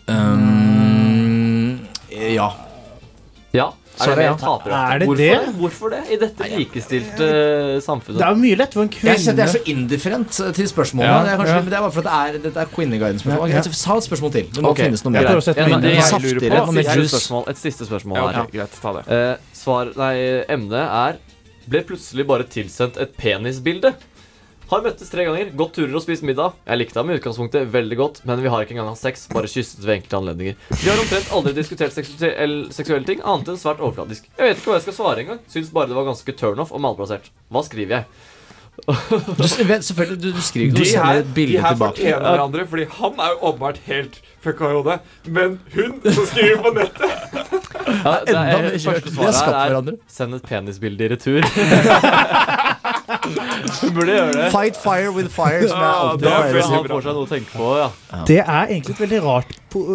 Um, 0.07 1.81
ja. 2.15 2.47
Ja. 3.57 3.73
Er 3.95 4.17
det 4.19 4.25
er 4.25 4.67
ja. 4.67 4.79
Er 4.95 4.99
det 4.99 5.07
Hvorfor 5.07 5.21
det? 5.21 5.55
Hvorfor 5.55 5.91
det? 5.93 6.01
I 6.11 6.17
dette 6.19 6.49
likestilte 6.51 7.27
Det 7.79 8.23
er 8.25 8.33
jo 8.33 8.39
mye 8.41 8.57
lettere 8.59 8.81
for 8.81 8.83
en 8.83 8.91
Jeg 8.91 9.21
kjenner 9.23 9.23
kvinne 9.23 9.39
jeg 9.39 9.47
er 9.47 9.53
så 9.53 9.61
indifferent 9.71 10.39
til 10.57 10.69
spørsmålet. 10.69 11.11
Ja. 11.11 11.19
det, 11.23 11.31
er 11.33 11.37
kanskje, 11.37 11.55
Ja. 11.55 11.61
det 11.61 11.79
er 11.79 11.85
bare 11.85 11.95
for 11.95 12.01
at 12.01 12.09
det 12.09 12.39
er, 12.39 12.43
dette 12.49 12.61
er 12.61 12.73
Kvinneguiden-spørsmål. 12.75 13.49
Ja. 13.49 13.61
Okay, 13.61 13.73
Ta 13.85 13.97
et 13.97 14.09
spørsmål 14.09 14.33
til. 14.33 14.49
Det 14.55 14.63
må 14.63 14.71
okay. 14.71 14.85
finnes 14.89 15.05
noe 15.05 15.13
mer. 15.13 15.21
Ja, 15.21 15.29
jeg 15.29 15.37
lurer 15.37 15.47
på 16.67 16.75
er 16.75 16.81
et, 16.81 16.97
juice. 16.97 17.13
spørsmål, 17.15 17.45
et 17.49 17.59
siste 17.63 17.87
spørsmål 17.87 18.17
Ja, 18.19 18.27
her. 18.27 18.41
ok, 18.43 18.53
greit, 18.53 18.81
ta 18.83 18.93
det. 18.99 19.05
Uh, 19.07 19.37
svar, 19.53 19.93
nei, 19.97 20.15
emnet 20.49 20.81
er 20.81 21.23
Ble 21.65 21.81
plutselig 21.81 22.27
bare 22.29 22.45
tilsendt 22.45 22.99
et 23.01 23.15
penisbilde. 23.17 23.95
Har 24.71 24.81
møttes 24.85 25.11
tre 25.13 25.27
ganger, 25.27 25.51
gått 25.59 25.75
turer 25.77 25.93
og 25.99 26.03
spist 26.05 26.25
middag. 26.25 26.55
Jeg 26.65 26.81
likte 26.81 26.97
ham 27.01 27.11
i 27.13 27.17
utgangspunktet 27.19 27.69
veldig 27.73 27.99
godt, 28.01 28.21
men 28.29 28.41
vi 28.41 28.51
har 28.53 28.65
ikke 28.65 28.73
engang 28.77 28.89
hatt 28.95 29.03
sex, 29.03 29.27
bare 29.33 29.51
kysset 29.51 29.83
ved 29.85 29.99
enkelte 29.99 30.21
anledninger. 30.23 30.57
Vi 30.81 30.89
har 30.89 31.01
omtrent 31.03 31.33
aldri 31.37 31.53
diskutert 31.59 31.93
seksuelle, 31.95 32.71
seksuelle 32.75 33.05
ting, 33.09 33.21
annet 33.23 33.53
enn 33.53 33.61
svært 33.61 33.83
overfladisk. 33.85 34.31
Jeg 34.39 34.49
vet 34.49 34.63
ikke 34.63 34.73
hva 34.73 34.79
jeg 34.81 34.87
skal 34.87 34.97
svare 34.97 35.25
engang. 35.27 35.43
Syns 35.53 35.73
bare 35.75 35.93
det 35.93 35.99
var 35.99 36.09
ganske 36.09 36.37
turnoff 36.41 36.73
og 36.73 36.81
malplassert. 36.87 37.29
Hva 37.53 37.65
skriver 37.67 37.99
jeg? 37.99 38.09
Du, 38.75 39.45
selvfølgelig, 39.47 40.17
du, 40.19 40.31
du 40.35 40.41
skriver 40.43 40.73
ikke 40.73 40.81
De 40.81 40.83
du 40.83 40.89
sender 40.89 41.07
her, 41.07 41.21
et 41.21 41.29
de 41.29 41.35
bilde 41.37 41.61
her 41.63 41.77
tilbake. 41.77 42.01
fortjener 42.01 42.25
hverandre, 42.35 42.65
fordi 42.73 42.87
han 42.97 43.21
er 43.23 43.29
jo 43.31 43.37
åpenbart 43.51 43.79
helt 43.87 44.17
fucka 44.45 44.71
i 44.71 44.77
hodet. 44.77 44.99
Men 45.27 45.59
hun 45.75 45.97
som 46.05 46.27
skriver 46.31 46.61
på 46.65 46.75
nettet 46.77 47.11
Ja, 47.85 48.13
det 48.25 48.33
enda 48.33 48.43
er, 48.45 48.63
mer 48.63 48.79
første 48.79 49.11
svaret 49.13 49.41
er 49.51 49.69
hverandre. 49.69 49.95
send 50.09 50.35
et 50.39 50.47
penisbilde 50.49 51.05
i 51.05 51.09
retur. 51.13 51.45
Hun 53.81 53.95
burde 53.95 54.13
gjøre 54.13 54.33
det. 54.33 54.49
Fight 54.53 54.77
fire 54.77 55.11
with 55.13 55.31
fire, 55.33 55.69
som 55.69 55.79
Ja, 55.81 56.17
det 56.21 56.29
er 56.29 56.63
Han 56.69 56.89
får 56.89 57.05
seg 57.07 57.17
noe 57.17 57.25
å 57.25 57.29
tenke 57.31 57.51
på, 57.55 57.71
ja. 57.79 57.89
Det 58.29 58.39
er 58.43 58.73
egentlig 58.73 58.95
et 58.97 59.03
veldig 59.05 59.21
rart 59.25 59.55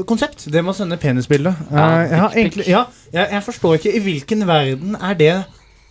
konsept, 0.10 0.48
det 0.52 0.64
med 0.66 0.74
å 0.74 0.78
sende 0.78 0.98
penisbilde. 1.02 1.54
Ja, 1.72 1.86
Eh, 1.90 2.12
jeg, 2.12 2.30
egentlig, 2.44 2.66
ja, 2.68 2.84
jeg, 3.14 3.28
jeg 3.32 3.44
forstår 3.46 3.78
ikke 3.80 3.94
i 3.96 4.02
hvilken 4.06 4.48
verden 4.48 4.98
er 5.00 5.14
det 5.20 5.34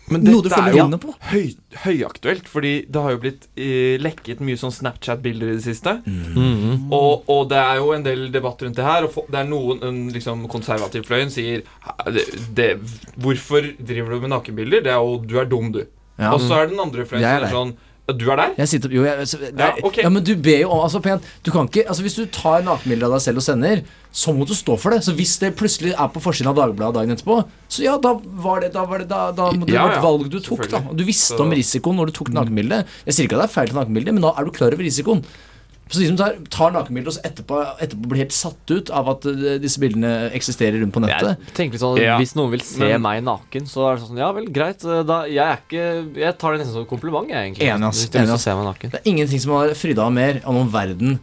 Men 0.09 0.25
dette 0.25 0.59
er 0.59 0.75
jo 0.77 1.13
høy, 1.29 1.51
høyaktuelt, 1.83 2.47
fordi 2.49 2.73
det 2.89 3.03
har 3.03 3.13
jo 3.13 3.21
blitt 3.23 3.47
eh, 3.55 3.97
lekket 4.01 4.41
mye 4.45 4.59
sånn 4.59 4.73
Snapchat-bilder 4.73 5.53
i 5.53 5.57
det 5.59 5.65
siste. 5.65 5.99
Mhm. 6.05 6.87
Og, 6.95 7.29
og 7.29 7.43
det 7.51 7.59
er 7.61 7.81
jo 7.81 7.93
en 7.95 8.05
del 8.05 8.27
debatt 8.33 8.63
rundt 8.65 8.79
det 8.79 8.87
her. 8.87 9.07
Og 9.09 9.29
det 9.29 9.41
er 9.41 9.49
noen 9.49 9.83
en, 9.85 10.01
liksom, 10.15 10.47
konservativfløyen 10.51 11.33
sier 11.33 11.63
det, 12.09 12.25
det, 12.57 12.71
Hvorfor 13.19 13.65
driver 13.77 14.15
du 14.15 14.25
med 14.25 14.33
nakenbilder? 14.35 14.85
Det 14.85 14.93
er 14.93 14.99
jo, 14.99 15.19
Du 15.23 15.37
er 15.41 15.49
dum, 15.49 15.71
du. 15.75 15.83
Ja. 16.19 16.33
Og 16.33 16.41
så 16.43 16.57
er 16.59 16.71
den 16.71 16.81
andre 16.83 17.05
fløyen 17.07 17.23
som 17.23 17.45
er 17.47 17.53
sånn 17.53 17.77
«Ja, 17.77 17.88
Du 18.17 18.29
er 18.31 18.35
der? 18.39 18.53
Jeg 18.57 18.67
sitter, 18.71 18.89
jo, 18.89 19.03
jeg, 19.05 19.17
det 19.19 19.49
er, 19.53 19.57
Ja, 19.59 19.71
okay. 19.83 20.03
ja, 20.03 20.09
men 20.09 20.23
du 20.23 20.35
ber 20.35 20.59
jo 20.61 20.69
om 20.71 20.83
altså, 20.85 20.99
pent, 21.03 21.21
du 21.45 21.51
kan 21.51 21.67
ikke, 21.69 21.83
altså, 21.87 22.01
Hvis 22.05 22.15
du 22.15 22.25
tar 22.25 22.61
nakenbilder 22.65 23.05
av 23.07 23.17
deg 23.17 23.21
selv 23.21 23.37
og 23.37 23.43
sender, 23.45 23.81
så 24.11 24.33
må 24.33 24.47
du 24.49 24.53
stå 24.57 24.77
for 24.79 24.89
det. 24.95 25.03
Så 25.05 25.13
hvis 25.13 25.37
det 25.39 25.51
plutselig 25.59 25.91
er 25.93 26.07
på 26.09 26.19
forsiden 26.23 26.49
av 26.49 26.55
Dagbladet 26.57 26.95
dagen 26.95 27.11
etterpå, 27.13 27.43
så 27.69 27.83
ja, 27.85 27.97
da 28.01 28.15
var 28.17 28.61
det, 28.61 28.71
da 28.73 28.85
var 28.89 29.03
det, 29.03 29.07
da, 29.11 29.31
da, 29.31 29.51
det 29.51 29.69
Ja, 29.75 29.83
var 29.85 29.97
et 29.99 30.03
valg 30.03 30.29
du 30.33 30.39
tok. 30.39 30.65
da 30.69 30.79
Du 30.93 31.03
visste 31.05 31.35
Så- 31.37 31.41
om 31.43 31.51
risikoen 31.51 31.95
når 31.95 32.07
du 32.07 32.11
tok 32.13 32.29
nakenbildet. 32.33 32.85
Jeg 33.05 33.13
sier 33.13 33.25
ikke 33.29 33.37
at 33.37 33.43
det 33.45 33.49
er 33.51 33.53
feil 33.53 33.67
til 33.67 33.75
nakenbildet, 33.77 34.13
men 34.13 34.21
da 34.25 34.33
er 34.37 34.43
du 34.45 34.51
klar 34.51 34.73
over 34.73 34.83
risikoen. 34.83 35.23
Så 35.89 35.99
de 36.03 36.07
som 36.11 36.17
tar, 36.19 36.35
tar 36.53 36.73
nakenbilder 36.75 37.09
og 37.09 37.15
så 37.17 37.23
etterpå, 37.25 37.59
etterpå 37.81 38.09
blir 38.11 38.21
helt 38.21 38.35
satt 38.35 38.73
ut 38.73 38.91
av 38.93 39.09
at 39.15 39.25
eh, 39.31 39.55
disse 39.61 39.81
bildene 39.81 40.11
eksisterer 40.37 40.77
rundt 40.83 40.93
på 40.93 41.01
nettet 41.01 41.31
Jeg 41.47 41.55
tenker 41.57 41.77
litt 41.79 41.81
sånn, 41.83 41.97
Ja, 42.01 42.19
Hvis 42.21 42.35
noen 42.37 42.53
vil 42.53 42.61
se 42.65 42.83
men- 42.83 43.01
meg 43.01 43.23
naken, 43.25 43.65
så 43.69 43.87
er 43.89 43.97
det 43.97 44.05
sånn 44.05 44.21
Ja 44.21 44.29
vel, 44.35 44.51
greit. 44.53 44.85
Da, 44.85 45.23
jeg 45.25 45.41
er 45.41 45.57
ikke 45.63 46.19
Jeg 46.21 46.37
tar 46.37 46.53
det 46.53 46.61
nesten 46.61 46.77
som 46.77 46.85
en 46.85 46.91
kompliment, 46.91 47.29
jeg, 47.29 47.55
egentlig. 47.55 47.65
Meg 47.73 48.69
naken. 48.69 48.93
Det 48.93 49.01
er 49.01 49.09
ingenting 49.09 49.41
som 49.41 49.57
har 49.57 49.73
fryda 49.73 50.05
meg 50.09 50.19
mer 50.19 50.41
om, 50.45 50.61
om 50.61 50.69
verden 50.69 51.19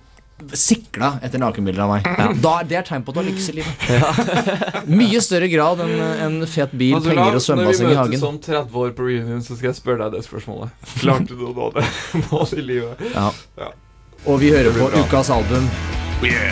sikla 0.53 1.15
etter 1.25 1.41
nakenbilder 1.41 1.83
av 1.87 1.93
meg. 1.95 2.09
Da, 2.45 2.59
det 2.69 2.77
er 2.77 2.85
tegn 2.85 3.05
på 3.07 3.13
at 3.13 3.17
du 3.17 3.21
har 3.23 3.29
lykkes 3.31 3.47
i 3.49 3.57
livet. 3.57 3.87
Mye 5.01 5.23
større 5.25 5.49
grad 5.49 5.81
enn 5.87 5.95
en 5.97 6.37
fet 6.51 6.75
bil, 6.77 6.99
Altså, 6.99 7.15
penger 7.15 7.39
og 7.39 7.45
svømmebasseng 7.47 7.89
i 7.89 7.97
hagen. 7.97 7.97
Når 7.97 8.13
vi 8.13 8.21
møtes 8.21 8.29
om 8.29 8.39
30 8.45 8.79
år 8.83 8.93
på 8.99 9.09
reunion, 9.09 9.43
så 9.47 9.57
skal 9.57 9.71
jeg 9.71 9.79
spørre 9.81 10.05
deg 10.05 10.19
det 10.19 10.27
spørsmålet. 10.29 10.77
Klarte 11.01 11.33
du 11.33 11.47
å 11.49 11.55
nå 11.57 11.71
det 11.79 11.87
målet 12.29 12.61
i 12.61 12.67
livet? 12.69 13.05
Ja. 13.15 13.31
Ja. 13.57 13.73
Og 14.27 14.41
vi 14.43 14.51
hører 14.51 14.75
på 14.75 14.89
ukas 14.99 15.31
album 15.31 15.69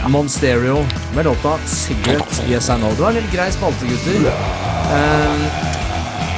Monstereo 0.08 0.84
med 1.16 1.24
låta 1.24 1.58
'Cigarette 1.66 2.42
Yes 2.48 2.68
I 2.68 2.72
Know'. 2.72 2.94
Det 2.96 3.02
var 3.02 3.08
en 3.08 3.14
litt 3.14 3.32
grei 3.32 3.50
spalte, 3.52 3.86
gutter. 3.86 4.28
Eh, 4.94 5.44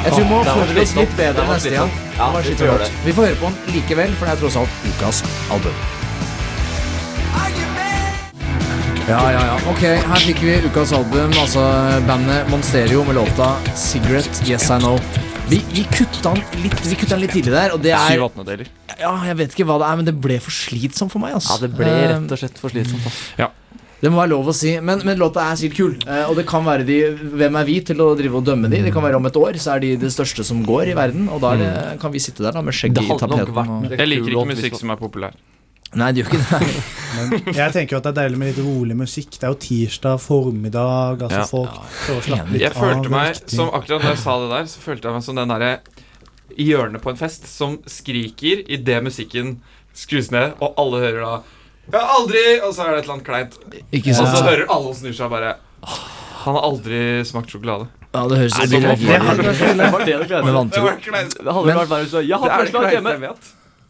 jeg 0.05 0.12
tror 0.12 0.22
vi 0.22 0.31
må 0.31 0.44
forberede 0.44 0.83
oss 0.83 0.94
litt 0.96 1.16
bedre 1.16 1.46
neste 1.53 1.70
gang. 1.70 1.90
Ja, 2.18 2.31
vi 2.40 2.55
får. 2.55 2.88
Vi 3.05 3.12
får 3.12 3.27
høre 3.27 3.37
på 3.37 3.46
den 3.51 3.75
likevel, 3.75 4.14
for 4.16 4.27
det 4.27 4.33
er 4.33 4.40
tross 4.40 4.57
alt 4.57 4.70
ukas 4.88 5.22
album. 5.51 5.72
Ja, 9.09 9.31
ja, 9.31 9.42
ja. 9.46 9.57
Ok, 9.70 9.83
her 9.83 10.16
fikk 10.27 10.40
vi 10.42 10.57
ukas 10.66 10.92
album, 10.92 11.31
altså 11.40 11.62
bandet 12.07 12.49
Monsterio 12.51 13.05
med 13.05 13.14
låta 13.14 13.57
'Cigarette 13.75 14.51
Yes 14.51 14.70
I 14.70 14.79
Know'. 14.79 15.25
Vi, 15.46 15.61
vi 15.70 15.85
kutta 15.87 16.32
den 16.35 16.62
litt 16.64 16.80
Vi 16.87 16.96
kutta 16.98 17.14
den 17.14 17.22
litt 17.22 17.35
tidlig 17.37 17.52
der, 17.54 17.74
og 17.76 17.82
det 17.85 17.92
er 17.94 18.09
Syv 18.11 18.24
åttendedeler. 18.26 18.70
Ja, 18.98 19.12
jeg 19.28 19.37
vet 19.38 19.54
ikke 19.54 19.66
hva 19.68 19.76
det 19.82 19.87
er, 19.92 20.00
men 20.00 20.09
det 20.09 20.14
ble 20.24 20.40
for 20.42 20.54
slitsomt 20.54 21.12
for 21.12 21.22
meg. 21.22 21.37
Altså. 21.38 21.54
Ja, 21.54 21.62
det 21.66 21.70
ble 21.76 21.87
Eh, 21.87 22.09
rett 22.16 22.35
og 22.35 22.40
slett 22.40 22.59
for 22.59 22.72
slitsomt. 22.74 23.06
ass. 23.06 23.20
det 24.00 24.11
må 24.12 24.18
være 24.18 24.30
lov 24.32 24.50
å 24.50 24.54
si, 24.56 24.72
men, 24.80 25.00
men 25.06 25.18
låta 25.20 25.44
er 25.46 25.59
sikkert 25.61 25.78
kul. 25.78 25.94
Eh, 26.06 26.24
og 26.30 26.35
det 26.40 26.46
kan 26.50 26.64
være 26.66 26.87
de 26.88 26.98
Hvem 27.38 27.59
er 27.61 27.68
vi 27.68 27.76
til 27.92 28.02
å 28.02 28.09
drive 28.18 28.40
og 28.40 28.46
dømme 28.48 28.70
de? 28.72 28.82
Det 28.88 28.92
kan 28.96 29.04
være 29.06 29.20
om 29.20 29.26
et 29.30 29.38
år, 29.38 29.61
så 29.62 29.76
er 29.76 29.85
de 29.87 29.92
det 30.02 30.11
største 30.14 30.44
som 30.46 30.64
går 30.66 30.90
i 30.90 30.96
verden. 30.98 31.28
Og 31.30 31.40
da 31.44 31.54
er 31.54 31.62
det, 31.62 31.70
kan 32.02 32.12
vi 32.14 32.22
sitte 32.26 32.42
der 32.46 32.56
da 32.59 32.64
med 32.66 32.74
skjegget 32.74 33.04
i 33.06 33.18
tapeten. 33.22 33.92
Jeg 33.94 34.11
liker 34.11 34.35
ikke 34.35 34.48
musikk 34.54 34.80
som 34.82 34.90
er 34.96 34.98
populær. 35.00 35.38
Nei, 35.94 36.09
det 36.12 36.25
gjør 36.25 36.33
ikke 36.35 36.42
det. 36.42 36.85
Men 37.16 37.55
jeg 37.55 37.72
tenker 37.72 37.94
jo 37.94 37.99
at 38.01 38.07
det 38.09 38.11
er 38.12 38.16
deilig 38.25 38.38
med 38.40 38.49
litt 38.51 38.59
rolig 38.66 38.96
musikk. 38.99 39.37
Det 39.38 39.46
er 39.46 39.53
jo 39.55 39.59
tirsdag 39.62 40.18
formiddag. 40.20 41.22
Altså 41.22 41.38
Ja. 41.38 41.44
folk 41.46 41.77
prøver 42.07 42.18
å 42.18 42.25
slappe 42.27 42.53
litt 42.53 42.62
Jeg 42.64 42.72
følte 42.75 43.07
av, 43.07 43.12
meg 43.14 43.40
som 43.55 43.70
akkurat 43.70 44.03
da 44.03 44.09
jeg 44.12 44.18
sa 44.25 44.35
det 44.42 44.51
der, 44.51 44.64
så 44.72 44.83
følte 44.83 45.09
jeg 45.09 45.14
meg 45.16 45.22
som 45.29 45.37
den 45.40 45.49
derre 45.55 45.70
i 46.57 46.66
hjørnet 46.70 47.03
på 47.03 47.11
en 47.12 47.20
fest 47.20 47.46
som 47.51 47.79
skriker 47.90 48.64
idet 48.70 49.03
musikken 49.05 49.61
skrus 49.96 50.31
ned, 50.31 50.55
og 50.61 50.75
alle 50.81 51.01
hører 51.05 51.20
da 51.22 51.35
Ja, 51.92 52.03
aldri! 52.18 52.42
Og 52.66 52.75
så 52.75 52.83
er 52.85 52.96
det 52.96 52.99
et 52.99 53.05
eller 53.05 53.14
annet 53.14 53.27
kleint. 53.27 53.59
Ikke 53.94 54.11
Og 54.11 54.27
så 54.27 54.42
hører 54.42 54.66
alle 54.68 54.90
og 54.90 54.96
snur 54.99 55.14
seg 55.14 55.27
og 55.29 55.31
bare 55.37 55.55
Han 56.44 56.55
har 56.59 56.62
aldri 56.66 56.99
smakt 57.27 57.51
sjokolade. 57.51 57.88
Ja, 58.12 58.27
det 58.29 58.38
høres 58.38 58.57
ut 58.57 58.62
som 58.62 58.70
Det 58.70 58.83
vært. 58.83 59.07
Det 59.07 59.92
var 59.92 60.05
det 60.05 60.18
det 60.18 60.29
kleine. 60.31 60.46
Det 60.46 60.55
vantro. 60.57 60.83
var 60.83 60.99
kleint. 61.05 61.37
Det 61.38 61.55
hadde 61.57 61.77
vært 61.77 61.90
verre 61.90 62.03
hvis 62.03 62.11
du 62.11 62.16
sa 62.16 62.22
Jeg 62.22 62.29
Det 62.29 62.51
har 62.51 62.61
først 62.61 62.72
det 62.72 62.92
hjemme. 62.96 63.35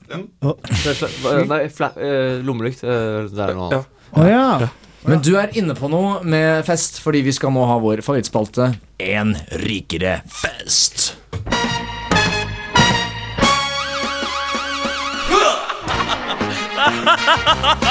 Jeg 0.08 0.26
vet. 0.42 1.48
Nei, 1.48 1.62
fla, 1.68 1.90
eh, 1.96 2.40
lommelykt. 2.46 2.82
eh, 2.84 3.28
det 3.30 3.38
er 3.48 3.54
noe 3.54 3.70
Ja. 3.72 3.82
annet. 3.82 3.86
Å 4.16 4.28
ja. 4.28 4.68
Men 5.06 5.20
du 5.22 5.36
er 5.38 5.52
inne 5.54 5.74
på 5.78 5.88
noe 5.90 6.22
med 6.26 6.64
fest, 6.66 7.00
fordi 7.02 7.22
vi 7.22 7.32
skal 7.32 7.52
nå 7.54 7.64
ha 7.66 7.76
vår 7.78 8.02
favorittspalte 8.02 8.72
En 8.98 9.36
rikere 9.62 10.20
fest. 10.26 11.12
Ha 16.76 16.90
ha 16.90 17.64
ha 17.64 17.74
disse 17.76 17.85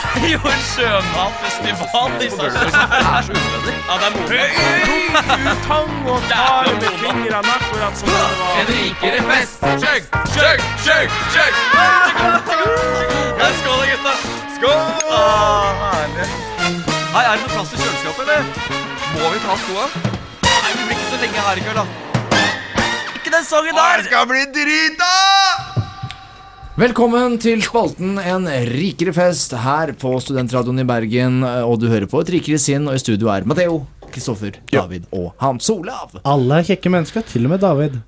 her. 2.40 2.50
Det 2.50 3.06
er 3.06 3.22
så 3.26 3.32
unødvendig. 3.32 3.74
Ja, 3.88 3.94
det 4.00 4.06
er 4.08 4.12
moro. 4.16 4.42
Tang 5.66 6.08
og 6.12 6.20
tar 6.30 6.64
med 6.82 6.92
fingrene 7.02 7.52
akkurat 7.58 7.94
som 7.98 8.08
det 8.08 8.20
var. 8.20 8.32
En 8.60 8.66
rikere 8.74 9.20
fest. 9.30 9.58
Chug, 9.82 10.02
chug, 10.34 10.58
chug, 10.84 11.08
chug. 11.34 11.52
Skål, 13.60 13.82
gutta. 13.90 14.14
Skål. 14.56 14.82
herlig. 15.92 16.28
Hei, 17.14 17.24
er 17.26 17.32
det 17.32 17.42
noe 17.42 17.52
plass 17.54 17.72
til 17.72 17.80
kjøleskapet, 17.82 18.22
eller? 18.22 18.42
Må 19.16 19.32
vi 19.34 19.40
ta 19.42 19.56
skoa? 19.64 19.86
Nei, 20.46 20.70
vi 20.76 20.84
blir 20.86 20.94
ikke 20.94 21.08
så 21.10 21.18
lenge 21.24 21.48
her 21.48 21.58
i 21.58 21.66
kveld, 21.66 21.80
da. 21.80 21.86
Ikke 23.18 23.30
den 23.36 23.44
sangen 23.44 23.74
der! 23.74 23.96
Jeg 23.98 24.08
skal 24.10 24.30
bli 24.30 24.46
drita! 24.54 25.29
Velkommen 26.80 27.34
til 27.36 27.60
spalten 27.60 28.14
En 28.16 28.46
rikere 28.70 29.12
fest 29.12 29.52
her 29.52 29.90
på 30.00 30.14
Studentradioen 30.24 30.80
i 30.80 30.86
Bergen. 30.88 31.42
Og 31.44 31.74
du 31.82 31.90
hører 31.90 32.08
på 32.08 32.22
Et 32.24 32.30
rikere 32.38 32.56
sinn, 32.62 32.86
og 32.88 32.96
i 32.96 33.02
studio 33.02 33.28
er 33.28 33.44
Matheo, 33.44 33.82
Kristoffer, 34.08 34.56
David 34.72 35.04
og 35.12 35.34
Hans 35.42 35.68
Olav. 35.74 36.16
Alle 36.24 36.62
er 36.62 36.70
kjekke 36.70 36.94
mennesker, 36.94 37.26
til 37.28 37.44
og 37.44 37.52
med 37.52 37.60
David. 37.66 38.00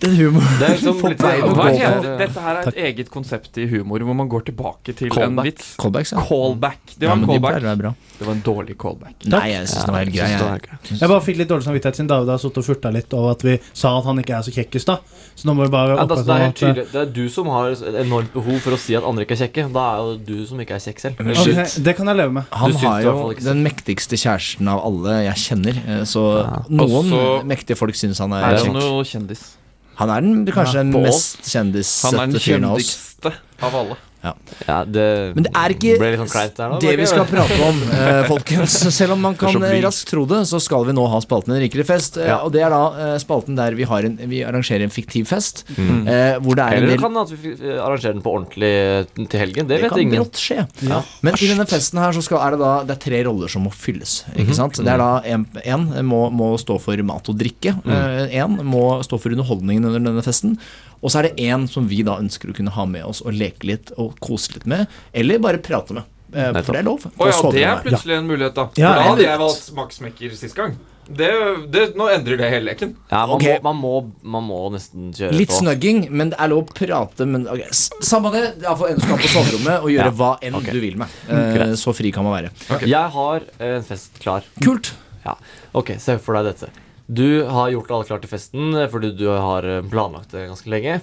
Det 0.00 0.10
humoren 0.10 0.16
humor. 0.18 0.58
Det 0.58 0.66
er 0.68 0.74
liksom 0.74 0.96
å 0.98 1.54
gå 1.54 1.64
heter, 1.78 2.18
dette 2.18 2.40
her 2.44 2.56
er 2.60 2.64
Takk. 2.64 2.76
et 2.76 2.84
eget 2.88 3.10
konsept 3.10 3.58
i 3.58 3.66
humor, 3.70 3.98
hvor 4.06 4.14
man 4.16 4.28
går 4.28 4.44
tilbake 4.50 4.94
til 4.96 5.10
en 5.22 5.36
vits. 5.44 5.74
Callbacks, 5.80 6.12
ja. 6.12 6.20
Callback. 6.28 6.80
Det 6.98 7.02
Ja, 7.06 7.08
var 7.08 7.14
en 7.16 7.20
men 7.20 7.28
de 7.28 7.38
callback. 7.40 7.94
Det 8.18 8.26
var 8.26 8.34
en 8.34 8.42
dårlig 8.46 8.76
callback. 8.78 9.14
Nei, 9.26 9.48
jeg 9.52 9.66
syns 9.68 9.84
den 9.84 9.94
var 9.94 10.04
helt 10.04 10.14
grei. 10.14 10.28
Jeg 10.30 10.40
Jeg. 10.40 10.98
Jeg 11.00 11.08
bare 11.08 11.20
fikk 11.20 11.36
litt 11.40 11.48
dårlig 11.48 11.64
samvittighet 11.66 11.96
siden 11.98 12.08
David 12.08 12.28
har 12.28 12.38
sittet 12.38 12.58
og 12.58 12.64
furta 12.68 12.92
litt 12.94 13.12
over 13.14 13.30
at 13.34 13.42
vi 13.42 13.58
sa 13.72 13.98
at 13.98 14.04
han 14.04 14.18
ikke 14.22 14.36
er 14.38 14.42
så 14.46 14.52
kjekk 14.54 14.74
i 14.74 14.82
stad. 14.84 14.98
Så 15.34 15.48
nå 15.48 15.54
må 15.56 15.64
vi 15.66 15.70
bare 15.74 15.96
Ja, 15.98 16.04
det, 16.06 16.18
det, 16.24 16.34
er 16.34 16.44
helt 16.44 16.56
tydelig. 16.60 16.86
det 16.92 17.00
er 17.02 17.10
du 17.12 17.28
som 17.28 17.46
har 17.48 17.70
et 17.74 17.82
enormt 18.06 18.32
behov 18.32 18.60
for 18.60 18.72
å 18.72 18.78
si 18.78 18.94
at 18.94 19.02
andre 19.04 19.24
ikke 19.26 19.34
er 19.38 19.42
kjekke. 19.48 19.72
Da 19.74 19.86
er 19.94 19.96
jo 19.98 20.16
du 20.28 20.46
som 20.46 20.58
ikke 20.60 20.74
er 20.78 20.84
kjekk 20.86 21.00
selv. 21.00 21.20
Okay, 21.20 21.82
Det 21.84 21.96
kan 21.96 22.06
jeg 22.06 22.16
leve 22.16 22.32
med. 22.32 22.44
Han 22.52 22.72
har 22.84 23.02
jo 23.02 23.32
den 23.42 23.62
mektigste 23.66 24.16
kjæresten 24.16 24.68
av 24.68 24.84
alle 24.84 25.24
jeg 25.24 25.34
kjenner. 25.48 25.74
eh, 25.86 26.04
Så 26.04 26.22
noen 26.70 26.90
Også- 27.10 27.44
mektige 27.44 27.76
folk 27.76 27.94
syns 27.94 28.18
han 28.18 28.32
Er 28.32 28.54
er 28.54 28.58
han 28.58 28.76
er 28.76 28.80
noe 28.80 29.02
kjendis? 29.04 29.56
Han 30.00 30.10
er 30.10 30.20
den 30.20 30.46
kanskje 30.46 30.82
den 30.82 30.92
mest 30.92 31.52
Han 31.54 31.66
er 31.68 31.70
den 31.70 31.84
oss. 31.84 31.92
Han 32.04 32.20
er 32.20 32.26
den 32.26 32.40
kjendigste 32.42 33.32
av 33.70 33.80
alle. 33.84 33.96
Ja, 34.24 34.78
det, 34.88 35.02
Men 35.36 35.44
det 35.44 35.50
er 35.52 35.72
ikke 35.74 35.98
ble 36.00 36.06
litt 36.14 36.20
sånn 36.22 36.30
kleint 36.32 36.54
der 36.56 36.70
nå. 36.72 36.78
det 36.80 36.92
vi 36.96 37.04
skal 37.10 37.26
prate 37.28 37.58
om, 37.60 37.80
eh, 37.92 38.22
folkens. 38.32 38.72
Selv 38.96 39.12
om 39.12 39.20
man 39.20 39.34
kan 39.36 39.52
eh, 39.60 39.74
raskt 39.84 40.08
tro 40.08 40.22
det, 40.30 40.38
så 40.48 40.56
skal 40.64 40.86
vi 40.88 40.94
nå 40.96 41.02
ha 41.12 41.18
spalten 41.20 41.52
En 41.52 41.60
rikere 41.60 41.84
fest. 41.84 42.16
eh, 42.16 42.30
Ja. 42.30 42.38
Og 42.46 42.54
det 42.54 42.62
er 42.64 42.72
da 42.72 42.78
eh, 43.04 43.18
spalten 43.20 43.58
der 43.58 43.76
vi, 43.76 43.84
har 43.90 44.06
en, 44.08 44.14
vi 44.30 44.40
arrangerer 44.48 44.86
en 44.86 44.94
fiktiv 44.94 45.28
fest. 45.28 45.66
Mm. 45.76 46.08
eh, 46.08 46.38
Hvor 46.40 46.56
det 46.56 46.64
er 46.64 46.78
en 46.78 46.86
Eller 46.86 46.94
del 46.94 47.02
kan 47.04 47.20
at 47.20 47.34
vi 47.34 47.52
f- 47.52 47.66
arrangerer 47.84 48.16
den 48.16 48.24
på 48.24 48.32
ordentlig 48.38 48.70
eh, 48.72 49.26
til 49.28 49.42
helgen. 49.44 49.68
Det, 49.68 49.76
Det 49.76 49.82
vet 49.84 49.92
kan 49.92 50.00
ingen. 50.06 50.22
brått 50.24 50.40
skje. 50.40 50.64
Ja. 50.88 51.02
Men 51.28 51.36
i 51.44 51.50
denne 51.52 51.68
festen 51.74 52.00
her 52.00 52.16
så 52.16 52.24
skal, 52.24 52.40
er 52.46 52.56
det 52.56 52.62
da 52.64 52.72
Det 52.88 52.96
er 52.96 53.02
tre 53.04 53.22
roller 53.28 53.52
som 53.52 53.68
må 53.68 53.74
fylles. 53.76 54.22
Ikke 54.40 54.56
sant? 54.56 54.80
Det 54.80 54.88
er 54.88 55.04
da 55.04 55.20
Én 55.28 55.84
må, 56.00 56.24
må 56.32 56.54
stå 56.64 56.80
for 56.80 56.96
mat 57.04 57.28
og 57.28 57.36
drikke. 57.44 57.76
Én 57.84 58.56
må 58.64 58.86
stå 59.04 59.20
for 59.20 59.36
underholdningen 59.36 59.84
under 59.92 60.00
denne 60.00 60.24
festen. 60.24 60.56
Og 61.04 61.12
så 61.12 61.20
er 61.20 61.28
det 61.28 61.44
én 61.44 61.68
som 61.68 61.86
vi 61.90 62.00
da 62.06 62.16
ønsker 62.22 62.50
å 62.50 62.56
kunne 62.56 62.72
ha 62.72 62.86
med 62.88 63.04
oss 63.04 63.20
og 63.24 63.36
leke 63.36 63.68
litt 63.68 63.92
og 64.00 64.16
kose 64.24 64.56
litt 64.56 64.64
med. 64.70 64.88
Eller 65.12 65.42
bare 65.44 65.60
prate 65.60 65.96
med. 65.98 66.08
Eh, 66.32 66.50
For 66.64 66.72
det 66.72 66.80
er 66.80 66.88
lov. 66.88 67.04
Å 67.04 67.28
ja, 67.28 67.36
det 67.52 67.62
er 67.68 67.84
plutselig 67.84 68.16
en 68.16 68.26
mulighet, 68.26 68.56
da. 68.56 68.66
Ja, 68.80 68.88
For 68.88 68.98
da 68.98 69.06
hadde 69.12 69.26
jeg 69.28 69.40
valgt 69.44 69.70
Max 69.76 70.00
Mekker 70.02 70.34
sist 70.38 70.56
gang. 70.56 70.74
Det, 71.04 71.28
det, 71.68 71.82
nå 72.00 72.06
endrer 72.08 72.38
det 72.40 72.48
hele 72.48 72.70
leken. 72.70 72.94
Ja, 73.10 73.26
man, 73.28 73.36
okay. 73.36 73.58
må, 73.60 73.74
man, 73.74 73.80
må, 73.82 74.30
man 74.36 74.46
må 74.48 74.60
nesten 74.72 75.10
kjøre 75.12 75.36
Litt 75.36 75.52
på. 75.52 75.58
snugging, 75.60 76.06
men 76.08 76.32
det 76.32 76.38
er 76.40 76.48
lov 76.48 76.64
å 76.64 76.76
prate. 76.78 77.26
Men 77.28 77.44
okay. 77.52 77.68
Samme 77.76 78.32
det. 78.32 78.46
Iallfall 78.64 78.94
en 78.94 79.04
skal 79.04 79.20
på 79.20 79.32
soverommet 79.34 79.84
og 79.84 79.92
gjøre 79.92 80.08
Ja, 80.08 80.14
hva 80.22 80.30
enn 80.40 80.56
okay. 80.56 80.72
du 80.72 80.80
vil 80.80 80.96
med. 81.02 81.12
Eh, 81.28 81.74
så 81.80 81.92
fri 81.96 82.14
kan 82.14 82.24
man 82.24 82.38
være. 82.38 82.54
Jeg 82.88 83.12
har 83.18 83.44
en 83.68 83.84
fest 83.84 84.16
klar. 84.24 84.48
Kult. 84.64 84.94
Ja. 85.26 85.36
Ok, 85.76 85.94
se 86.00 86.16
for 86.24 86.40
deg 86.40 86.54
dette. 86.54 86.72
Du 87.06 87.44
har 87.44 87.68
gjort 87.68 87.90
alt 87.92 88.08
klart 88.08 88.22
til 88.24 88.30
festen 88.32 88.72
eh, 88.78 88.88
fordi 88.88 89.10
du 89.18 89.26
har 89.28 89.66
eh, 89.68 89.82
planlagt 89.92 90.32
det 90.32 90.46
ganske 90.48 90.70
lenge. 90.72 91.00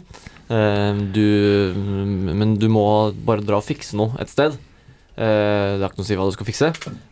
Eh, 0.49 0.93
Du, 1.13 1.73
men 1.77 2.55
du 2.59 2.67
må 2.73 2.85
bare 3.25 3.43
dra 3.45 3.59
og 3.61 3.67
fikse 3.67 3.95
noe 3.99 4.15
et 4.21 4.31
sted. 4.31 4.57
Eh, 5.15 5.77
Det 5.77 5.83
er 5.83 5.85
ikke 5.91 5.99
noe 6.01 6.07
å 6.07 6.09
si 6.09 6.17
hva 6.17 6.25
du 6.29 6.33
skal 6.37 6.49
fikse. 6.49 6.71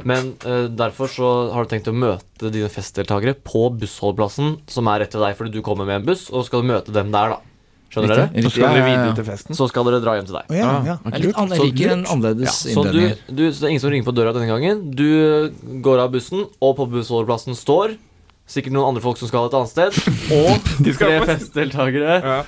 Men 0.09 0.33
derfor 0.73 1.11
så 1.11 1.29
har 1.53 1.67
du 1.67 1.69
tenkt 1.75 1.91
å 1.91 1.93
møte 1.93 2.49
dine 2.49 2.71
festdeltakere 2.71 3.35
på 3.37 3.67
bussholdeplassen 3.77 4.57
som 4.71 4.89
er 4.89 5.03
rett 5.05 5.13
ved 5.13 5.27
deg, 5.27 5.37
fordi 5.37 5.53
du 5.53 5.61
kommer 5.61 5.85
med 5.85 6.01
en 6.01 6.09
buss, 6.09 6.29
og 6.33 6.47
skal 6.49 6.65
du 6.65 6.71
møte 6.73 6.95
dem 6.95 7.13
der, 7.13 7.35
da. 7.35 7.39
Skjønner 7.89 8.11
dere? 8.13 8.25
Riktig. 8.29 8.43
Så 8.45 8.49
skal 8.53 8.75
dere 8.75 8.85
videre 8.85 9.13
til 9.17 9.25
festen. 9.25 9.55
Så 9.57 9.65
skal 9.71 9.87
dere 9.87 9.99
dra 10.03 10.11
hjem 10.17 10.27
til 10.29 10.35
deg. 10.37 10.49
Å, 10.49 10.57
ja, 10.57 10.73
ja. 10.85 10.97
Det 11.05 11.13
er 11.15 11.23
litt 11.23 11.39
Så, 12.75 12.83
du, 12.85 12.99
du, 13.33 13.41
så 13.49 13.63
det 13.63 13.65
er 13.65 13.71
ingen 13.73 13.81
som 13.81 13.93
ringer 13.93 14.05
på 14.09 14.13
døra 14.17 14.33
denne 14.35 14.49
gangen. 14.49 14.83
Du 14.93 15.79
går 15.85 16.03
av 16.03 16.11
bussen, 16.13 16.43
og 16.61 16.75
på 16.77 16.85
bussholdeplassen 16.93 17.57
står 17.57 17.95
sikkert 18.49 18.73
noen 18.75 18.91
andre 18.91 19.03
folk 19.03 19.19
som 19.21 19.29
skal 19.29 19.47
et 19.49 19.57
annet 19.59 19.71
sted, 19.71 19.99
og 20.39 20.69
tre 20.97 21.11
festdeltakere. 21.29 22.19
Ja. 22.23 22.39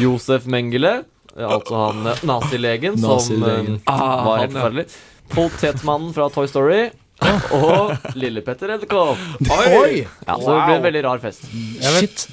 Josef 0.00 0.46
Mengele, 0.50 1.02
altså 1.36 1.80
han 1.88 2.06
eh, 2.12 2.22
nazilegen 2.28 2.98
som 3.00 3.42
eh, 3.44 3.72
Ah, 3.90 4.24
var 4.24 4.44
helt 4.44 4.54
han, 4.54 4.58
ja. 4.58 4.60
forferdelig. 4.60 4.86
Potetmannen 5.34 6.12
fra 6.16 6.28
Toy 6.32 6.48
Story. 6.50 6.82
Og 7.54 7.92
Lille-Petter 8.18 8.72
Edderkopp. 8.74 9.20
Oi! 9.46 10.02
Ja, 10.26 10.34
så 10.34 10.50
det 10.50 10.64
blir 10.66 10.74
en 10.80 10.86
veldig 10.88 11.02
rar 11.06 11.20
fest. 11.22 11.46
Shit. 11.46 12.24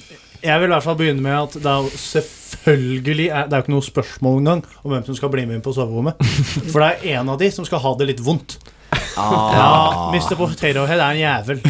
Jeg 0.41 0.57
vil 0.57 0.71
i 0.71 0.73
hvert 0.73 0.85
fall 0.87 0.97
begynne 0.97 1.21
med 1.21 1.35
at 1.37 1.55
det 1.61 1.69
er 1.69 1.89
selvfølgelig 2.01 3.27
er, 3.29 3.43
Det 3.45 3.53
er 3.53 3.59
jo 3.59 3.65
ikke 3.67 3.73
noe 3.75 3.85
spørsmål 3.85 4.39
engang 4.41 4.63
om 4.81 4.95
hvem 4.95 5.03
som 5.05 5.17
skal 5.19 5.29
bli 5.33 5.43
med 5.45 5.59
inn 5.59 5.63
på 5.65 5.73
soverommet. 5.77 6.17
For 6.73 6.81
det 6.81 6.89
er 6.89 7.19
en 7.21 7.29
av 7.35 7.37
de 7.41 7.51
som 7.53 7.67
skal 7.67 7.83
ha 7.83 7.91
det 7.99 8.09
litt 8.09 8.23
vondt. 8.25 8.57
Ja, 9.17 10.11
Mr. 10.13 10.35
Potato 10.37 10.85
Head 10.85 10.99
er 10.99 11.09
en 11.09 11.19
jævel. 11.19 11.61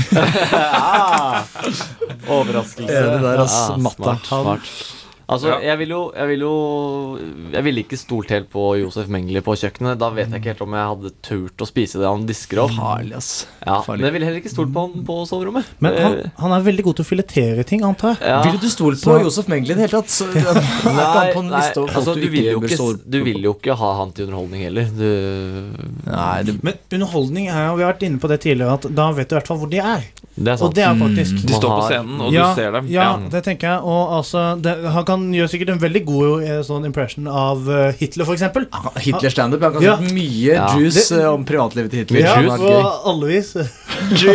Overraskelse. 2.29 2.93
Er 2.93 3.11
det 3.11 3.21
der, 3.23 3.43
ass, 3.43 3.53
Ja. 3.77 3.95
Smart, 3.95 4.27
smart. 4.27 5.00
Altså, 5.31 5.47
Ja. 5.47 5.59
jeg 5.71 5.77
vil 5.79 5.89
jo 5.93 5.99
Jeg 6.13 6.27
vil 6.27 6.41
jo 6.43 7.17
Jeg 7.53 7.63
ville 7.63 7.83
ikke 7.85 7.97
stolt 7.97 8.29
helt 8.33 8.49
på 8.51 8.63
Josef 8.81 9.07
Mengele 9.07 9.41
på 9.45 9.55
kjøkkenet. 9.55 9.97
Da 10.01 10.09
vet 10.11 10.29
jeg 10.29 10.41
ikke 10.41 10.51
helt 10.51 10.61
om 10.65 10.73
jeg 10.75 10.87
hadde 10.91 11.11
turt 11.23 11.63
å 11.63 11.67
spise 11.69 11.99
det 12.01 12.07
han 12.09 12.25
disker 12.27 12.59
opp. 12.65 12.71
Farlig, 12.75 13.15
ass. 13.15 13.45
Ja, 13.65 13.77
Farlig. 13.81 14.01
men 14.01 14.07
jeg 14.09 14.13
ville 14.17 14.25
heller 14.27 14.41
ikke 14.41 14.51
stolt 14.53 14.73
på 14.75 14.83
han 14.85 15.05
på 15.07 15.15
soverommet. 15.29 15.65
Men 15.79 15.95
han, 16.01 16.13
Eh, 16.19 16.29
han 16.43 16.51
er 16.51 16.61
veldig 16.67 16.83
god 16.83 16.95
til 16.99 17.05
å 17.05 17.09
filetere 17.11 17.65
ting, 17.65 17.81
antar 17.87 18.17
jeg. 18.17 18.27
ja. 18.27 18.41
Ville 18.43 18.59
du 18.59 18.67
stolt 18.69 18.99
på 18.99 19.15
Så- 19.15 19.23
Josef 19.23 19.47
Mengele 19.47 19.71
i 19.71 19.75
det 19.79 19.89
hele 19.89 20.01
tatt? 20.01 20.09
Så, 20.11 20.27
er 20.35 20.53
Nei, 20.91 21.41
nei 21.49 21.61
altså, 21.71 22.13
du 22.15 22.21
du, 22.21 22.27
vil 22.29 22.43
ikke 22.43 22.77
jo 22.77 22.91
ikke, 22.91 23.09
du 23.09 23.23
vil 23.23 23.41
jo 23.43 23.53
ikke 23.53 23.75
ha 23.77 23.93
han 23.97 24.11
til 24.11 24.25
underholdning 24.27 24.63
heller. 24.63 24.85
Du 24.91 26.11
Nei, 26.11 26.43
det, 26.43 26.57
Men 26.63 26.73
underholdning 26.91 27.47
er 27.49 27.67
jo 27.69 27.75
Vi 27.77 27.83
har 27.83 27.93
vært 27.93 28.03
inne 28.07 28.19
på 28.19 28.27
det 28.31 28.41
tidligere, 28.43 28.73
at 28.73 28.87
da 28.95 29.11
vet 29.15 29.29
du 29.29 29.35
i 29.35 29.39
hvert 29.39 29.47
fall 29.47 29.57
hvor 29.61 29.69
de 29.71 29.79
er. 29.79 30.03
Det 30.35 30.47
er 30.59 30.63
Og 30.63 30.73
det 30.73 30.83
er 30.83 30.95
faktisk 30.95 31.45
De 31.45 31.53
står 31.53 31.71
på 31.75 31.87
scenen, 31.89 32.21
og 32.21 32.31
ja, 32.33 32.49
du 32.49 32.55
ser 32.61 32.71
dem. 32.71 32.87
Ja, 32.91 33.07
det 33.33 33.43
tenker 33.43 33.67
jeg. 33.75 33.81
Og 33.83 34.13
altså, 34.21 34.43
det, 34.61 34.75
han 34.95 35.05
kan 35.05 35.20
gjøre 35.35 35.49
sikkert 35.51 35.69
en 35.75 35.81
veldig 35.81 36.01
god 36.07 36.43
eh, 36.43 36.61
sånn 36.65 36.85
impression 36.89 37.27
av 37.27 37.69
eh, 37.69 37.91
Hitler, 37.99 38.25
for 38.27 38.33
eksempel. 38.37 38.65
Hitler 39.05 39.33
standup. 39.33 39.61
Jeg 39.67 39.73
kan 39.77 39.85
Ja. 39.85 39.95
si 40.01 40.13
mye 40.15 40.55
Ja. 40.55 40.67
juice 40.77 41.07
det, 41.09 41.25
om 41.29 41.45
privatlivet 41.45 41.91
til 41.93 42.03
Hitler. 42.03 42.19
Ja, 42.25 42.57
på 42.57 42.73
alle 43.13 43.27
vis. 43.31 43.53
Ikke 43.55 44.33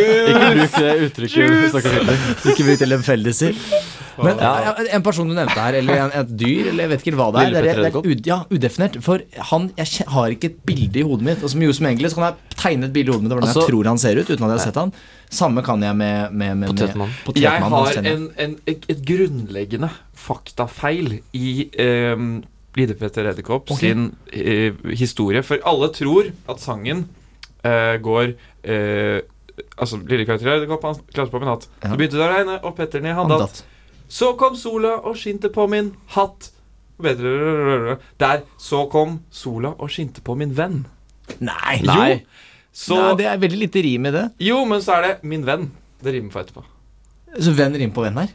bruk 0.54 0.78
det 0.78 0.94
uttrykket. 1.08 1.76
Ikke 2.52 2.64
bruk 2.68 2.78
til 2.78 2.88
lemfeldiser. 2.94 3.52
Men 4.22 4.38
Ja. 4.40 4.74
en 4.96 5.02
person 5.02 5.28
du 5.28 5.34
nevnte 5.34 5.58
her, 5.60 5.74
eller 5.80 6.02
en, 6.04 6.12
et 6.20 6.32
dyr, 6.38 6.70
eller 6.70 6.84
jeg 6.84 6.90
vet 6.92 7.04
ikke 7.04 7.16
hva 7.18 7.28
det 7.34 7.42
er. 7.42 7.50
Det 7.50 7.58
er, 7.72 7.82
det 7.82 7.90
er 7.94 8.10
ud, 8.12 8.22
ja, 8.26 8.38
udefinert. 8.50 8.96
For 9.04 9.22
han, 9.50 9.70
jeg 9.76 10.08
har 10.12 10.34
ikke 10.34 10.50
et 10.52 10.58
bilde 10.66 11.02
i 11.02 11.04
hodet 11.06 11.28
mitt. 11.28 11.44
Og 11.44 11.52
som 11.52 11.62
Josef 11.62 11.84
Mengele 11.84 12.10
så 12.12 12.20
kan 12.20 12.28
jeg 12.30 12.56
tegne 12.56 12.88
et 12.88 12.96
bilde 12.96 13.12
i 13.12 13.14
hodet 13.14 13.26
mitt 13.26 13.32
av 13.32 13.38
hvordan 13.38 13.52
Altså- 13.52 13.66
jeg 13.66 13.74
tror 13.74 13.90
han 13.92 13.98
ser 13.98 14.20
ut, 14.20 14.30
uten 14.30 14.44
at 14.44 14.50
jeg 14.50 14.58
har 14.58 14.66
sett 14.66 14.80
han. 14.80 14.92
Samme 15.30 15.62
kan 15.66 15.82
jeg 15.82 15.96
med, 15.96 16.32
med, 16.32 16.56
med, 16.56 16.68
med 16.68 16.68
Potetmann. 16.68 17.14
Jeg 17.36 17.62
har 17.62 17.96
en, 18.02 18.28
en, 18.38 18.58
et, 18.66 18.84
grunnleggende 19.06 19.90
faktafeil 20.14 21.20
i 21.34 21.70
um, 22.14 22.44
Lide 22.76 22.94
Petter 22.94 23.30
Edderkopp 23.30 23.70
okay. 23.70 23.90
sin 23.90 24.10
uh, 24.32 24.90
historie. 24.94 25.42
For 25.42 25.62
alle 25.66 25.90
tror 25.94 26.30
at 26.48 26.62
sangen 26.62 27.08
uh, 27.64 27.96
går 28.02 28.36
uh, 28.36 29.20
Altså, 29.80 29.96
Lille 30.04 30.26
Petter 30.28 30.50
Edderkopp 30.52 30.84
han 30.84 30.98
klarte 31.14 31.32
på 31.32 31.40
min 31.40 31.48
natt. 31.48 31.64
Ja. 31.80 31.88
Så 31.88 31.96
begynte 31.96 32.20
å 32.20 32.28
regne, 32.28 32.58
og 32.60 32.76
Petter 32.76 33.04
Han 33.06 33.22
han 33.22 33.40
datt. 33.40 33.62
Så 34.08 34.32
kom 34.38 34.56
sola 34.58 34.96
og 35.02 35.16
skinte 35.18 35.50
på 35.52 35.66
min 35.70 35.92
hatt. 36.14 36.50
Der. 37.02 38.44
Så 38.62 38.86
kom 38.92 39.20
sola 39.30 39.74
og 39.76 39.90
skinte 39.92 40.22
på 40.24 40.36
min 40.38 40.54
venn. 40.56 40.84
Nei! 41.42 41.80
Nei. 41.84 42.10
Så 42.76 42.96
Nei, 43.00 43.12
det 43.18 43.26
er 43.30 43.38
veldig 43.40 43.58
lite 43.64 43.82
rim 43.84 44.06
i 44.08 44.12
det. 44.14 44.24
Jo, 44.46 44.62
men 44.68 44.82
så 44.84 44.98
er 44.98 45.06
det 45.06 45.12
min 45.28 45.44
venn. 45.46 45.70
Det 46.04 46.12
rimer 46.14 46.32
for 46.34 46.44
etterpå. 46.44 46.64
Så 47.40 47.52
venn 47.56 47.76
rimer 47.76 47.94
på 47.96 48.04
venn 48.04 48.20
her. 48.20 48.32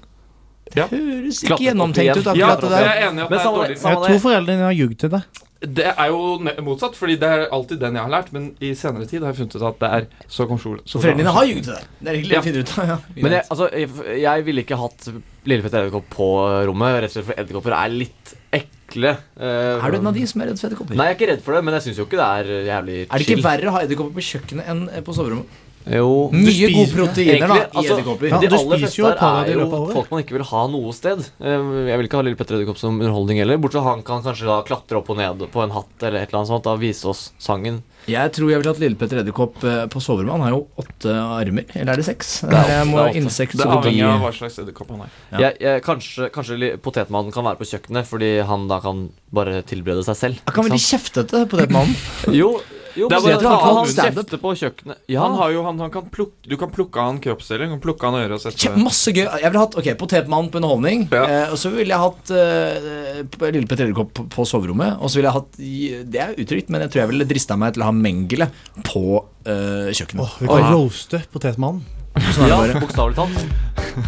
Det 0.71 0.81
Ja. 0.81 0.87
høres 0.87 1.43
ikke 1.43 1.53
ikke 1.55 1.63
gjennomtenkt 1.67 2.17
ut, 2.17 2.27
akkurat 2.31 2.61
det 2.61 2.71
jeg 2.71 2.91
er 2.91 3.07
enig 3.09 3.23
at 3.23 3.29
det 3.29 3.39
er 3.39 3.45
dårlig. 3.45 3.75
det, 3.75 3.81
Jeg 3.83 4.03
tror 4.03 4.19
foreldrene 4.25 4.51
dine 4.55 4.67
har 4.69 4.77
ljugd 4.77 4.99
til 5.03 5.09
deg. 5.09 5.41
Det 5.61 5.85
er 5.93 6.07
jo 6.09 6.21
motsatt, 6.65 6.95
fordi 6.97 7.19
det 7.21 7.27
er 7.29 7.43
alltid 7.53 7.77
den 7.83 7.93
jeg 7.93 8.01
har 8.01 8.09
lært. 8.09 8.31
Men 8.33 8.47
i 8.59 8.71
senere 8.73 9.05
tid 9.05 9.21
har 9.21 9.29
jeg 9.29 9.43
funnet 9.43 9.55
ut 9.59 9.65
at 9.67 9.79
det 9.83 9.89
er 9.97 10.07
så 10.27 10.47
kom 10.49 10.57
foreldrene 10.57 11.21
dine 11.21 11.33
har 11.35 11.45
ljugd 11.45 11.67
til 11.67 11.75
deg. 11.75 11.83
Det 11.99 12.09
er 12.09 12.17
hyggelig 12.17 12.39
å 12.39 12.45
finne 12.47 12.63
ut 12.63 12.71
av. 12.81 12.87
Ja. 12.87 12.97
Men 13.15 13.35
jeg, 13.37 13.45
altså, 13.53 13.67
jeg, 13.69 14.21
jeg 14.23 14.45
ville 14.47 14.63
ikke 14.65 14.79
hatt 14.81 15.11
lillefett 15.45 15.69
Petter 15.69 15.83
Edderkopp 15.85 16.09
på 16.13 16.29
rommet, 16.69 16.97
rett 17.03 17.11
og 17.11 17.17
slett 17.17 17.27
fordi 17.29 17.43
edderkopper 17.43 17.77
er 17.77 17.93
litt 17.93 18.33
ekle. 18.57 19.15
Uh, 19.37 19.77
er 19.77 19.93
du 19.93 19.99
en 20.01 20.09
av 20.11 20.17
de 20.17 20.25
som 20.29 20.41
er 20.41 20.51
redd 20.51 20.61
for 20.61 20.69
edderkopper? 20.71 20.97
Nei, 20.97 21.07
jeg 21.11 21.15
er 21.15 21.19
ikke 21.19 21.29
redd 21.31 21.43
for 21.45 21.57
det, 21.57 21.63
men 21.67 21.77
jeg 21.77 21.85
syns 21.87 22.01
jo 22.01 22.07
ikke 22.09 22.19
det 22.19 22.29
er 22.29 22.51
jævlig 22.71 22.97
chill. 22.97 23.11
Er 23.11 23.23
det 23.25 23.35
ikke 23.35 23.45
verre 23.45 23.69
å 23.69 23.75
ha 23.75 23.83
edderkopper 23.85 24.17
på 24.17 24.25
kjøkkenet 24.31 24.71
enn 24.73 24.81
eh, 24.89 25.05
på 25.05 25.15
soverommet? 25.17 25.61
Jo 25.89 26.29
Mye 26.33 26.69
gode 26.73 26.91
proteiner 26.93 27.47
da, 27.49 27.57
i 27.57 27.65
altså, 27.65 27.95
edderkopper. 27.95 28.29
Ja, 28.29 28.39
de 28.41 28.49
aller 28.57 28.81
fleste 28.83 29.13
her 29.21 29.49
er 29.49 29.53
jo 29.55 29.67
folk 29.95 30.11
man 30.13 30.23
ikke 30.23 30.35
vil 30.37 30.45
ha 30.51 30.63
noe 30.71 30.93
sted. 30.95 31.23
Eh, 31.41 31.69
Jeg 31.89 32.01
vil 32.01 32.09
ikke 32.09 32.19
ha 32.21 32.25
Lille 32.27 32.39
Petter 32.39 32.57
Edderkopp 32.59 32.81
som 32.81 32.99
underholdning 32.99 33.41
heller. 33.41 33.57
Bortsett 33.61 33.81
fra 33.81 33.95
han 33.95 34.03
kan 34.05 34.21
kanskje 34.25 34.49
da 34.49 34.59
klatre 34.67 34.99
opp 35.01 35.09
og 35.13 35.17
ned 35.17 35.45
på 35.51 35.63
en 35.63 35.73
hatt 35.73 36.05
eller 36.05 36.21
et 36.21 36.29
eller 36.29 36.41
annet 36.43 36.51
sånt. 36.53 36.67
Da 36.67 36.75
vise 36.79 37.07
oss 37.09 37.23
sangen. 37.41 37.81
Jeg 38.09 38.31
tror 38.33 38.49
jeg 38.49 38.61
vil 38.61 38.69
ha 38.71 38.73
Lille 38.81 38.97
Petter 38.97 39.21
Edderkopp 39.21 39.63
eh, 39.67 39.83
på 39.91 40.01
soverommet. 40.01 40.33
Han 40.37 40.45
har 40.45 40.55
jo 40.55 40.61
åtte 40.81 41.15
armer. 41.15 41.65
Eller 41.75 41.93
er 41.93 42.01
det 42.01 42.07
seks? 42.07 42.33
Det 42.49 42.57
er 42.57 42.71
jeg 42.79 42.89
må 42.89 42.97
det 43.01 43.07
er 43.11 43.19
insekt 43.21 43.57
Det 43.59 43.67
avhenger 43.69 44.09
av 44.09 44.25
hva 44.25 44.31
slags 44.37 44.59
edderkopp 44.63 44.93
han 44.95 45.03
er. 45.05 45.15
Ja. 45.31 45.41
Jeg, 45.45 45.57
jeg, 45.65 45.83
kanskje 45.85 46.29
kanskje 46.33 46.71
potetmannen 46.81 47.33
kan 47.35 47.45
være 47.45 47.61
på 47.61 47.69
kjøkkenet, 47.73 48.09
fordi 48.09 48.31
han 48.47 48.67
da 48.71 48.81
kan 48.83 49.07
bare 49.33 49.61
tilberede 49.67 50.05
seg 50.07 50.17
selv. 50.17 50.41
Han 50.47 50.55
kan 50.57 50.69
ikke 50.69 50.77
litt 50.79 50.89
kjeftete 50.89 51.43
potetmannen. 51.51 51.97
Jo, 52.41 52.55
jo 52.95 53.07
Det 53.09 53.17
er 53.17 53.21
bare- 53.21 53.51
å 53.51 53.75
han 53.77 53.87
stand-up. 53.87 54.29
på 54.41 54.53
kjøkkenet. 54.59 54.97
Ja, 55.07 55.21
Han 55.21 55.37
har 55.37 55.51
jo, 55.51 55.63
han, 55.63 55.79
han 55.79 55.91
kan 55.91 56.09
plukke, 56.09 56.33
du 56.47 56.57
kan 56.57 56.71
plukke 56.71 56.97
av 56.99 57.05
han 57.11 57.19
kroppsdeler. 57.23 57.65
Du 57.69 57.75
kan 57.77 57.81
plukke 57.83 58.03
av 58.07 58.13
han 58.13 58.23
øret 58.25 58.35
og 58.35 58.41
sette 58.41 58.57
Kjem, 58.57 58.83
masse 58.83 59.13
gøy. 59.13 59.23
Jeg 59.41 59.51
ville 59.51 59.63
hatt 59.63 59.75
ok, 59.79 59.89
potetmann 60.01 60.49
på 60.51 60.59
underholdning. 60.61 61.07
Ja. 61.11 61.23
Eh, 61.25 61.51
og 61.51 61.57
så 61.61 61.71
ville 61.73 61.93
jeg 61.93 62.01
hatt 62.03 62.31
eh, 62.35 63.51
Lille 63.51 63.67
Petter 63.67 63.85
Edderkopp 63.87 64.13
på, 64.13 64.27
på 64.29 64.45
soverommet. 64.47 64.97
Og 64.99 65.09
så 65.09 65.19
ville 65.21 65.31
jeg 65.31 65.37
hatt 65.39 66.11
Det 66.11 66.21
er 66.25 66.35
utrygt, 66.41 66.69
men 66.69 66.81
jeg 66.81 66.91
tror 66.91 67.03
jeg 67.05 67.11
ville 67.13 67.29
drista 67.29 67.57
meg 67.57 67.73
til 67.75 67.83
å 67.85 67.89
ha 67.91 67.95
Mengele 67.95 68.49
på 68.83 69.05
eh, 69.45 69.91
kjøkkenet. 69.95 70.21
Åh, 70.25 70.37
vi 70.41 70.47
kan 70.51 70.71
roaste 70.73 71.23
potetmannen. 71.31 72.00
Sånn 72.11 72.49
ja 72.51 72.57
bokstavelig 72.75 73.15
talt. 73.15 73.43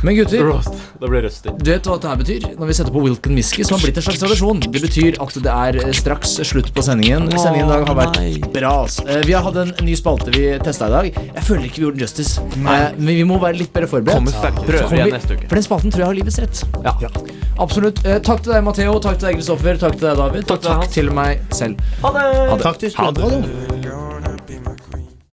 Men 0.03 0.15
gutter. 0.15 0.49
Det 0.99 1.09
ble 1.09 1.21
du 1.23 1.69
vet 1.71 1.87
hva 1.87 1.95
dette 1.99 2.15
betyr? 2.19 2.43
Når 2.59 2.69
vi 2.69 2.75
setter 2.75 2.93
på 2.95 3.01
Wilken 3.03 3.35
Whisky, 3.35 3.63
som 3.67 3.77
har 3.77 3.83
blitt 3.85 3.97
en 3.99 4.05
slags 4.05 4.19
tradisjon. 4.21 4.59
Det 4.63 4.81
betyr 4.83 5.17
at 5.23 5.37
det 5.43 5.53
er 5.53 5.77
eh, 5.81 5.91
straks 5.95 6.35
slutt 6.47 6.69
på 6.75 6.83
sendingen. 6.85 7.29
Sendingen 7.31 7.67
i 7.67 7.71
dag 7.71 7.87
har 7.87 7.97
vært 7.97 8.47
bra. 8.55 8.73
Eh, 9.07 9.21
Vi 9.27 9.35
har 9.35 9.43
hatt 9.47 9.59
en 9.63 9.73
ny 9.87 9.95
spalte 9.99 10.31
vi 10.35 10.45
testa 10.63 10.87
i 10.91 10.93
dag. 10.93 11.09
Jeg 11.33 11.43
føler 11.47 11.67
ikke 11.69 11.79
vi 11.81 11.85
gjorde 11.87 11.99
den 11.99 12.05
justice. 12.05 12.43
Nei. 12.59 12.77
Men 12.97 13.13
vi 13.15 13.23
må 13.27 13.39
være 13.41 13.59
litt 13.63 13.73
bedre 13.75 13.89
forberedt. 13.91 14.31
Igjen 14.63 14.91
vi- 14.91 15.11
neste 15.17 15.37
uke. 15.39 15.47
For 15.47 15.55
den 15.59 15.67
spalten 15.67 15.91
tror 15.95 16.03
jeg 16.05 16.11
har 16.11 16.19
livets 16.19 16.39
rett. 16.43 16.63
Ja. 16.83 16.95
Absolutt. 17.63 18.03
Eh, 18.05 18.19
Takk 18.19 18.43
til 18.43 18.53
deg, 18.53 18.63
Matheo. 18.63 18.99
Takk 18.99 19.19
til 19.19 19.29
deg, 19.31 19.39
Kristoffer. 19.41 19.79
Takk 19.79 19.97
til 19.99 20.07
deg, 20.09 20.17
David. 20.17 20.47
Takk 20.47 20.61
til 20.61 20.71
Takk 20.71 20.89
til 20.91 21.11
meg 21.11 21.39
selv. 21.51 21.79
Ha 22.03 22.11
det! 22.11 22.27
Ha 22.51 22.55
det. 22.55 22.63
Takk 22.67 22.79
til 22.83 22.91
Studentradioen. 22.91 24.12